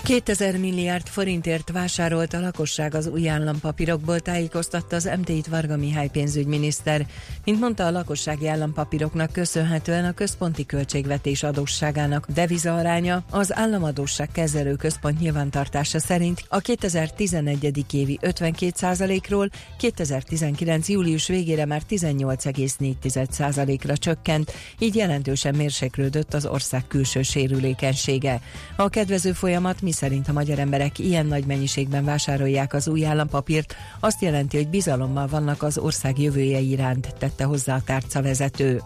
2000 0.03 0.57
milliárd 0.57 1.07
forintért 1.07 1.71
vásárolt 1.71 2.33
a 2.33 2.39
lakosság 2.39 2.95
az 2.95 3.07
új 3.07 3.29
állampapírokból, 3.29 4.19
tájékoztatta 4.19 4.95
az 4.95 5.09
MT-t 5.19 5.47
Varga 5.47 5.77
Mihály 5.77 6.09
pénzügyminiszter. 6.11 7.05
Mint 7.45 7.59
mondta, 7.59 7.85
a 7.85 7.91
lakossági 7.91 8.47
állampapíroknak 8.47 9.31
köszönhetően 9.31 10.05
a 10.05 10.13
központi 10.13 10.65
költségvetés 10.65 11.43
adósságának 11.43 12.27
deviza 12.33 12.75
aránya 12.75 13.23
az 13.29 13.55
államadósság 13.55 14.29
kezelő 14.31 14.75
központ 14.75 15.19
nyilvántartása 15.19 15.99
szerint 15.99 16.45
a 16.49 16.59
2011. 16.59 17.85
évi 17.91 18.19
52%-ról 18.21 19.49
2019. 19.77 20.89
július 20.89 21.27
végére 21.27 21.65
már 21.65 21.81
18,4%-ra 21.89 23.97
csökkent, 23.97 24.53
így 24.79 24.95
jelentősen 24.95 25.55
mérséklődött 25.55 26.33
az 26.33 26.45
ország 26.45 26.87
külső 26.87 27.21
sérülékenysége. 27.21 28.41
A 28.75 28.89
kedvező 28.89 29.31
folyamat 29.31 29.81
szerint 29.93 30.27
a 30.27 30.33
magyar 30.33 30.59
emberek 30.59 30.99
ilyen 30.99 31.25
nagy 31.25 31.45
mennyiségben 31.45 32.05
vásárolják 32.05 32.73
az 32.73 32.87
új 32.87 33.05
állampapírt, 33.05 33.75
azt 33.99 34.21
jelenti, 34.21 34.57
hogy 34.57 34.67
bizalommal 34.67 35.27
vannak 35.27 35.63
az 35.63 35.77
ország 35.77 36.19
jövője 36.19 36.59
iránt, 36.59 37.15
tette 37.19 37.43
hozzá 37.43 37.75
a 37.75 37.81
tárcavezető. 37.85 38.81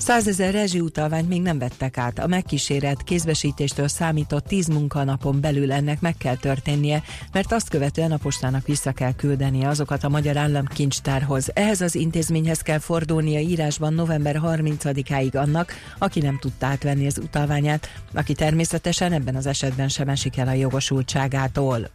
Százezer 0.00 0.52
rezsiutalványt 0.52 1.28
még 1.28 1.42
nem 1.42 1.58
vettek 1.58 1.98
át. 1.98 2.18
A 2.18 2.26
megkísérelt 2.26 3.02
kézbesítéstől 3.02 3.88
számított 3.88 4.46
tíz 4.46 4.66
munkanapon 4.66 5.40
belül 5.40 5.72
ennek 5.72 6.00
meg 6.00 6.16
kell 6.16 6.36
történnie, 6.36 7.02
mert 7.32 7.52
azt 7.52 7.68
követően 7.68 8.12
a 8.12 8.16
postának 8.16 8.66
vissza 8.66 8.92
kell 8.92 9.14
küldenie 9.14 9.68
azokat 9.68 10.04
a 10.04 10.08
magyar 10.08 10.36
államkincstárhoz. 10.36 11.50
Ehhez 11.54 11.80
az 11.80 11.94
intézményhez 11.94 12.60
kell 12.60 12.78
fordulnia 12.78 13.38
írásban 13.38 13.94
november 13.94 14.40
30-áig 14.42 15.36
annak, 15.36 15.72
aki 15.98 16.20
nem 16.20 16.38
tudta 16.38 16.66
átvenni 16.66 17.06
az 17.06 17.18
utalványát, 17.18 17.88
aki 18.14 18.34
természetesen 18.34 19.12
ebben 19.12 19.36
az 19.36 19.46
esetben 19.46 19.88
sem 19.88 20.08
esik 20.08 20.36
el 20.36 20.48
a 20.48 20.52
jogosultságától. 20.52 21.90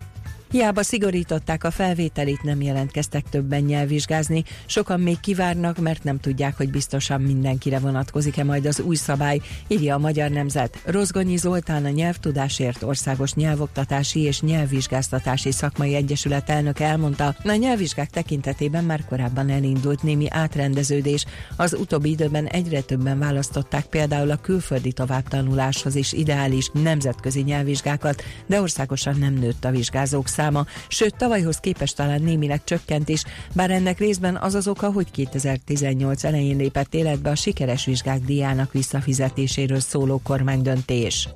Hiába 0.55 0.83
szigorították 0.83 1.63
a 1.63 1.71
felvételit, 1.71 2.43
nem 2.43 2.61
jelentkeztek 2.61 3.29
többen 3.29 3.61
nyelvvizsgázni, 3.61 4.43
sokan 4.65 4.99
még 4.99 5.19
kivárnak, 5.19 5.77
mert 5.77 6.03
nem 6.03 6.19
tudják, 6.19 6.57
hogy 6.57 6.69
biztosan 6.69 7.21
mindenkire 7.21 7.79
vonatkozik-e 7.79 8.43
majd 8.43 8.65
az 8.65 8.79
új 8.79 8.95
szabály, 8.95 9.41
írja 9.67 9.95
a 9.95 9.99
Magyar 9.99 10.29
Nemzet. 10.29 10.81
Rozgonyi 10.85 11.37
Zoltán 11.37 11.85
a 11.85 11.89
Nyelvtudásért 11.89 12.83
Országos 12.83 13.33
Nyelvoktatási 13.33 14.19
és 14.19 14.41
Nyelvvizsgáztatási 14.41 15.51
Szakmai 15.51 15.95
Egyesület 15.95 16.49
elnök 16.49 16.79
elmondta, 16.79 17.35
a 17.43 17.55
nyelvvizsgák 17.55 18.09
tekintetében 18.09 18.83
már 18.83 19.05
korábban 19.05 19.49
elindult 19.49 20.03
némi 20.03 20.27
átrendeződés. 20.29 21.25
Az 21.55 21.73
utóbbi 21.73 22.09
időben 22.09 22.45
egyre 22.45 22.81
többen 22.81 23.19
választották 23.19 23.85
például 23.85 24.31
a 24.31 24.41
külföldi 24.41 24.91
továbbtanuláshoz 24.91 25.95
is 25.95 26.13
ideális 26.13 26.69
nemzetközi 26.73 27.41
nyelvvizsgákat, 27.41 28.23
de 28.45 28.61
országosan 28.61 29.15
nem 29.19 29.33
nőtt 29.33 29.65
a 29.65 29.71
vizsgázók 29.71 30.27
száma, 30.27 30.43
sőt 30.87 31.15
tavalyhoz 31.15 31.57
képest 31.57 31.95
talán 31.95 32.21
némileg 32.21 32.63
csökkent 32.63 33.09
is, 33.09 33.23
bár 33.53 33.71
ennek 33.71 33.99
részben 33.99 34.35
az 34.35 34.55
az 34.55 34.67
oka, 34.67 34.91
hogy 34.91 35.11
2018 35.11 36.23
elején 36.23 36.57
lépett 36.57 36.93
életbe 36.93 37.29
a 37.29 37.35
sikeres 37.35 37.85
vizsgák 37.85 38.19
díjának 38.19 38.71
visszafizetéséről 38.71 39.79
szóló 39.79 40.21
kormánydöntés. 40.23 41.29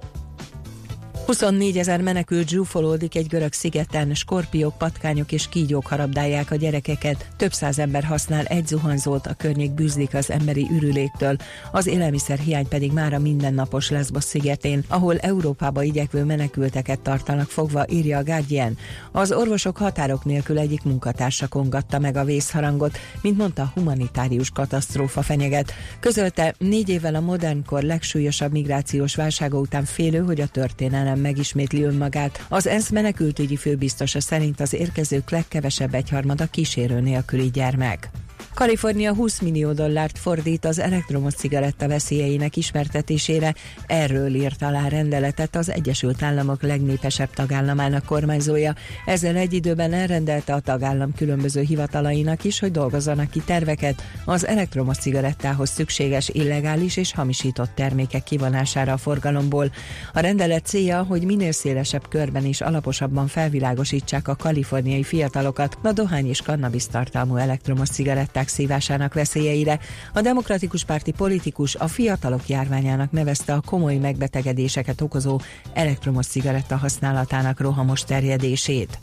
24 1.29 1.77
ezer 1.77 2.01
menekült 2.01 2.47
zsúfolódik 2.47 3.15
egy 3.15 3.27
görög 3.27 3.53
szigeten, 3.53 4.13
skorpiók, 4.13 4.77
patkányok 4.77 5.31
és 5.31 5.49
kígyók 5.49 5.87
harabdálják 5.87 6.51
a 6.51 6.55
gyerekeket. 6.55 7.29
Több 7.37 7.53
száz 7.53 7.79
ember 7.79 8.03
használ 8.03 8.45
egy 8.45 8.67
zuhanyzót, 8.67 9.27
a 9.27 9.33
környék 9.33 9.71
bűzlik 9.71 10.13
az 10.13 10.31
emberi 10.31 10.67
ürüléktől. 10.71 11.35
Az 11.71 11.87
élelmiszer 11.87 12.37
hiány 12.37 12.67
pedig 12.67 12.91
már 12.91 13.13
a 13.13 13.19
mindennapos 13.19 13.89
Lesbos 13.89 14.23
szigetén, 14.23 14.83
ahol 14.87 15.17
Európába 15.17 15.83
igyekvő 15.83 16.23
menekülteket 16.23 16.99
tartanak 16.99 17.49
fogva, 17.49 17.85
írja 17.89 18.17
a 18.17 18.23
Guardian. 18.23 18.77
Az 19.11 19.31
orvosok 19.31 19.77
határok 19.77 20.25
nélkül 20.25 20.59
egyik 20.59 20.83
munkatársa 20.83 21.47
kongatta 21.47 21.99
meg 21.99 22.15
a 22.15 22.23
vészharangot, 22.23 22.97
mint 23.21 23.37
mondta, 23.37 23.71
humanitárius 23.75 24.49
katasztrófa 24.49 25.21
fenyeget. 25.21 25.73
Közölte, 25.99 26.55
négy 26.57 26.89
évvel 26.89 27.15
a 27.15 27.19
modernkor 27.19 27.83
legsúlyosabb 27.83 28.51
migrációs 28.51 29.15
válsága 29.15 29.57
után 29.57 29.85
félő, 29.85 30.19
hogy 30.19 30.41
a 30.41 30.47
történelem 30.47 31.17
megismétli 31.19 31.83
önmagát. 31.83 32.45
Az 32.49 32.67
ENSZ 32.67 32.89
menekültügyi 32.89 33.55
főbiztosa 33.55 34.21
szerint 34.21 34.59
az 34.59 34.73
érkezők 34.73 35.29
legkevesebb 35.29 35.93
egyharmada 35.93 36.45
kísérő 36.45 36.99
nélküli 36.99 37.49
gyermek. 37.49 38.09
Kalifornia 38.53 39.13
20 39.13 39.39
millió 39.39 39.71
dollárt 39.71 40.17
fordít 40.17 40.65
az 40.65 40.79
elektromos 40.79 41.33
cigaretta 41.33 41.87
veszélyeinek 41.87 42.55
ismertetésére. 42.55 43.55
Erről 43.87 44.35
írt 44.35 44.61
alá 44.61 44.87
rendeletet 44.87 45.55
az 45.55 45.71
Egyesült 45.71 46.23
Államok 46.23 46.61
legnépesebb 46.61 47.29
tagállamának 47.29 48.05
kormányzója. 48.05 48.75
Ezzel 49.05 49.35
egy 49.35 49.53
időben 49.53 49.93
elrendelte 49.93 50.53
a 50.53 50.59
tagállam 50.59 51.13
különböző 51.15 51.61
hivatalainak 51.61 52.43
is, 52.43 52.59
hogy 52.59 52.71
dolgozzanak 52.71 53.29
ki 53.29 53.41
terveket 53.45 54.03
az 54.25 54.47
elektromos 54.47 54.97
cigarettához 54.97 55.69
szükséges 55.69 56.29
illegális 56.29 56.97
és 56.97 57.13
hamisított 57.13 57.71
termékek 57.75 58.23
kivonására 58.23 58.93
a 58.93 58.97
forgalomból. 58.97 59.71
A 60.13 60.19
rendelet 60.19 60.65
célja, 60.65 61.03
hogy 61.03 61.23
minél 61.23 61.51
szélesebb 61.51 62.07
körben 62.09 62.45
is 62.45 62.61
alaposabban 62.61 63.27
felvilágosítsák 63.27 64.27
a 64.27 64.35
kaliforniai 64.35 65.03
fiatalokat 65.03 65.77
a 65.83 65.91
dohány 65.91 66.27
és 66.27 66.41
kannabis 66.41 66.87
tartalmú 66.87 67.35
elektromos 67.35 67.89
cigaretták 68.39 68.47
szívásának 68.47 69.13
veszélyeire. 69.13 69.79
A 70.13 70.21
demokratikus 70.21 70.83
párti 70.83 71.11
politikus 71.11 71.75
a 71.75 71.87
fiatalok 71.87 72.47
járványának 72.47 73.11
nevezte 73.11 73.53
a 73.53 73.61
komoly 73.61 73.95
megbetegedéseket 73.95 75.01
okozó 75.01 75.39
elektromos 75.73 76.25
cigaretta 76.25 76.77
használatának 76.77 77.59
rohamos 77.59 78.03
terjedését. 78.03 78.99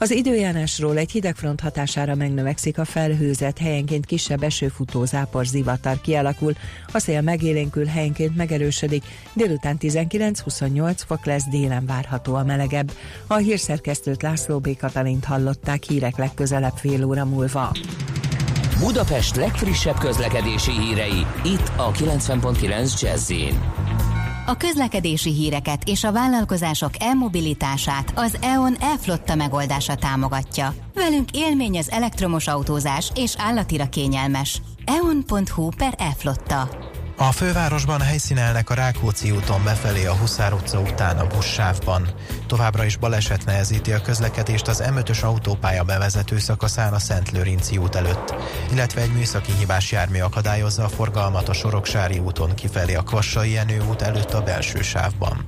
Az 0.00 0.10
időjárásról 0.10 0.98
egy 0.98 1.10
hidegfront 1.10 1.60
hatására 1.60 2.14
megnövekszik 2.14 2.78
a 2.78 2.84
felhőzet, 2.84 3.58
helyenként 3.58 4.06
kisebb 4.06 4.42
esőfutó 4.42 5.04
zápor 5.04 5.46
zivatar 5.46 6.00
kialakul, 6.00 6.52
a 6.92 6.98
szél 6.98 7.20
megélénkül, 7.20 7.86
helyenként 7.86 8.36
megerősödik, 8.36 9.04
délután 9.32 9.76
19-28 9.80 10.98
fok 11.06 11.24
lesz, 11.24 11.48
délen 11.50 11.86
várható 11.86 12.34
a 12.34 12.44
melegebb. 12.44 12.92
A 13.26 13.36
hírszerkesztőt 13.36 14.22
László 14.22 14.58
B. 14.58 14.76
Katalint 14.76 15.24
hallották 15.24 15.82
hírek 15.82 16.16
legközelebb 16.16 16.76
fél 16.76 17.04
óra 17.04 17.24
múlva. 17.24 17.72
Budapest 18.78 19.36
legfrissebb 19.36 19.98
közlekedési 19.98 20.70
hírei, 20.70 21.26
itt 21.44 21.72
a 21.76 21.90
90.9 21.90 23.00
jazz 23.00 23.32
a 24.46 24.56
közlekedési 24.56 25.32
híreket 25.32 25.82
és 25.84 26.04
a 26.04 26.12
vállalkozások 26.12 26.90
e-mobilitását 26.98 28.12
az 28.14 28.38
EON 28.40 28.74
e-flotta 28.80 29.34
megoldása 29.34 29.94
támogatja. 29.94 30.74
Velünk 30.94 31.28
élmény 31.30 31.78
az 31.78 31.90
elektromos 31.90 32.46
autózás 32.46 33.12
és 33.14 33.34
állatira 33.38 33.88
kényelmes. 33.88 34.62
eon.hu 34.84 35.68
per 35.76 35.94
e-flotta. 35.98 36.87
A 37.20 37.32
fővárosban 37.32 38.00
helyszínelnek 38.00 38.70
a 38.70 38.74
Rákóczi 38.74 39.30
úton 39.30 39.64
befelé 39.64 40.06
a 40.06 40.14
Huszár 40.14 40.52
utca 40.52 40.80
után 40.80 41.18
a 41.18 41.26
buszsávban. 41.26 42.08
Továbbra 42.46 42.84
is 42.84 42.96
baleset 42.96 43.44
nehezíti 43.44 43.92
a 43.92 44.00
közlekedést 44.00 44.68
az 44.68 44.82
M5-ös 44.86 45.24
autópálya 45.24 45.84
bevezető 45.84 46.38
szakaszán 46.38 46.92
a 46.92 46.98
Szent 46.98 47.30
Lőrinci 47.30 47.76
út 47.76 47.94
előtt, 47.94 48.34
illetve 48.72 49.00
egy 49.00 49.12
műszaki 49.12 49.52
hibás 49.52 49.92
jármű 49.92 50.20
akadályozza 50.20 50.84
a 50.84 50.88
forgalmat 50.88 51.48
a 51.48 51.52
Soroksári 51.52 52.18
úton 52.18 52.54
kifelé 52.54 52.94
a 52.94 53.02
Kvassai 53.02 53.50
Jenő 53.50 53.82
út 53.88 54.02
előtt 54.02 54.32
a 54.32 54.42
belső 54.42 54.82
sávban. 54.82 55.44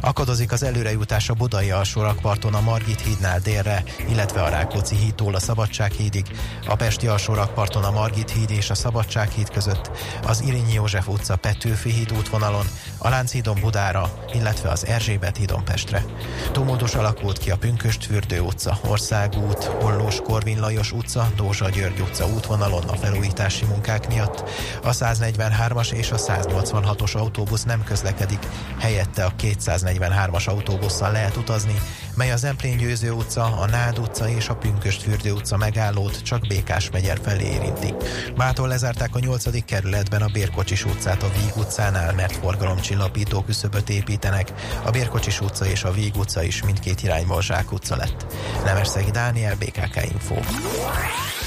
Akadozik 0.00 0.52
az 0.52 0.62
előrejutás 0.62 1.28
a 1.28 1.34
Budai 1.34 1.70
alsórakparton 1.70 2.54
a 2.54 2.60
Margit 2.60 3.00
hídnál 3.00 3.38
délre, 3.38 3.82
illetve 4.08 4.42
a 4.42 4.48
Rákóczi 4.48 4.96
hídtól 4.96 5.34
a 5.34 5.40
Szabadság 5.40 5.92
hídig, 5.92 6.26
a 6.66 6.74
Pesti 6.74 7.06
alsórakparton 7.06 7.84
a 7.84 7.90
Margit 7.90 8.30
híd 8.30 8.50
és 8.50 8.70
a 8.70 8.74
Szabadság 8.74 9.30
híd 9.30 9.50
között, 9.50 9.90
az 10.26 10.40
Irinyi 10.40 10.72
József 10.72 11.02
József 11.04 11.20
utca 11.20 11.36
Petőfi 11.36 11.90
híd 11.90 12.12
útvonalon, 12.12 12.66
a 12.98 13.08
Lánchídon 13.08 13.60
Budára, 13.60 14.24
illetve 14.32 14.70
az 14.70 14.86
Erzsébet 14.86 15.36
hídon 15.36 15.64
Pestre. 15.64 16.04
Tómódos 16.52 16.94
alakult 16.94 17.38
ki 17.38 17.50
a 17.50 17.56
Pünköstfürdő 17.56 18.40
utca, 18.40 18.78
Országút, 18.86 19.64
Hollós 19.64 20.20
Korvin 20.20 20.60
Lajos 20.60 20.92
utca, 20.92 21.30
Dózsa 21.36 21.68
György 21.68 22.00
utca 22.00 22.26
útvonalon 22.26 22.82
a 22.82 22.96
felújítási 22.96 23.64
munkák 23.64 24.08
miatt. 24.08 24.50
A 24.82 24.90
143-as 24.90 25.92
és 25.92 26.10
a 26.10 26.16
186-os 26.16 27.16
autóbusz 27.16 27.62
nem 27.62 27.84
közlekedik, 27.84 28.46
helyette 28.78 29.24
a 29.24 29.32
243-as 29.42 30.48
autóbusszal 30.48 31.12
lehet 31.12 31.36
utazni, 31.36 31.80
mely 32.14 32.32
az 32.32 32.44
Emplén 32.44 32.76
Győző 32.76 33.10
utca, 33.10 33.44
a 33.44 33.66
Nád 33.66 33.98
utca 33.98 34.28
és 34.28 34.48
a 34.48 34.56
Pünköstfürdő 34.56 35.32
utca 35.32 35.56
megállót 35.56 36.22
csak 36.22 36.46
Békás 36.46 36.90
megyer 36.90 37.18
felé 37.22 37.44
érinti. 37.44 37.94
Mától 38.36 38.68
lezárták 38.68 39.14
a 39.14 39.18
8. 39.18 39.64
kerületben 39.64 40.22
a 40.22 40.28
Bérkocsis 40.32 40.84
utcát 40.94 41.22
a 41.22 41.30
Víg 41.40 41.56
utcánál, 41.56 42.12
mert 42.12 42.36
forgalomcsillapító 42.36 43.42
küszöböt 43.42 43.90
építenek. 43.90 44.52
A 44.84 44.90
Bérkocsis 44.90 45.40
utca 45.40 45.66
és 45.66 45.84
a 45.84 45.92
Víg 45.92 46.16
utca 46.16 46.42
is 46.42 46.62
mindkét 46.62 47.02
irányból 47.02 47.42
Zsák 47.42 47.72
utca 47.72 47.96
lett. 47.96 48.26
Nemesszegi 48.64 49.10
Dániel, 49.10 49.56
BKK 49.56 49.96
Info. 50.12 50.34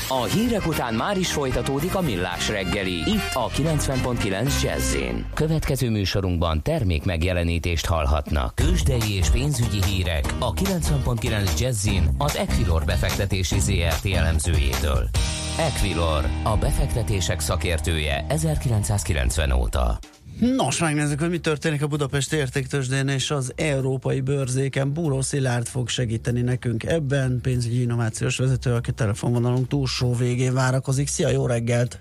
A 0.10 0.24
hírek 0.24 0.68
után 0.68 0.94
már 0.94 1.18
is 1.18 1.32
folytatódik 1.32 1.96
a 1.96 2.02
millás 2.02 2.50
reggeli. 2.50 2.94
Itt 2.94 3.34
a 3.34 3.50
90.9 3.50 4.62
jazz 4.62 4.96
Következő 5.34 5.90
műsorunkban 5.90 6.62
termék 6.62 7.06
megjelenítést 7.06 7.86
hallhatnak. 7.86 8.56
Kősdei 8.56 9.16
és 9.16 9.30
pénzügyi 9.30 9.84
hírek 9.84 10.34
a 10.40 10.54
90.9 10.54 11.60
jazz 11.60 11.88
az 12.18 12.38
Equilor 12.38 12.86
befektetési 12.86 13.60
ZRT 13.60 14.06
elemzőjétől. 14.14 15.10
Equilor, 15.60 16.26
a 16.44 16.58
befektetések 16.58 17.40
szakértője 17.40 18.26
1990 18.30 19.52
óta. 19.52 19.98
Nos, 20.40 20.80
megnézzük, 20.80 21.20
hogy 21.20 21.30
mi 21.30 21.40
történik 21.40 21.84
a 21.84 21.88
Budapest 21.88 22.34
értéktősdén 22.34 23.08
és 23.08 23.32
az 23.32 23.54
európai 23.56 24.22
bőrzéken. 24.22 24.94
Búró 24.94 25.22
Szilárd 25.22 25.68
fog 25.68 25.90
segíteni 25.90 26.42
nekünk 26.42 26.84
ebben, 26.84 27.40
pénzügyi 27.42 27.82
innovációs 27.82 28.38
vezető, 28.38 28.74
aki 28.74 28.92
telefonvonalunk 28.92 29.68
túlsó 29.68 30.14
végén 30.14 30.54
várakozik. 30.54 31.08
Szia, 31.08 31.30
jó 31.30 31.46
reggelt! 31.46 32.00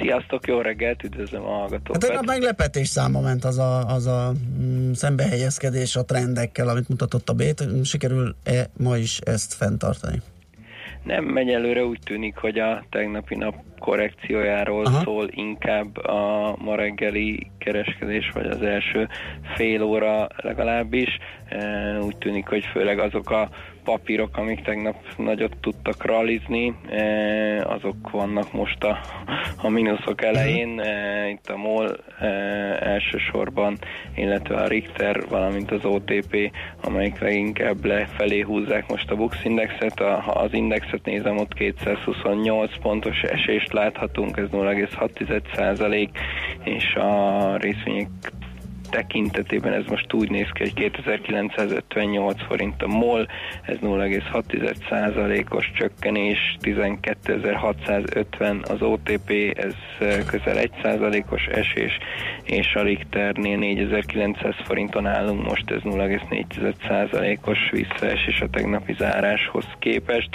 Sziasztok, 0.00 0.46
jó 0.46 0.60
reggelt, 0.60 1.04
üdvözlöm 1.04 1.42
a 1.42 1.50
hallgatókat. 1.50 2.10
Hát 2.10 2.18
a 2.18 2.22
meglepetés 2.26 2.88
száma 2.88 3.20
ment 3.20 3.44
az 3.44 3.58
a, 3.58 3.86
az 3.86 4.06
a 4.06 4.32
mm, 4.60 4.92
szembehelyezkedés 4.92 5.96
a 5.96 6.04
trendekkel, 6.04 6.68
amit 6.68 6.88
mutatott 6.88 7.28
a 7.28 7.32
Bét. 7.32 7.64
Sikerül-e 7.84 8.70
ma 8.76 8.96
is 8.96 9.18
ezt 9.18 9.54
fenntartani? 9.54 10.22
Nem 11.04 11.24
megy 11.24 11.50
előre, 11.50 11.84
úgy 11.84 11.98
tűnik, 12.04 12.36
hogy 12.36 12.58
a 12.58 12.84
tegnapi 12.90 13.34
nap 13.34 13.54
korrekciójáról 13.78 14.84
Aha. 14.84 15.00
szól 15.02 15.28
inkább 15.30 15.96
a 15.96 16.54
ma 16.58 16.74
reggeli 16.74 17.50
kereskedés, 17.58 18.30
vagy 18.34 18.46
az 18.46 18.62
első 18.62 19.08
fél 19.54 19.82
óra 19.82 20.28
legalábbis. 20.36 21.18
Úgy 22.00 22.16
tűnik, 22.16 22.48
hogy 22.48 22.64
főleg 22.64 22.98
azok 22.98 23.30
a 23.30 23.48
papírok, 23.84 24.36
amik 24.36 24.62
tegnap 24.62 24.96
nagyot 25.16 25.56
tudtak 25.60 26.04
ralizni, 26.04 26.74
e, 26.90 27.02
azok 27.66 28.10
vannak 28.10 28.52
most 28.52 28.84
a, 28.84 28.98
a 29.62 29.68
mínuszok 29.68 30.22
elején. 30.22 30.80
E, 30.80 31.28
itt 31.28 31.48
a 31.48 31.56
MOL 31.56 31.96
elsősorban, 32.80 33.78
illetve 34.14 34.56
a 34.56 34.66
Richter, 34.66 35.28
valamint 35.28 35.70
az 35.70 35.84
OTP, 35.84 36.50
amelyik 36.82 37.18
leginkább 37.18 37.84
lefelé 37.84 38.40
húzzák 38.40 38.88
most 38.88 39.10
a 39.10 39.16
Bux 39.16 39.44
Indexet. 39.44 39.98
Ha 39.98 40.32
az 40.32 40.52
indexet 40.52 41.04
nézem, 41.04 41.36
ott 41.36 41.54
228 41.54 42.78
pontos 42.78 43.22
esést 43.22 43.72
láthatunk, 43.72 44.36
ez 44.36 44.48
0,6 44.52 45.42
százalék, 45.54 46.18
és 46.64 46.94
a 46.94 47.56
részvények 47.56 48.08
tekintetében 48.90 49.72
ez 49.72 49.84
most 49.88 50.12
úgy 50.12 50.30
néz 50.30 50.48
ki, 50.52 50.62
hogy 50.62 50.74
2958 50.74 52.42
forint 52.42 52.82
a 52.82 52.86
MOL, 52.86 53.26
ez 53.62 53.76
0,6%-os 53.82 55.70
csökkenés, 55.74 56.56
12650 56.60 58.62
az 58.68 58.82
OTP, 58.82 59.30
ez 59.56 59.74
közel 60.26 60.56
1%-os 60.82 61.46
esés, 61.46 61.98
és 62.44 62.74
a 62.74 62.82
Richternél 62.82 63.56
4900 63.56 64.54
forinton 64.64 65.06
állunk, 65.06 65.48
most 65.48 65.70
ez 65.70 65.80
0,4%-os 65.82 67.70
visszaesés 67.70 68.40
a 68.40 68.50
tegnapi 68.50 68.94
záráshoz 68.98 69.64
képest. 69.78 70.28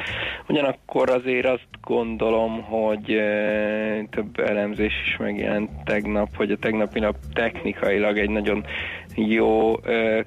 Ugyanakkor 0.47 1.09
azért 1.09 1.45
azt 1.45 1.67
gondolom, 1.81 2.61
hogy 2.61 3.21
több 4.09 4.39
elemzés 4.39 4.93
is 5.05 5.17
megjelent 5.17 5.69
tegnap, 5.83 6.35
hogy 6.35 6.51
a 6.51 6.57
tegnapi 6.57 6.99
nap 6.99 7.15
technikailag 7.33 8.17
egy 8.17 8.29
nagyon 8.45 8.65
jó 9.15 9.75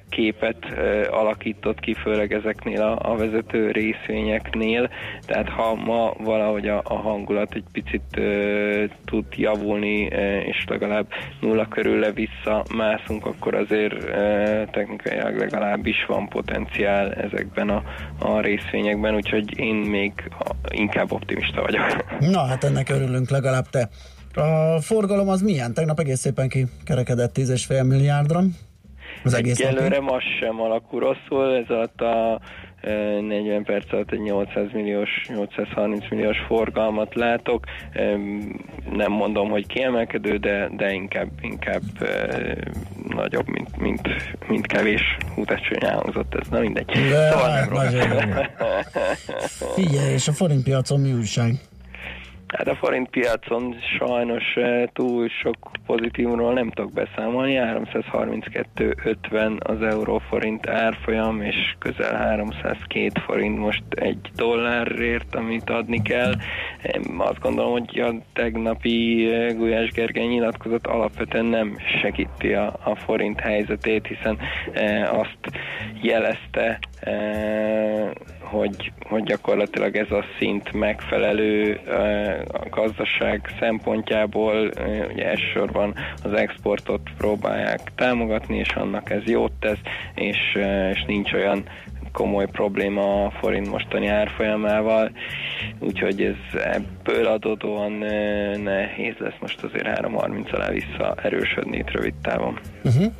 képet 0.09 0.65
alakított 1.09 1.79
ki, 1.79 1.93
főleg 1.93 2.33
ezeknél 2.33 2.81
a, 2.81 3.11
a 3.11 3.15
vezető 3.15 3.71
részvényeknél, 3.71 4.89
tehát 5.25 5.49
ha 5.49 5.75
ma 5.75 6.13
valahogy 6.17 6.67
a, 6.67 6.81
a 6.83 6.93
hangulat 6.93 7.53
egy 7.53 7.63
picit 7.71 8.21
tud 9.05 9.25
javulni, 9.35 9.99
és 10.45 10.65
legalább 10.67 11.07
nulla 11.41 11.67
körül 11.67 12.11
vissza 12.11 12.65
mászunk, 12.75 13.25
akkor 13.25 13.55
azért 13.55 14.05
technikailag 14.71 15.37
legalábbis 15.37 16.05
van 16.07 16.27
potenciál 16.27 17.13
ezekben 17.13 17.69
a, 17.69 17.83
a 18.19 18.39
részvényekben, 18.39 19.15
úgyhogy 19.15 19.59
én 19.59 19.75
még 19.75 20.11
inkább 20.69 21.11
optimista 21.11 21.61
vagyok. 21.61 22.05
Na 22.19 22.45
hát 22.45 22.63
ennek 22.63 22.89
örülünk 22.89 23.29
legalább 23.29 23.65
te. 23.69 23.89
A 24.39 24.79
forgalom 24.81 25.29
az 25.29 25.41
milyen? 25.41 25.73
Tegnap 25.73 25.99
egész 25.99 26.19
szépen 26.19 26.49
kikerekedett 26.49 27.37
10,5 27.37 27.87
milliárdra. 27.87 28.39
Az 29.23 29.33
egész 29.33 29.59
Egyelőre 29.59 29.99
ma 29.99 30.19
sem 30.39 30.61
alakul 30.61 30.99
rosszul, 30.99 31.55
ez 31.55 31.69
alatt 31.69 32.01
a 32.01 32.39
40 32.81 33.63
perc 33.63 33.93
alatt 33.93 34.11
egy 34.11 34.19
800 34.19 34.65
milliós, 34.73 35.09
830 35.27 36.09
milliós 36.09 36.37
forgalmat 36.47 37.15
látok. 37.15 37.65
Nem 38.91 39.11
mondom, 39.11 39.49
hogy 39.49 39.67
kiemelkedő, 39.67 40.37
de, 40.37 40.69
de 40.77 40.91
inkább, 40.91 41.29
inkább 41.41 41.81
nagyobb, 43.07 43.47
mint, 43.47 43.77
mint, 43.77 44.01
mint 44.47 44.67
kevés 44.67 45.17
hútecsőny 45.35 45.83
elhangzott, 45.83 46.35
ez 46.35 46.47
na 46.47 46.59
mindegy. 46.59 46.85
De, 46.85 47.29
szóval 47.31 47.49
nem 47.49 47.69
nagyon 47.71 48.33
Figyelj, 49.75 50.13
és 50.13 50.27
a 50.27 50.31
forintpiacon 50.31 50.99
mi 50.99 51.13
újság? 51.13 51.53
Hát 52.57 52.67
a 52.67 52.75
forint 52.75 53.09
piacon 53.09 53.75
sajnos 53.97 54.55
eh, 54.55 54.83
túl 54.93 55.27
sok 55.27 55.55
pozitívról 55.85 56.53
nem 56.53 56.69
tudok 56.69 56.93
beszámolni. 56.93 57.53
332,50 57.53 59.59
az 59.59 59.81
euróforint 59.81 60.67
árfolyam, 60.67 61.41
és 61.41 61.75
közel 61.79 62.15
302 62.15 63.19
forint 63.19 63.57
most 63.57 63.83
egy 63.89 64.31
dollárért, 64.35 65.35
amit 65.35 65.69
adni 65.69 66.01
kell. 66.01 66.33
Azt 67.17 67.39
gondolom, 67.39 67.71
hogy 67.71 67.99
a 67.99 68.13
tegnapi 68.33 69.29
eh, 69.31 69.55
Gulyás 69.55 69.91
Gergely 69.91 70.27
nyilatkozat 70.27 70.87
alapvetően 70.87 71.45
nem 71.45 71.77
segíti 72.01 72.53
a, 72.53 72.79
a 72.83 72.95
forint 72.95 73.39
helyzetét, 73.39 74.07
hiszen 74.07 74.37
e, 74.73 75.09
azt 75.11 75.37
jelezte, 76.01 76.79
hogy, 78.49 78.91
hogy 79.01 79.23
gyakorlatilag 79.23 79.95
ez 79.95 80.11
a 80.11 80.23
szint 80.39 80.73
megfelelő 80.73 81.79
a 82.51 82.69
gazdaság 82.69 83.55
szempontjából, 83.59 84.71
ugye 85.13 85.29
elsősorban 85.29 85.95
az 86.23 86.33
exportot 86.33 87.01
próbálják 87.17 87.91
támogatni, 87.95 88.57
és 88.57 88.69
annak 88.69 89.09
ez 89.09 89.23
jót 89.25 89.51
tesz, 89.59 89.79
és, 90.15 90.37
és 90.91 91.03
nincs 91.07 91.33
olyan 91.33 91.63
komoly 92.11 92.45
probléma 92.45 93.25
a 93.25 93.31
forint 93.31 93.69
mostani 93.69 94.07
árfolyamával, 94.07 95.11
úgyhogy 95.79 96.21
ez 96.21 96.61
ebből 96.63 97.25
adódóan 97.25 97.91
nehéz 98.63 99.15
lesz 99.17 99.37
most 99.41 99.63
azért 99.63 99.99
3.30 99.99 100.53
alá 100.53 100.69
vissza 100.69 101.15
erősödni 101.21 101.77
itt 101.77 101.91
rövid 101.91 102.13
távon. 102.21 102.59
Uh-huh. 102.83 103.13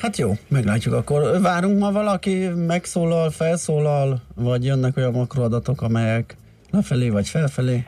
Hát 0.00 0.16
jó, 0.16 0.30
meglátjuk 0.48 0.94
akkor. 0.94 1.40
Várunk 1.40 1.78
ma 1.78 1.92
valaki, 1.92 2.48
megszólal, 2.66 3.30
felszólal, 3.30 4.20
vagy 4.34 4.64
jönnek 4.64 4.96
olyan 4.96 5.12
makroadatok, 5.12 5.82
amelyek 5.82 6.36
lefelé 6.70 7.08
vagy 7.08 7.28
felfelé? 7.28 7.84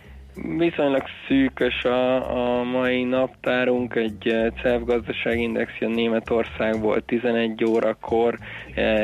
Viszonylag 0.57 1.03
szűkös 1.29 1.85
a, 1.85 2.31
a 2.59 2.63
mai 2.63 3.05
naptárunk, 3.05 3.95
egy 3.95 4.29
eh, 4.29 4.47
CEF 4.63 4.83
gazdaságindex 4.83 5.73
jön 5.81 5.91
Németországból 5.91 7.01
11 7.01 7.65
órakor, 7.65 8.39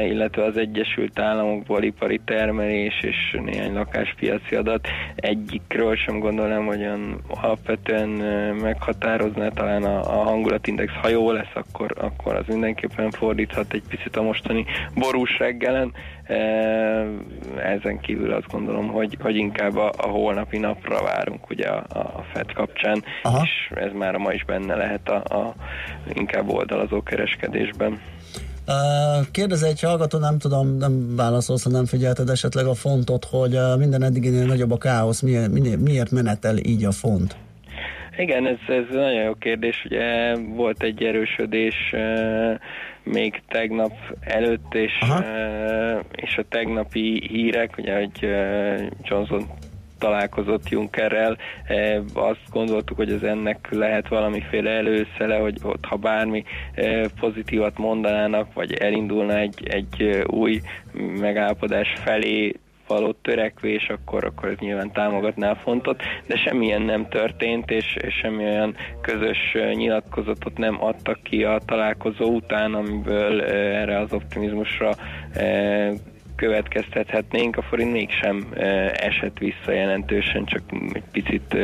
illetve 0.08 0.44
az 0.44 0.56
Egyesült 0.56 1.18
Államokból 1.18 1.82
ipari 1.82 2.20
termelés 2.24 3.00
és 3.02 3.38
néhány 3.44 3.72
lakáspiaci 3.72 4.54
adat. 4.54 4.88
Egyikről 5.16 5.96
sem 5.96 6.18
gondolom, 6.18 6.66
hogy 6.66 6.80
olyan 6.80 7.20
alapvetően 7.28 8.22
eh, 8.22 8.52
meghatározná 8.52 9.48
talán 9.48 9.82
a, 9.82 10.20
a 10.20 10.22
hangulatindex, 10.22 10.92
ha 10.92 11.08
jó 11.08 11.32
lesz, 11.32 11.54
akkor, 11.54 11.94
akkor 12.00 12.34
az 12.34 12.46
mindenképpen 12.46 13.10
fordíthat 13.10 13.72
egy 13.72 13.82
picit 13.88 14.16
a 14.16 14.22
mostani 14.22 14.64
borús 14.94 15.38
reggelen. 15.38 15.92
Ezen 17.56 18.00
kívül 18.00 18.32
azt 18.32 18.50
gondolom, 18.50 18.88
hogy, 18.88 19.16
hogy 19.20 19.36
inkább 19.36 19.76
a, 19.76 19.92
a 19.96 20.06
holnapi 20.06 20.58
napra 20.58 21.02
várunk 21.02 21.50
ugye 21.50 21.68
a, 21.68 21.84
a 21.98 22.24
FED 22.32 22.52
kapcsán, 22.52 23.04
Aha. 23.22 23.40
és 23.42 23.70
ez 23.74 23.92
már 23.92 24.16
ma 24.16 24.32
is 24.32 24.44
benne 24.44 24.74
lehet 24.74 25.08
a, 25.08 25.36
a 25.36 25.54
inkább 26.12 26.48
oldalazó 26.48 27.02
kereskedésben. 27.02 28.00
Kérdez 29.30 29.62
egy 29.62 29.80
hallgató, 29.80 30.18
nem 30.18 30.38
tudom, 30.38 30.76
nem 30.76 31.16
válaszolsz, 31.16 31.64
ha 31.64 31.70
nem 31.70 31.86
figyelted 31.86 32.28
esetleg 32.28 32.66
a 32.66 32.74
fontot, 32.74 33.24
hogy 33.24 33.58
minden 33.78 34.02
eddiginél 34.02 34.46
nagyobb 34.46 34.70
a 34.70 34.78
káosz, 34.78 35.20
miért, 35.20 35.76
miért 35.80 36.10
menetel 36.10 36.56
így 36.56 36.84
a 36.84 36.90
font? 36.90 37.36
Igen, 38.16 38.46
ez, 38.46 38.56
ez 38.66 38.84
nagyon 38.94 39.22
jó 39.22 39.34
kérdés. 39.34 39.84
Ugye 39.84 40.36
volt 40.36 40.82
egy 40.82 41.02
erősödés 41.02 41.94
még 43.02 43.42
tegnap 43.48 43.92
előtt, 44.20 44.74
és, 44.74 44.92
uh, 45.02 46.00
és 46.14 46.36
a 46.36 46.44
tegnapi 46.48 47.26
hírek, 47.30 47.74
ugye, 47.78 47.98
hogy 47.98 48.28
Johnson 49.02 49.46
találkozott 49.98 50.68
Junckerrel, 50.68 51.36
azt 52.14 52.50
gondoltuk, 52.50 52.96
hogy 52.96 53.12
ez 53.12 53.22
ennek 53.22 53.68
lehet 53.70 54.08
valamiféle 54.08 54.70
előszele, 54.70 55.36
hogy 55.36 55.58
ott 55.62 55.84
ha 55.84 55.96
bármi 55.96 56.44
pozitívat 57.20 57.78
mondanának, 57.78 58.52
vagy 58.54 58.72
elindulna 58.72 59.38
egy, 59.38 59.68
egy 59.68 60.24
új 60.26 60.60
megállapodás 61.20 61.88
felé, 62.04 62.54
való 62.88 63.12
törekvés, 63.22 63.88
akkor, 63.88 64.24
akkor 64.24 64.48
ez 64.48 64.58
nyilván 64.58 64.92
támogatná 64.92 65.50
a 65.50 65.56
fontot, 65.56 66.02
de 66.26 66.36
semmilyen 66.36 66.82
nem 66.82 67.08
történt, 67.08 67.70
és, 67.70 67.96
és 68.00 68.14
semmi 68.14 68.44
olyan 68.44 68.76
közös 69.00 69.56
nyilatkozatot 69.74 70.58
nem 70.58 70.84
adtak 70.84 71.22
ki 71.22 71.44
a 71.44 71.60
találkozó 71.66 72.24
után, 72.24 72.74
amiből 72.74 73.42
erre 73.44 73.98
az 73.98 74.12
optimizmusra 74.12 74.94
következtethetnénk, 76.38 77.56
a 77.56 77.62
forint 77.62 77.92
mégsem 77.92 78.46
esett 78.92 79.38
vissza 79.38 79.72
jelentősen, 79.72 80.44
csak 80.44 80.62
egy 80.92 81.02
picit 81.12 81.56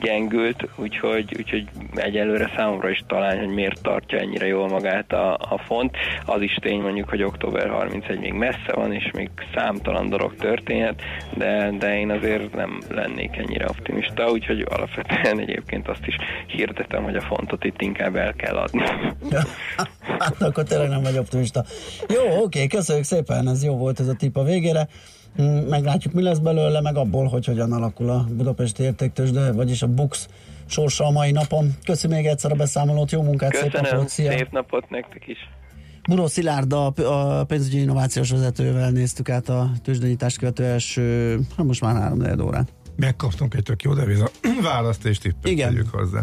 gyengült, 0.00 0.68
úgyhogy, 0.76 1.34
úgyhogy 1.38 1.68
egyelőre 1.94 2.52
számomra 2.56 2.90
is 2.90 3.02
talán, 3.06 3.38
hogy 3.38 3.54
miért 3.54 3.82
tartja 3.82 4.18
ennyire 4.18 4.46
jól 4.46 4.68
magát 4.68 5.12
a, 5.12 5.32
a 5.34 5.60
font. 5.66 5.96
Az 6.24 6.42
is 6.42 6.54
tény 6.60 6.80
mondjuk, 6.80 7.08
hogy 7.08 7.22
október 7.22 7.68
31 7.68 8.20
még 8.20 8.32
messze 8.32 8.72
van, 8.74 8.92
és 8.92 9.10
még 9.12 9.30
számtalan 9.54 10.08
dolog 10.08 10.36
történhet, 10.36 11.02
de, 11.36 11.70
de 11.78 11.98
én 11.98 12.10
azért 12.10 12.54
nem 12.54 12.80
lennék 12.88 13.36
ennyire 13.36 13.66
optimista, 13.68 14.30
úgyhogy 14.30 14.66
alapvetően 14.68 15.40
egyébként 15.40 15.88
azt 15.88 16.06
is 16.06 16.16
hirdetem, 16.46 17.02
hogy 17.02 17.16
a 17.16 17.20
fontot 17.20 17.64
itt 17.64 17.80
inkább 17.82 18.16
el 18.16 18.34
kell 18.34 18.56
adni. 18.56 18.82
hát 20.18 20.42
akkor 20.42 20.64
tényleg 20.64 20.88
nem 20.88 21.02
vagy 21.02 21.18
optimista. 21.18 21.64
Jó, 22.08 22.42
oké, 22.42 22.66
köszönjük 22.66 23.04
szépen, 23.04 23.48
ez 23.48 23.64
jó 23.64 23.76
volt 23.76 24.00
ez 24.00 24.08
a 24.08 24.14
tip 24.14 24.36
a 24.36 24.44
végére. 24.44 24.88
Mm, 25.40 25.68
meglátjuk, 25.68 26.12
mi 26.14 26.22
lesz 26.22 26.38
belőle, 26.38 26.80
meg 26.80 26.96
abból, 26.96 27.26
hogy 27.26 27.44
hogyan 27.44 27.72
alakul 27.72 28.10
a 28.10 28.26
Budapesti 28.30 28.82
értéktősde, 28.82 29.52
vagyis 29.52 29.82
a 29.82 29.86
BUX 29.86 30.28
sorsa 30.66 31.06
a 31.06 31.10
mai 31.10 31.30
napon. 31.30 31.70
Köszönöm 31.84 32.16
még 32.16 32.26
egyszer 32.26 32.52
a 32.52 32.54
beszámolót, 32.54 33.10
jó 33.10 33.22
munkát, 33.22 33.50
Köszönöm, 33.50 33.72
szép 33.72 33.90
napot, 33.90 34.08
szia! 34.08 34.30
szép 34.30 34.50
napot 34.50 34.90
nektek 34.90 35.26
is! 35.26 35.38
Buró 36.08 36.26
Szilárd, 36.26 36.72
a, 36.72 37.44
pénzügyi 37.44 37.80
innovációs 37.80 38.30
vezetővel 38.30 38.90
néztük 38.90 39.28
át 39.28 39.48
a 39.48 39.70
tőzsdenyítást 39.82 40.38
követő 40.38 40.64
első, 40.64 41.38
hát 41.56 41.66
most 41.66 41.80
már 41.80 41.94
három 41.94 42.40
órát. 42.40 42.72
Megkaptunk 42.96 43.54
egy 43.54 43.62
tök 43.62 43.82
jó 43.82 43.94
deviza 43.94 44.30
választ 44.62 45.04
és 45.04 45.18
tippet 45.18 45.50
Igen. 45.50 45.86
hozzá. 45.92 46.22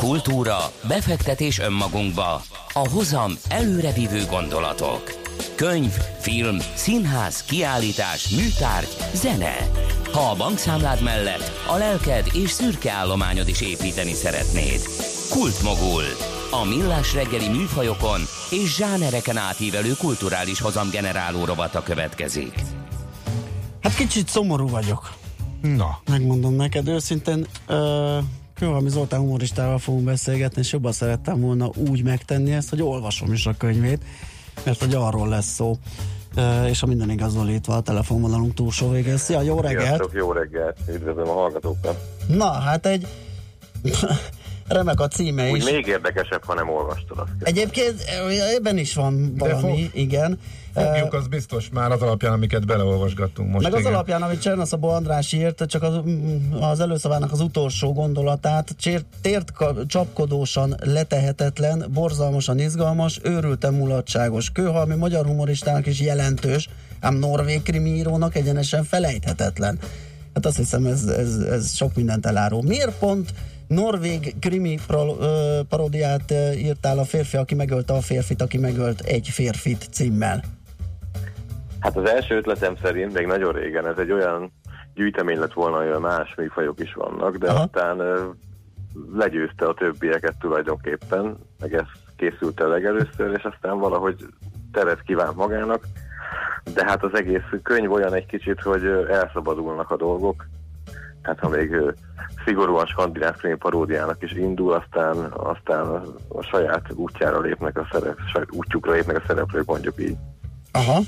Kultúra, 0.00 0.58
befektetés 0.88 1.58
önmagunkba, 1.58 2.42
a 2.72 2.88
hozam 2.88 3.32
előrevívő 3.48 4.24
gondolatok. 4.30 5.02
Könyv, 5.54 5.92
film, 6.18 6.58
színház, 6.74 7.42
kiállítás, 7.42 8.28
műtárgy, 8.28 8.96
zene. 9.14 9.56
Ha 10.12 10.20
a 10.20 10.36
bankszámlád 10.36 11.02
mellett 11.02 11.52
a 11.68 11.76
lelked 11.76 12.26
és 12.34 12.50
szürke 12.50 12.92
állományod 12.92 13.48
is 13.48 13.60
építeni 13.60 14.12
szeretnéd. 14.12 14.80
Kultmogul. 15.30 16.04
A 16.50 16.64
millás 16.64 17.14
reggeli 17.14 17.48
műfajokon 17.48 18.20
és 18.50 18.74
zsánereken 18.74 19.36
átívelő 19.36 19.92
kulturális 19.98 20.60
hozamgeneráló 20.60 21.44
rovata 21.44 21.82
következik. 21.82 22.54
Hát 23.82 23.94
kicsit 23.94 24.28
szomorú 24.28 24.68
vagyok. 24.68 25.12
Na. 25.62 25.98
Megmondom 26.10 26.54
neked 26.54 26.88
őszintén, 26.88 27.46
uh, 27.68 28.18
Kőhalmi 28.60 28.88
Zoltán 28.88 29.20
humoristával 29.20 29.78
fogunk 29.78 30.04
beszélgetni, 30.04 30.60
és 30.60 30.72
jobban 30.72 30.92
szerettem 30.92 31.40
volna 31.40 31.70
úgy 31.76 32.02
megtenni 32.02 32.52
ezt, 32.52 32.70
hogy 32.70 32.82
olvasom 32.82 33.32
is 33.32 33.46
a 33.46 33.54
könyvét, 33.58 34.02
mert 34.64 34.80
hogy 34.80 34.94
arról 34.94 35.28
lesz 35.28 35.46
szó. 35.46 35.78
Uh, 36.36 36.68
és 36.68 36.82
a 36.82 36.86
minden 36.86 37.10
igazolítva 37.10 37.74
a 37.74 37.80
telefonvonalunk 37.80 38.54
túlsó 38.54 38.90
végén. 38.90 39.16
Szia, 39.16 39.40
jó 39.40 39.60
reggelt! 39.60 39.84
Sziasztok, 39.84 40.12
jó 40.12 40.32
reggelt! 40.32 40.76
Üdvözlöm 40.88 41.28
a 41.28 41.32
hallgatókat! 41.32 42.00
Na, 42.28 42.50
hát 42.50 42.86
egy 42.86 43.06
remek 44.72 45.00
a 45.00 45.08
címe 45.08 45.50
Úgy 45.50 45.56
is. 45.56 45.64
még 45.64 45.86
érdekesebb, 45.86 46.44
ha 46.44 46.54
nem 46.54 46.68
olvastad 46.68 47.18
azt. 47.18 47.30
Egyébként 47.40 48.04
ebben 48.56 48.78
is 48.78 48.94
van 48.94 49.34
valami, 49.38 49.60
fog, 49.60 50.00
igen. 50.00 50.38
Fogjuk, 50.74 51.12
az 51.14 51.26
biztos 51.26 51.68
már 51.72 51.92
az 51.92 52.02
alapján, 52.02 52.32
amiket 52.32 52.66
beleolvasgattunk 52.66 53.50
most. 53.50 53.62
Meg 53.62 53.72
igen. 53.72 53.86
az 53.86 53.92
alapján, 53.92 54.22
amit 54.22 54.40
Csernaszabó 54.40 54.88
András 54.88 55.32
írt, 55.32 55.66
csak 55.66 55.82
az, 55.82 56.00
az 56.60 56.80
előszavának 56.80 57.32
az 57.32 57.40
utolsó 57.40 57.92
gondolatát, 57.92 58.76
tért 59.20 59.52
csapkodósan 59.86 60.74
letehetetlen, 60.84 61.86
borzalmasan 61.92 62.58
izgalmas, 62.58 63.20
őrülten 63.22 63.74
mulatságos, 63.74 64.50
kőhalmi 64.50 64.94
magyar 64.94 65.26
humoristának 65.26 65.86
is 65.86 66.00
jelentős, 66.00 66.68
ám 67.00 67.14
norvég 67.14 67.62
krimiírónak 67.62 68.34
egyenesen 68.34 68.84
felejthetetlen. 68.84 69.78
Hát 70.34 70.46
azt 70.46 70.56
hiszem, 70.56 70.86
ez, 70.86 71.04
ez, 71.04 71.36
ez 71.36 71.74
sok 71.76 71.94
mindent 71.94 72.26
elárul. 72.26 72.62
Miért 72.62 72.98
pont 72.98 73.32
norvég 73.74 74.34
krimi 74.40 74.78
paródiát 75.68 76.34
írtál 76.56 76.98
a 76.98 77.04
férfi, 77.04 77.36
aki 77.36 77.54
megölte 77.54 77.92
a 77.92 78.00
férfit, 78.00 78.42
aki 78.42 78.58
megölt 78.58 79.00
egy 79.00 79.28
férfit 79.28 79.88
címmel? 79.92 80.40
Hát 81.80 81.96
az 81.96 82.08
első 82.08 82.36
ötletem 82.36 82.76
szerint, 82.82 83.12
még 83.12 83.26
nagyon 83.26 83.52
régen, 83.52 83.86
ez 83.86 83.98
egy 83.98 84.12
olyan 84.12 84.52
gyűjtemény 84.94 85.38
lett 85.38 85.52
volna, 85.52 85.76
hogy 85.76 86.00
más 86.00 86.34
műfajok 86.34 86.80
is 86.80 86.94
vannak, 86.94 87.36
de 87.36 87.50
Aha. 87.50 87.62
aztán 87.62 87.98
legyőzte 89.12 89.66
a 89.66 89.74
többieket 89.74 90.34
tulajdonképpen, 90.40 91.36
meg 91.60 91.74
ez 91.74 91.86
készült 92.16 92.60
el 92.60 92.68
legelőször, 92.68 93.32
és 93.36 93.42
aztán 93.42 93.78
valahogy 93.78 94.26
teret 94.72 95.02
kívánt 95.02 95.36
magának, 95.36 95.84
de 96.74 96.84
hát 96.84 97.04
az 97.04 97.14
egész 97.14 97.60
könyv 97.62 97.92
olyan 97.92 98.14
egy 98.14 98.26
kicsit, 98.26 98.60
hogy 98.60 98.84
elszabadulnak 99.10 99.90
a 99.90 99.96
dolgok, 99.96 100.46
hát 101.30 101.38
ha 101.38 101.48
még 101.48 101.76
szigorúan 102.44 102.86
skandináv 102.86 103.36
krém 103.36 103.58
paródiának 103.58 104.22
is 104.22 104.32
indul, 104.32 104.72
aztán, 104.72 105.16
aztán 105.32 105.86
a 106.28 106.42
saját 106.42 106.82
útjára 106.94 107.40
lépnek 107.40 107.78
a 107.78 107.88
szerep, 107.92 108.16
saját 108.32 108.48
útjukra 108.50 108.92
lépnek 108.92 109.16
a 109.16 109.22
szereplők, 109.26 109.66
mondjuk 109.66 109.94
így. 110.00 110.16
Aha. 110.72 111.00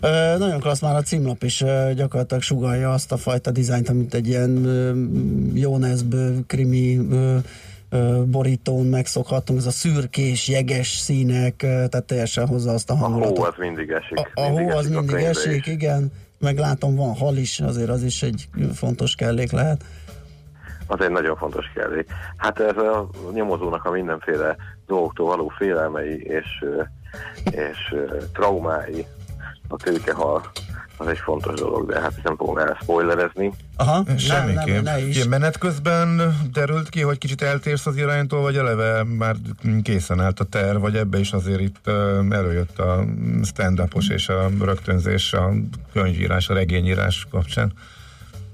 Ö, 0.00 0.38
nagyon 0.38 0.60
klassz 0.60 0.80
már 0.80 0.96
a 0.96 1.02
címlap 1.02 1.42
is 1.42 1.60
ö, 1.60 1.90
gyakorlatilag 1.94 2.42
sugalja 2.42 2.92
azt 2.92 3.12
a 3.12 3.16
fajta 3.16 3.50
dizájnt, 3.50 3.88
amit 3.88 4.14
egy 4.14 4.26
ilyen 4.26 4.50
Jónezbő 5.54 6.44
krimi 6.46 6.96
ö, 7.10 7.36
ö, 7.90 8.22
borítón 8.26 8.86
megszokhattunk, 8.86 9.58
ez 9.58 9.66
a 9.66 9.70
szürkés, 9.70 10.48
jeges 10.48 10.88
színek, 10.88 11.56
tehát 11.56 12.04
teljesen 12.04 12.46
hozza 12.46 12.72
azt 12.72 12.90
a 12.90 12.94
hangulatot. 12.94 13.38
A 13.38 13.40
hó 13.40 13.46
az 13.46 13.54
mindig 13.58 13.90
esik. 13.90 14.30
A, 14.34 14.40
a 14.40 14.48
mindig 14.48 14.72
hó 14.72 14.78
az 14.78 14.88
mindig 14.88 15.14
esik, 15.16 15.66
igen. 15.66 16.12
Meg 16.38 16.58
látom, 16.58 16.96
van 16.96 17.14
hal 17.14 17.36
is, 17.36 17.60
azért 17.60 17.88
az 17.88 18.02
is 18.02 18.22
egy 18.22 18.48
fontos 18.74 19.14
kellék 19.14 19.52
lehet. 19.52 19.84
Az 20.86 21.00
egy 21.00 21.10
nagyon 21.10 21.36
fontos 21.36 21.70
kellék. 21.74 22.10
Hát 22.36 22.60
ez 22.60 22.76
a 22.76 23.08
nyomozónak 23.32 23.84
a 23.84 23.90
mindenféle 23.90 24.56
dolgoktól 24.86 25.26
való 25.26 25.52
félelmei 25.56 26.22
és, 26.22 26.64
és 27.44 27.94
traumái 28.32 29.06
a 29.68 29.76
tőkehal 29.76 30.50
az 30.96 31.06
egy 31.06 31.18
fontos 31.18 31.60
dolog, 31.60 31.86
de 31.86 32.00
hát 32.00 32.12
nem 32.22 32.36
fogom 32.36 32.58
el 32.58 32.78
spoilerezni. 32.82 33.52
Aha, 33.76 34.02
Semmiképp. 34.16 34.82
Nem, 34.82 34.82
ne 34.82 35.06
is. 35.06 35.24
menet 35.24 35.58
közben 35.58 36.34
derült 36.52 36.88
ki, 36.88 37.00
hogy 37.00 37.18
kicsit 37.18 37.42
eltérsz 37.42 37.86
az 37.86 37.96
iránytól, 37.96 38.40
vagy 38.40 38.56
eleve 38.56 39.04
már 39.04 39.34
készen 39.82 40.20
állt 40.20 40.40
a 40.40 40.44
terv, 40.44 40.80
vagy 40.80 40.96
ebbe 40.96 41.18
is 41.18 41.32
azért 41.32 41.60
itt 41.60 41.88
előjött 42.30 42.78
a 42.78 43.04
stand-upos 43.42 44.08
és 44.08 44.28
a 44.28 44.48
rögtönzés, 44.60 45.32
a 45.32 45.52
könyvírás, 45.92 46.48
a 46.48 46.54
regényírás 46.54 47.26
kapcsán? 47.30 47.72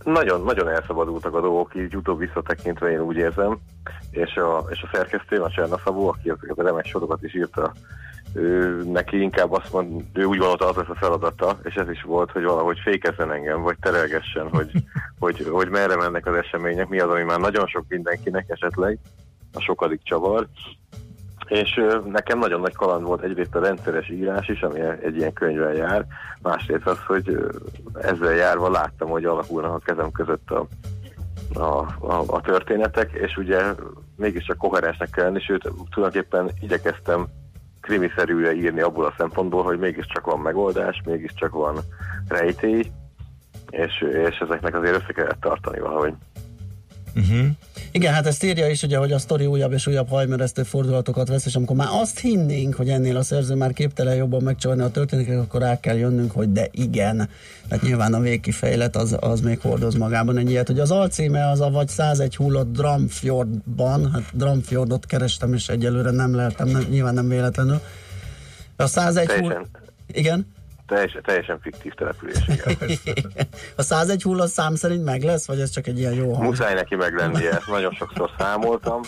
Nagyon, 0.05 0.43
nagyon 0.45 0.69
elszabadultak 0.69 1.35
a 1.35 1.41
dolgok, 1.41 1.75
így 1.75 1.97
utóbb 1.97 2.19
visszatekintve 2.19 2.91
én 2.91 3.01
úgy 3.01 3.17
érzem, 3.17 3.59
és 4.11 4.35
a, 4.35 4.67
és 4.71 4.83
a 4.83 4.89
szerkesztő, 4.93 5.37
a 5.37 5.51
Csernaszabó, 5.51 6.09
aki 6.09 6.31
ezeket 6.31 6.59
a 6.59 6.63
remek 6.63 6.87
sorokat 6.87 7.23
is 7.23 7.35
írta, 7.35 7.73
ő, 8.35 8.83
neki 8.85 9.21
inkább 9.21 9.53
azt 9.53 9.73
mond, 9.73 10.03
ő 10.13 10.25
úgy 10.25 10.39
gondolta, 10.39 10.69
az 10.69 10.77
lesz 10.77 10.89
a 10.89 10.95
feladata, 10.95 11.59
és 11.63 11.75
ez 11.75 11.89
is 11.89 12.03
volt, 12.03 12.31
hogy 12.31 12.43
valahogy 12.43 12.79
fékezzen 12.83 13.33
engem, 13.33 13.63
vagy 13.63 13.77
terelgessen, 13.81 14.49
hogy, 14.49 14.71
hogy, 15.19 15.47
hogy 15.51 15.69
merre 15.69 15.97
mennek 15.97 16.27
az 16.27 16.35
események, 16.35 16.89
mi 16.89 17.01
az, 17.01 17.11
ami 17.11 17.23
már 17.23 17.41
nagyon 17.41 17.67
sok 17.67 17.85
mindenkinek 17.89 18.49
esetleg, 18.49 18.99
a 19.53 19.61
sokadik 19.61 20.01
csavar, 20.03 20.49
és 21.49 21.81
nekem 22.05 22.39
nagyon 22.39 22.61
nagy 22.61 22.75
kaland 22.75 23.05
volt 23.05 23.23
egyrészt 23.23 23.55
a 23.55 23.61
rendszeres 23.61 24.09
írás 24.09 24.49
is, 24.49 24.63
ami 24.63 24.81
egy 24.81 25.17
ilyen 25.17 25.33
könyvvel 25.33 25.73
jár, 25.73 26.07
másrészt 26.43 26.87
az, 26.87 26.99
hogy 27.07 27.37
ezzel 27.95 28.35
járva 28.35 28.71
láttam, 28.71 29.09
hogy 29.09 29.25
alakulnak 29.25 29.75
a 29.75 29.79
kezem 29.79 30.11
között 30.11 30.51
a, 30.51 30.67
a, 31.55 31.87
a, 32.01 32.25
a 32.27 32.41
történetek, 32.41 33.13
és 33.13 33.37
ugye 33.37 33.63
mégiscsak 34.17 34.57
koherensnek 34.59 35.11
kell 35.11 35.25
lenni, 35.25 35.41
sőt, 35.41 35.71
tulajdonképpen 35.91 36.51
igyekeztem 36.61 37.27
krimiszerűre 37.83 38.55
írni 38.55 38.81
abból 38.81 39.05
a 39.05 39.15
szempontból, 39.19 39.63
hogy 39.63 39.79
mégiscsak 39.79 40.27
van 40.27 40.41
megoldás, 40.41 41.03
mégiscsak 41.05 41.53
van 41.53 41.79
rejtély, 42.29 42.91
és, 43.71 44.01
és 44.01 44.39
ezeknek 44.39 44.77
azért 44.77 44.95
össze 44.95 45.13
kellett 45.13 45.41
tartani 45.41 45.81
valahogy. 45.81 46.15
Uh-huh. 47.17 47.47
Igen, 47.91 48.13
hát 48.13 48.27
ezt 48.27 48.45
írja 48.45 48.69
is, 48.69 48.83
ugye, 48.83 48.97
hogy 48.97 49.13
a 49.13 49.19
sztori 49.19 49.47
újabb 49.47 49.73
és 49.73 49.87
újabb 49.87 50.09
hajmeresztő 50.09 50.63
fordulatokat 50.63 51.29
vesz, 51.29 51.47
és 51.47 51.55
amikor 51.55 51.77
már 51.77 51.89
azt 51.91 52.19
hinnénk, 52.19 52.75
hogy 52.75 52.89
ennél 52.89 53.17
a 53.17 53.23
szerző 53.23 53.55
már 53.55 53.73
képtelen 53.73 54.15
jobban 54.15 54.43
megcsavarni 54.43 54.83
a 54.83 54.91
történeteket, 54.91 55.41
akkor 55.41 55.61
rá 55.61 55.81
kell 55.81 55.97
jönnünk, 55.97 56.31
hogy 56.31 56.53
de 56.53 56.69
igen. 56.71 57.29
Tehát 57.69 57.85
nyilván 57.85 58.15
a 58.15 58.21
végkifejlet 58.21 58.97
az, 58.97 59.17
az 59.21 59.41
még 59.41 59.61
hordoz 59.61 59.95
magában 59.95 60.37
egy 60.37 60.51
ilyet. 60.51 60.67
Hogy 60.67 60.81
az 60.81 60.91
alcíme 60.91 61.51
az 61.51 61.61
a 61.61 61.71
vagy 61.71 61.89
101 61.89 62.37
hullott 62.37 62.73
Dramfjordban, 62.73 64.11
hát 64.13 64.25
Dramfjordot 64.33 65.07
kerestem, 65.07 65.55
és 65.55 65.69
egyelőre 65.69 66.11
nem 66.11 66.35
leltem, 66.35 66.69
nem, 66.69 66.87
nyilván 66.91 67.15
nem 67.15 67.29
véletlenül. 67.29 67.81
A 68.77 68.87
101 68.87 69.31
hullott... 69.31 69.69
Igen? 70.07 70.47
Teljesen, 70.93 71.23
teljesen 71.23 71.59
fiktív 71.61 71.93
település. 71.93 72.37
a 73.77 73.83
101 73.83 74.23
hulló 74.23 74.47
szám 74.47 74.75
szerint 74.75 75.05
meg 75.05 75.23
lesz, 75.23 75.47
vagy 75.47 75.61
ez 75.61 75.71
csak 75.71 75.87
egy 75.87 75.99
ilyen 75.99 76.13
jó 76.13 76.33
hang? 76.33 76.49
Muszáj 76.49 76.75
neki 76.75 76.95
meglennie, 76.95 77.61
nagyon 77.67 77.93
sokszor 77.93 78.31
számoltam, 78.39 79.01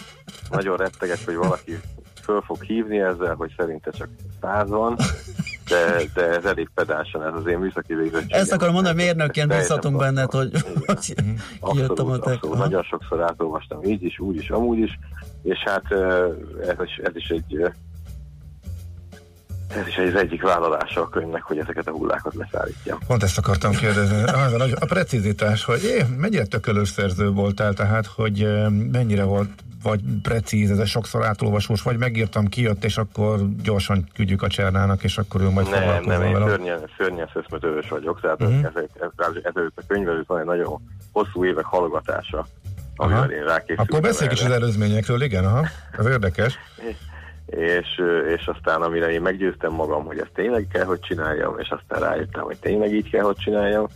nagyon 0.50 0.76
retteges, 0.76 1.24
hogy 1.24 1.34
valaki 1.34 1.80
föl 2.22 2.40
fog 2.40 2.62
hívni 2.62 3.00
ezzel, 3.00 3.34
hogy 3.34 3.54
szerinte 3.56 3.90
csak 3.90 4.08
száz 4.40 4.68
van, 4.68 4.96
de, 5.68 6.02
de 6.14 6.28
ez 6.28 6.44
elég 6.44 6.68
pedánsan, 6.74 7.26
ez 7.26 7.32
az 7.34 7.46
én 7.46 7.58
műszaki 7.58 7.94
végzettségem. 7.94 8.40
Ezt 8.40 8.52
akarom 8.52 8.74
mondani, 8.74 9.02
mérnökként 9.02 9.48
bízhatunk 9.48 9.96
benned, 9.96 10.30
hogy, 10.30 10.50
hogy 10.86 11.14
kijöttem 11.60 12.06
a 12.06 12.12
abszolút, 12.12 12.58
Nagyon 12.58 12.82
sokszor 12.82 13.22
átolvastam 13.22 13.82
így 13.82 14.02
is, 14.02 14.18
úgy 14.18 14.36
is, 14.36 14.50
amúgy 14.50 14.78
is, 14.78 14.98
és 15.42 15.58
hát 15.58 15.84
ez 16.66 16.76
is, 16.84 16.96
ez 16.96 17.16
is 17.16 17.28
egy 17.28 17.72
ez 19.76 19.86
is 19.86 19.96
az 19.96 20.14
egyik 20.14 20.42
vállalása 20.42 21.00
a 21.00 21.08
könyvnek, 21.08 21.42
hogy 21.42 21.58
ezeket 21.58 21.86
a 21.86 21.90
hullákat 21.90 22.34
leszállítja. 22.34 22.98
Pont 23.06 23.22
ezt 23.22 23.38
akartam 23.38 23.72
kérdezni. 23.72 24.22
A 24.80 24.86
precizitás, 24.86 25.64
hogy 25.64 25.84
é, 25.84 26.04
mennyire 26.16 26.44
tökölős 26.44 26.88
szerző 26.88 27.30
voltál, 27.30 27.72
tehát, 27.72 28.06
hogy 28.06 28.48
mennyire 28.92 29.24
volt 29.24 29.48
vagy 29.84 30.00
precíz, 30.22 30.70
ez 30.70 30.78
a 30.78 30.86
sokszor 30.86 31.24
átolvasós, 31.24 31.82
vagy 31.82 31.98
megírtam, 31.98 32.46
kijött, 32.46 32.84
és 32.84 32.96
akkor 32.96 33.38
gyorsan 33.62 34.08
küldjük 34.14 34.42
a 34.42 34.46
Csernának, 34.46 35.04
és 35.04 35.18
akkor 35.18 35.40
ő 35.40 35.50
majd 35.50 35.70
Nem, 35.70 36.04
nem, 36.04 36.22
én 36.22 36.46
szörnyen, 36.46 36.90
szörnyen 36.96 37.30
szöszmetős 37.32 37.88
vagyok, 37.88 38.20
tehát 38.20 38.42
uh-huh. 38.42 38.64
ez, 38.64 38.72
ez, 38.74 39.10
ez, 39.16 39.34
ez, 39.42 39.52
a 39.74 39.82
könyvelőt 39.86 40.26
van 40.26 40.38
egy 40.38 40.46
nagyon 40.46 40.80
hosszú 41.12 41.44
évek 41.44 41.64
hallgatása, 41.64 42.46
amivel 42.96 43.30
én 43.30 43.44
rákészültem. 43.44 43.86
Akkor 43.88 44.00
beszéljük 44.00 44.36
is 44.36 44.44
az 44.44 44.50
előzményekről, 44.50 45.22
igen, 45.22 45.44
aha, 45.44 45.66
ez 45.98 46.06
érdekes. 46.06 46.58
és, 47.46 48.02
és 48.36 48.46
aztán 48.46 48.82
amire 48.82 49.10
én 49.10 49.22
meggyőztem 49.22 49.72
magam, 49.72 50.04
hogy 50.04 50.18
ezt 50.18 50.32
tényleg 50.34 50.66
kell, 50.72 50.84
hogy 50.84 51.00
csináljam, 51.00 51.58
és 51.58 51.68
aztán 51.68 52.00
rájöttem, 52.00 52.44
hogy 52.44 52.58
tényleg 52.58 52.94
így 52.94 53.10
kell, 53.10 53.24
hogy 53.24 53.36
csináljam, 53.36 53.86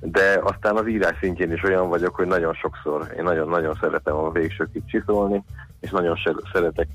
de 0.00 0.40
aztán 0.42 0.76
az 0.76 0.88
írás 0.88 1.16
szintjén 1.20 1.52
is 1.52 1.62
olyan 1.62 1.88
vagyok, 1.88 2.14
hogy 2.14 2.26
nagyon 2.26 2.54
sokszor, 2.54 3.12
én 3.16 3.22
nagyon-nagyon 3.22 3.78
szeretem 3.80 4.14
a 4.14 4.30
végsőkig 4.30 4.82
csiszolni, 4.86 5.42
és 5.80 5.90
nagyon 5.90 6.16
szeretek 6.52 6.88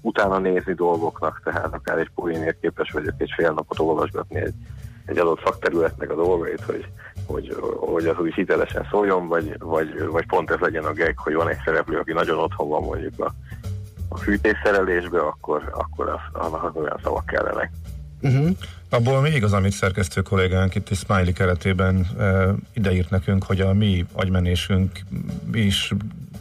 utána 0.00 0.38
nézni 0.38 0.72
dolgoknak, 0.72 1.40
tehát 1.44 1.74
akár 1.74 1.98
egy 1.98 2.10
poénért 2.14 2.60
képes 2.60 2.90
vagyok 2.90 3.14
egy 3.18 3.32
fél 3.36 3.52
napot 3.52 3.78
olvasgatni 3.78 4.40
egy, 4.40 4.54
egy 5.06 5.18
adott 5.18 5.44
szakterületnek 5.44 6.10
a 6.10 6.14
dolgait, 6.14 6.60
hogy, 6.60 6.86
hogy, 7.26 7.56
hogy 7.76 8.06
az 8.06 8.18
úgy 8.18 8.34
hitelesen 8.34 8.86
szóljon, 8.90 9.28
vagy, 9.28 9.58
vagy, 9.58 10.06
vagy 10.06 10.26
pont 10.26 10.50
ez 10.50 10.58
legyen 10.58 10.84
a 10.84 10.92
geg, 10.92 11.18
hogy 11.18 11.34
van 11.34 11.48
egy 11.48 11.60
szereplő, 11.64 11.98
aki 11.98 12.12
nagyon 12.12 12.38
otthon 12.38 12.68
van 12.68 12.82
mondjuk 12.82 13.20
a, 13.20 13.32
a 14.08 14.16
fűtésszerelésbe, 14.16 15.20
akkor, 15.20 15.70
akkor 15.72 16.08
az, 16.08 16.42
annak 16.42 16.76
olyan 16.76 17.00
szavak 17.02 17.26
kellenek. 17.26 17.70
Uh-huh. 18.20 18.48
Abból 18.90 19.20
még 19.20 19.44
az, 19.44 19.52
amit 19.52 19.72
szerkesztő 19.72 20.20
kollégánk 20.20 20.74
itt 20.74 20.88
egy 20.90 20.96
Smiley 20.96 21.32
keretében 21.32 22.06
e, 22.18 22.54
ideírt 22.72 23.10
nekünk, 23.10 23.44
hogy 23.44 23.60
a 23.60 23.72
mi 23.72 24.06
agymenésünk 24.12 25.00
is 25.52 25.92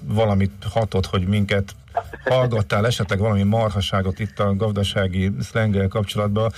valamit 0.04 0.52
hatott, 0.70 1.06
hogy 1.06 1.28
minket 1.28 1.76
hallgattál 2.24 2.86
esetleg 2.86 3.20
valami 3.20 3.44
marhaságot 3.44 4.20
itt 4.20 4.40
a 4.40 4.56
gazdasági 4.56 5.32
szlenggel 5.42 5.88
kapcsolatban. 5.88 6.52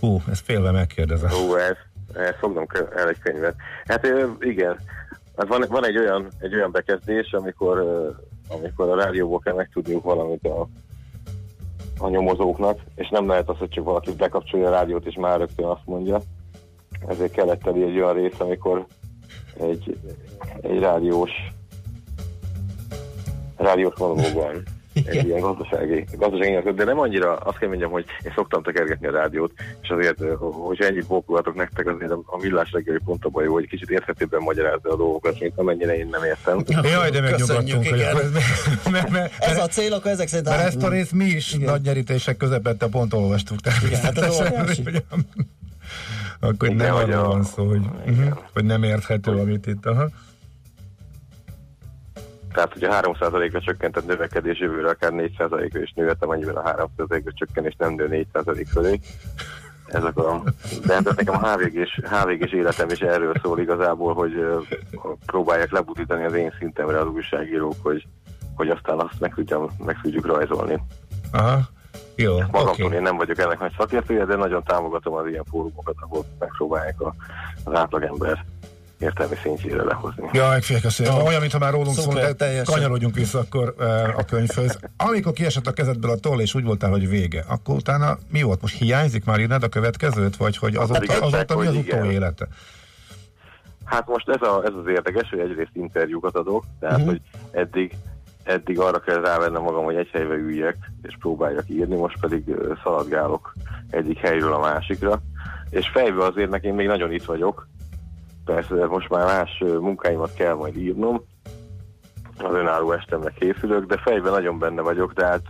Hú, 0.00 0.22
ezt 0.30 0.44
félve 0.44 0.70
megkérdezem. 0.70 1.30
Hú, 1.30 1.54
ez, 1.54 1.76
ez 2.14 2.34
fognom 2.38 2.66
el 2.96 3.08
egy 3.08 3.18
könyvet. 3.18 3.54
Hát 3.86 4.06
igen, 4.40 4.78
hát 5.36 5.48
van, 5.48 5.64
van 5.68 5.84
egy, 5.84 5.98
olyan, 5.98 6.28
egy 6.38 6.54
olyan 6.54 6.70
bekezdés, 6.70 7.32
amikor, 7.32 7.78
amikor 8.48 8.88
a 8.88 8.96
rádióból 8.96 9.38
kell 9.38 9.54
megtudniuk 9.54 10.04
valamit 10.04 10.46
a, 10.46 10.68
a 11.98 12.08
nyomozóknak, 12.08 12.80
és 12.94 13.08
nem 13.08 13.28
lehet 13.28 13.48
az, 13.48 13.58
hogy 13.58 13.68
csak 13.68 13.84
valaki 13.84 14.12
bekapcsolja 14.12 14.66
a 14.66 14.70
rádiót, 14.70 15.06
és 15.06 15.14
már 15.14 15.38
rögtön 15.38 15.66
azt 15.66 15.86
mondja. 15.86 16.20
Ezért 17.06 17.32
kellett 17.32 17.66
elé 17.66 17.82
egy 17.82 17.96
olyan 17.96 18.14
rész, 18.14 18.40
amikor 18.40 18.86
egy, 19.60 19.98
egy 20.60 20.78
rádiós 20.78 21.30
rádiós 23.56 23.94
monológban 23.98 24.62
egy 25.06 25.26
ilyen 25.26 25.40
gazdasági, 25.40 26.04
gazdasági 26.16 26.72
de 26.72 26.84
nem 26.84 26.98
annyira, 26.98 27.36
azt 27.36 27.58
kell 27.58 27.68
mondjam, 27.68 27.90
hogy 27.90 28.04
én 28.24 28.32
szoktam 28.34 28.62
tekergetni 28.62 29.06
a 29.06 29.10
rádiót, 29.10 29.52
és 29.82 29.88
azért, 29.88 30.18
hogyha 30.38 30.84
ennyit 30.84 31.06
bókulatok 31.06 31.54
nektek, 31.54 31.86
azért 31.86 32.10
a 32.10 32.38
millás 32.40 32.72
reggeli 32.72 32.98
pont 33.04 33.24
a 33.24 33.42
jó, 33.42 33.52
hogy 33.52 33.68
kicsit 33.68 33.90
érthetőbben 33.90 34.40
magyarázza 34.40 34.90
a 34.90 34.96
dolgokat, 34.96 35.40
mint 35.40 35.52
amennyire 35.56 35.96
én 35.96 36.08
nem 36.10 36.24
értem. 36.24 36.62
Jaj, 36.82 37.10
de 37.10 37.20
megnyugodtunk, 37.20 37.86
hogy 37.86 38.04
mert, 38.92 39.10
mert, 39.10 39.32
ez 39.38 39.58
a 39.58 39.66
cél, 39.66 39.92
akkor 39.92 40.10
ezek 40.10 40.28
szerint... 40.28 40.48
Mert 40.48 40.66
ezt 40.66 40.82
a 40.82 40.88
részt 40.88 41.12
mi 41.12 41.24
is 41.24 41.52
igen. 41.52 41.70
nagy 41.70 41.82
nyerítések 41.82 42.36
közepette 42.36 42.86
pont 42.86 43.14
olvastuk 43.14 43.60
természetesen. 43.60 44.46
Igen, 44.46 45.02
hát 45.10 45.24
akkor 46.50 46.68
nem 46.68 46.94
arról 46.94 47.26
van 47.26 47.44
szó, 47.44 47.66
hogy, 47.66 47.82
hogy 48.52 48.64
nem 48.64 48.82
érthető, 48.82 49.30
amit 49.30 49.66
itt. 49.66 49.86
Aha. 49.86 50.08
Tehát, 52.54 52.72
hogyha 52.72 53.00
3%-ra 53.02 53.60
csökkentett 53.60 54.06
növekedés 54.06 54.58
jövőre 54.58 54.88
akár 54.88 55.12
4%-ra 55.14 55.80
is 55.80 55.92
nőhet, 55.92 56.22
amennyiben 56.22 56.56
a 56.56 56.88
3%-ra 56.96 57.32
csökkenés 57.34 57.74
nem 57.78 57.92
nő 57.92 58.26
4% 58.34 58.66
fölé. 58.70 59.00
Ezek 59.86 60.16
a, 60.16 60.42
de 60.86 60.94
hát 60.94 61.16
nekem 61.16 61.34
a 61.34 61.52
HVG-s, 61.52 62.00
HVG-s 62.02 62.52
életem 62.52 62.88
is 62.88 63.00
erről 63.00 63.34
szól 63.42 63.60
igazából, 63.60 64.14
hogy 64.14 64.46
próbálják 65.26 65.70
lebutítani 65.70 66.24
az 66.24 66.34
én 66.34 66.52
szintemre 66.58 67.00
az 67.00 67.06
újságírók, 67.06 67.76
hogy, 67.82 68.06
hogy 68.54 68.68
aztán 68.68 68.98
azt 68.98 69.20
meg, 69.20 69.34
tudjam, 69.34 69.70
meg 69.84 69.98
tudjuk 70.02 70.26
rajzolni. 70.26 70.82
Aha. 71.32 71.60
Jó, 72.16 72.38
Magamtól 72.50 72.86
okay. 72.86 72.96
én 72.96 73.02
nem 73.02 73.16
vagyok 73.16 73.38
ennek 73.38 73.58
nagy 73.58 73.74
szakértője, 73.78 74.24
de 74.24 74.36
nagyon 74.36 74.62
támogatom 74.62 75.14
az 75.14 75.26
ilyen 75.26 75.44
fórumokat, 75.50 75.94
ahol 76.00 76.24
megpróbálják 76.38 77.00
a, 77.00 77.14
az 77.64 77.74
átlagember 77.74 78.44
értelmi 78.98 79.34
szintjére 79.42 79.82
lehozni. 79.82 80.28
Ja, 80.32 80.60
félek 80.60 80.84
azt 80.84 81.00
olyan, 81.00 81.40
mintha 81.40 81.58
már 81.58 81.72
rólunk 81.72 81.96
szól, 81.96 82.14
de 82.14 82.62
kanyarodjunk 82.64 83.14
vissza 83.14 83.38
akkor 83.38 83.74
uh, 83.78 84.18
a 84.18 84.24
könyvhöz. 84.24 84.78
Amikor 84.96 85.32
kiesett 85.32 85.66
a 85.66 85.72
kezedből 85.72 86.10
a 86.10 86.16
toll, 86.16 86.40
és 86.40 86.54
úgy 86.54 86.64
voltál, 86.64 86.90
hogy 86.90 87.08
vége, 87.08 87.44
akkor 87.48 87.74
utána 87.74 88.18
mi 88.30 88.42
volt? 88.42 88.60
Most 88.60 88.78
hiányzik 88.78 89.24
már 89.24 89.40
írnád 89.40 89.62
a 89.62 89.68
következőt, 89.68 90.36
vagy 90.36 90.56
hogy 90.56 90.76
azóta, 90.76 91.12
hát 91.12 91.22
azóta 91.22 91.56
mi 91.56 91.66
az 91.66 92.04
élete? 92.04 92.48
Hát 93.84 94.06
most 94.06 94.28
ez, 94.28 94.42
a, 94.42 94.62
ez 94.64 94.72
az 94.82 94.86
érdekes, 94.86 95.28
hogy 95.30 95.38
egyrészt 95.38 95.70
interjúkat 95.72 96.36
adok, 96.36 96.64
tehát 96.80 96.98
uh-huh. 96.98 97.10
hogy 97.10 97.20
eddig 97.50 97.96
eddig 98.44 98.78
arra 98.78 98.98
kell 98.98 99.20
rávennem 99.20 99.62
magam, 99.62 99.84
hogy 99.84 99.96
egy 99.96 100.08
helybe 100.12 100.34
üljek, 100.34 100.76
és 101.02 101.16
próbáljak 101.20 101.68
írni, 101.68 101.96
most 101.96 102.20
pedig 102.20 102.56
szaladgálok 102.82 103.52
egyik 103.90 104.18
helyről 104.18 104.52
a 104.52 104.58
másikra, 104.58 105.20
és 105.70 105.88
fejbe 105.88 106.24
azért 106.24 106.50
nekem 106.50 106.74
még 106.74 106.86
nagyon 106.86 107.12
itt 107.12 107.24
vagyok, 107.24 107.68
persze 108.44 108.86
most 108.86 109.08
már 109.08 109.24
más 109.26 109.62
munkáimat 109.80 110.34
kell 110.34 110.54
majd 110.54 110.76
írnom, 110.76 111.24
az 112.38 112.54
önálló 112.54 112.92
estemnek 112.92 113.34
készülök, 113.34 113.86
de 113.86 114.00
fejben 114.04 114.32
nagyon 114.32 114.58
benne 114.58 114.82
vagyok, 114.82 115.14
tehát 115.14 115.42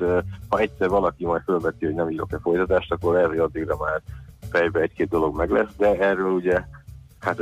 ha 0.49 0.59
egyszer 0.59 0.89
valaki 0.89 1.25
majd 1.27 1.43
fölveti, 1.45 1.85
hogy 1.85 1.95
nem 1.95 2.11
írok-e 2.11 2.39
folytatást, 2.43 2.93
akkor 2.93 3.27
hogy 3.27 3.39
addigra 3.39 3.77
már 3.77 4.03
fejbe 4.51 4.81
egy-két 4.81 5.09
dolog 5.09 5.37
meg 5.37 5.51
lesz, 5.51 5.71
de 5.77 5.99
erről 5.99 6.31
ugye 6.31 6.63
hát 7.21 7.41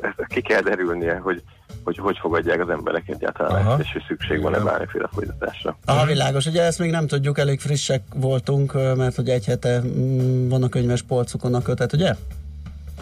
ezt 0.00 0.26
ki 0.26 0.40
kell 0.40 0.60
derülnie, 0.60 1.16
hogy 1.16 1.42
hogy 1.84 1.98
hogy 1.98 2.18
fogadják 2.18 2.60
az 2.60 2.68
emberek 2.68 3.08
egyáltalán 3.08 3.66
Aha. 3.66 3.78
és 3.80 3.92
hogy 3.92 4.02
szükség 4.08 4.42
van-e 4.42 4.58
bármiféle 4.58 5.08
folytatásra. 5.12 5.76
Aha, 5.84 6.06
világos. 6.06 6.46
Ugye 6.46 6.62
ezt 6.62 6.78
még 6.78 6.90
nem 6.90 7.06
tudjuk, 7.06 7.38
elég 7.38 7.60
frissek 7.60 8.02
voltunk, 8.14 8.72
mert 8.72 9.16
hogy 9.16 9.28
egy 9.28 9.44
hete 9.44 9.80
mm, 9.80 10.48
van 10.48 10.62
a 10.62 10.68
könyves 10.68 11.02
polcukon 11.02 11.54
a 11.54 11.62
kötet, 11.62 11.92
ugye? 11.92 12.14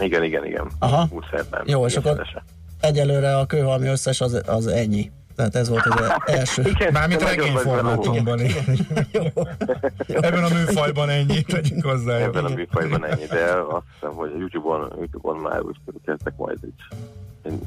Igen, 0.01 0.23
igen, 0.23 0.45
igen. 0.45 0.71
Aha. 0.79 1.09
Jó, 1.65 1.87
és 1.87 1.97
akkor 1.97 2.27
egyelőre 2.81 3.37
a 3.39 3.47
kőhalmi 3.47 3.87
összes 3.87 4.21
az, 4.21 4.43
az 4.47 4.67
ennyi. 4.67 5.11
Tehát 5.37 5.55
ez 5.55 5.69
volt 5.69 5.87
az 5.87 6.13
első. 6.39 6.63
Igen, 6.63 6.93
Mármint 6.93 7.23
regényformátumban. 7.23 8.41
Ebben 10.07 10.45
a 10.45 10.49
műfajban 10.49 11.09
ennyi, 11.09 11.43
tegyük 11.43 11.85
hozzá. 11.85 12.17
Ebben 12.17 12.45
a 12.45 12.49
műfajban 12.49 13.05
ennyi, 13.05 13.27
de 13.27 13.45
azt 13.69 13.85
hiszem, 13.93 14.15
hogy 14.15 14.31
a 14.35 14.39
YouTube-on, 14.39 14.93
YouTube-on 14.99 15.37
már 15.37 15.63
úgy 15.63 15.77
kezdtek 16.05 16.37
majd 16.37 16.59
így 16.65 16.99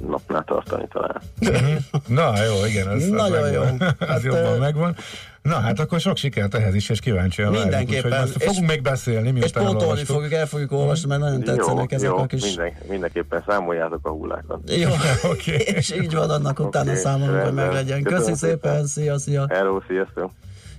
napnál 0.07 0.43
tartani 0.43 0.88
talán. 0.91 1.22
Na 2.07 2.43
jó, 2.43 2.65
igen, 2.65 2.89
ez, 2.89 3.07
Nagyon 3.07 3.51
jó. 3.51 3.61
Ez 3.99 4.07
hát, 4.07 4.24
jobban 4.24 4.59
megvan. 4.59 4.95
Na 5.41 5.59
hát 5.59 5.80
akkor 5.80 5.99
sok 5.99 6.17
sikert 6.17 6.55
ehhez 6.55 6.76
is, 6.76 6.89
és 6.89 6.99
kíváncsi 6.99 7.41
a 7.41 7.49
Mindenképpen. 7.49 8.09
Várjuk, 8.09 8.41
fogunk 8.41 8.63
és, 8.63 8.67
még 8.67 8.82
beszélni, 8.82 9.39
És 9.39 9.51
pótolni 9.51 10.03
fogjuk, 10.03 10.32
el 10.32 10.45
fogjuk 10.45 10.72
olvasni, 10.72 11.07
mert 11.07 11.22
nagyon 11.22 11.39
tetszenek 11.39 11.91
jó, 11.91 11.97
ezek 11.97 12.09
jó, 12.09 12.17
a 12.17 12.26
kis... 12.26 12.43
Minden, 12.43 12.74
mindenképpen 12.89 13.43
számoljátok 13.47 14.07
a 14.07 14.09
hullákat. 14.09 14.59
Jó, 14.76 14.89
okay. 15.32 15.55
és 15.55 15.93
így 15.93 16.13
van, 16.13 16.30
annak 16.30 16.59
okay. 16.59 16.65
utána 16.65 16.95
számolunk, 16.95 17.41
hogy 17.41 17.53
meg 17.53 17.72
legyen. 17.72 18.03
Köszi 18.03 18.34
szépen, 18.34 18.86
szia, 18.86 19.17
szia. 19.17 19.45
Hello, 19.49 19.82
sziasztok. 19.88 20.32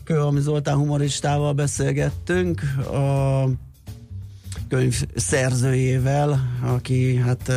Kőhalmi 0.04 0.40
Zoltán 0.40 0.76
humoristával 0.76 1.52
beszélgettünk, 1.52 2.60
a 2.92 3.44
könyv 4.68 5.02
szerzőjével, 5.14 6.40
aki 6.62 7.16
hát 7.16 7.52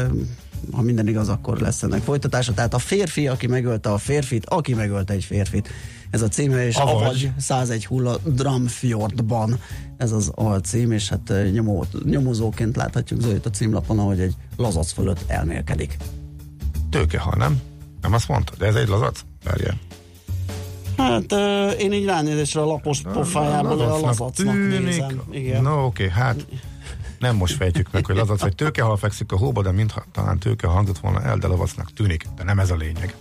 ha 0.72 0.82
minden 0.82 1.08
igaz, 1.08 1.30
akkor 1.30 1.60
lesz 1.60 1.84
ennek 1.84 2.02
folytatása. 2.02 2.54
Tehát 2.54 2.74
a 2.74 2.80
férfi, 2.80 3.28
aki 3.28 3.48
megölte 3.48 3.92
a 3.92 3.98
férfit, 3.98 4.46
aki 4.46 4.74
megölte 4.74 5.14
egy 5.14 5.24
férfit. 5.24 5.70
Ez 6.10 6.22
a 6.22 6.28
címe, 6.28 6.66
és 6.66 6.76
Avagy, 6.76 6.96
Avagy 6.96 7.32
101 7.38 7.86
hulla 7.86 8.18
Dramfjordban. 8.24 9.60
Ez 9.98 10.12
az 10.12 10.32
alcím, 10.36 10.92
és 10.92 11.10
hát 11.10 11.34
nyomó, 11.52 11.86
nyomozóként 12.04 12.76
láthatjuk 12.76 13.22
Zolit 13.22 13.46
a 13.46 13.50
címlapon, 13.50 14.00
ahogy 14.00 14.20
egy 14.20 14.34
lazac 14.58 14.92
fölött 14.92 15.24
elmélkedik. 15.28 15.98
ha 17.18 17.36
nem? 17.38 17.60
Nem 18.02 18.14
azt 18.14 18.28
mondta, 18.28 18.54
de 18.58 18.66
ez 18.66 18.76
egy 18.76 18.88
lazac? 18.88 19.20
Várjál. 19.44 19.78
Hát 20.98 21.32
uh, 21.32 21.82
én 21.82 21.94
így 21.94 22.06
ránézésre 22.06 22.62
a 22.62 22.66
lapos 22.66 23.02
pofájából 23.02 23.82
a 23.82 24.00
lazacnak 24.00 24.56
nézem. 24.56 25.22
Igen. 25.32 25.62
No, 25.62 25.86
oké, 25.86 26.04
okay, 26.04 26.10
hát 26.10 26.46
nem 27.26 27.36
most 27.36 27.56
fejtjük 27.56 27.92
meg, 27.92 28.06
hogy 28.06 28.16
lazac 28.16 28.42
vagy 28.42 28.56
tőkehal 28.56 28.98
fekszik 28.98 29.32
a 29.32 29.38
hóba, 29.38 29.62
de 29.62 29.72
mintha 29.72 30.04
talán 30.12 30.40
tőke 30.40 30.68
hangzott 30.68 30.98
volna 30.98 31.22
el, 31.22 31.38
de 31.38 31.48
lavacnak 31.48 31.94
tűnik, 31.94 32.26
de 32.38 32.44
nem 32.44 32.60
ez 32.60 32.72
a 32.72 32.76
lényeg. 32.76 33.16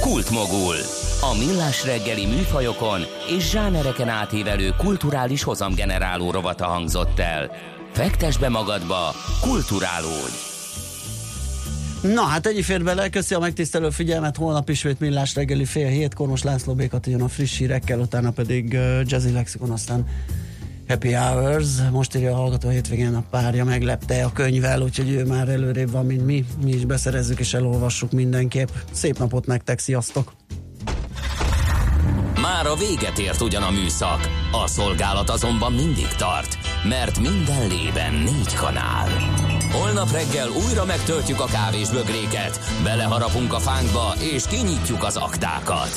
Kultmogul. 0.00 0.76
A 1.20 1.38
millás 1.38 1.84
reggeli 1.84 2.26
műfajokon 2.26 3.00
és 3.36 3.50
zsánereken 3.50 4.08
átívelő 4.08 4.74
kulturális 4.76 5.42
hozamgeneráló 5.42 6.30
rovata 6.30 6.66
hangzott 6.66 7.18
el. 7.18 7.50
Fektes 7.92 8.38
be 8.38 8.48
magadba, 8.48 9.14
kulturálódj! 9.40 10.34
Na 12.02 12.22
hát 12.22 12.46
ennyi 12.46 12.62
fér 12.62 12.84
bele, 12.84 13.08
köszi 13.08 13.34
a 13.34 13.38
megtisztelő 13.38 13.90
figyelmet, 13.90 14.36
holnap 14.36 14.68
ismét 14.68 15.00
millás 15.00 15.34
reggeli 15.34 15.64
fél 15.64 15.88
hétkor, 15.88 16.28
most 16.28 16.44
László 16.44 16.74
Békat 16.74 17.06
jön 17.06 17.22
a 17.22 17.28
friss 17.28 17.58
hírekkel, 17.58 18.00
utána 18.00 18.30
pedig 18.30 18.72
uh, 18.72 19.00
Jazzy 19.04 19.32
Lexikon, 19.32 19.70
aztán 19.70 20.06
Happy 20.88 21.14
Hours. 21.14 21.66
Most 21.90 22.14
írja 22.14 22.32
a 22.32 22.36
hallgató 22.36 22.68
hétvégén 22.68 23.14
a 23.14 23.24
párja 23.30 23.64
meglepte 23.64 24.24
a 24.24 24.32
könyvvel, 24.32 24.80
úgyhogy 24.80 25.10
ő 25.10 25.24
már 25.24 25.48
előrébb 25.48 25.90
van, 25.90 26.06
mint 26.06 26.26
mi. 26.26 26.44
Mi 26.62 26.70
is 26.70 26.84
beszerezzük 26.84 27.40
és 27.40 27.54
elolvassuk 27.54 28.12
mindenképp. 28.12 28.68
Szép 28.92 29.18
napot 29.18 29.46
nektek, 29.46 29.78
sziasztok! 29.78 30.32
Már 32.40 32.66
a 32.66 32.74
véget 32.74 33.18
ért 33.18 33.40
ugyan 33.40 33.62
a 33.62 33.70
műszak, 33.70 34.28
a 34.52 34.66
szolgálat 34.66 35.30
azonban 35.30 35.72
mindig 35.72 36.08
tart, 36.16 36.58
mert 36.88 37.18
minden 37.18 37.68
lében 37.68 38.14
négy 38.14 38.54
kanál. 38.54 39.08
Holnap 39.72 40.12
reggel 40.12 40.48
újra 40.66 40.84
megtöltjük 40.84 41.40
a 41.40 41.44
kávés 41.44 41.88
bögréket, 41.88 42.60
beleharapunk 42.82 43.52
a 43.52 43.58
fánkba 43.58 44.14
és 44.34 44.46
kinyitjuk 44.46 45.04
az 45.04 45.16
aktákat. 45.16 45.96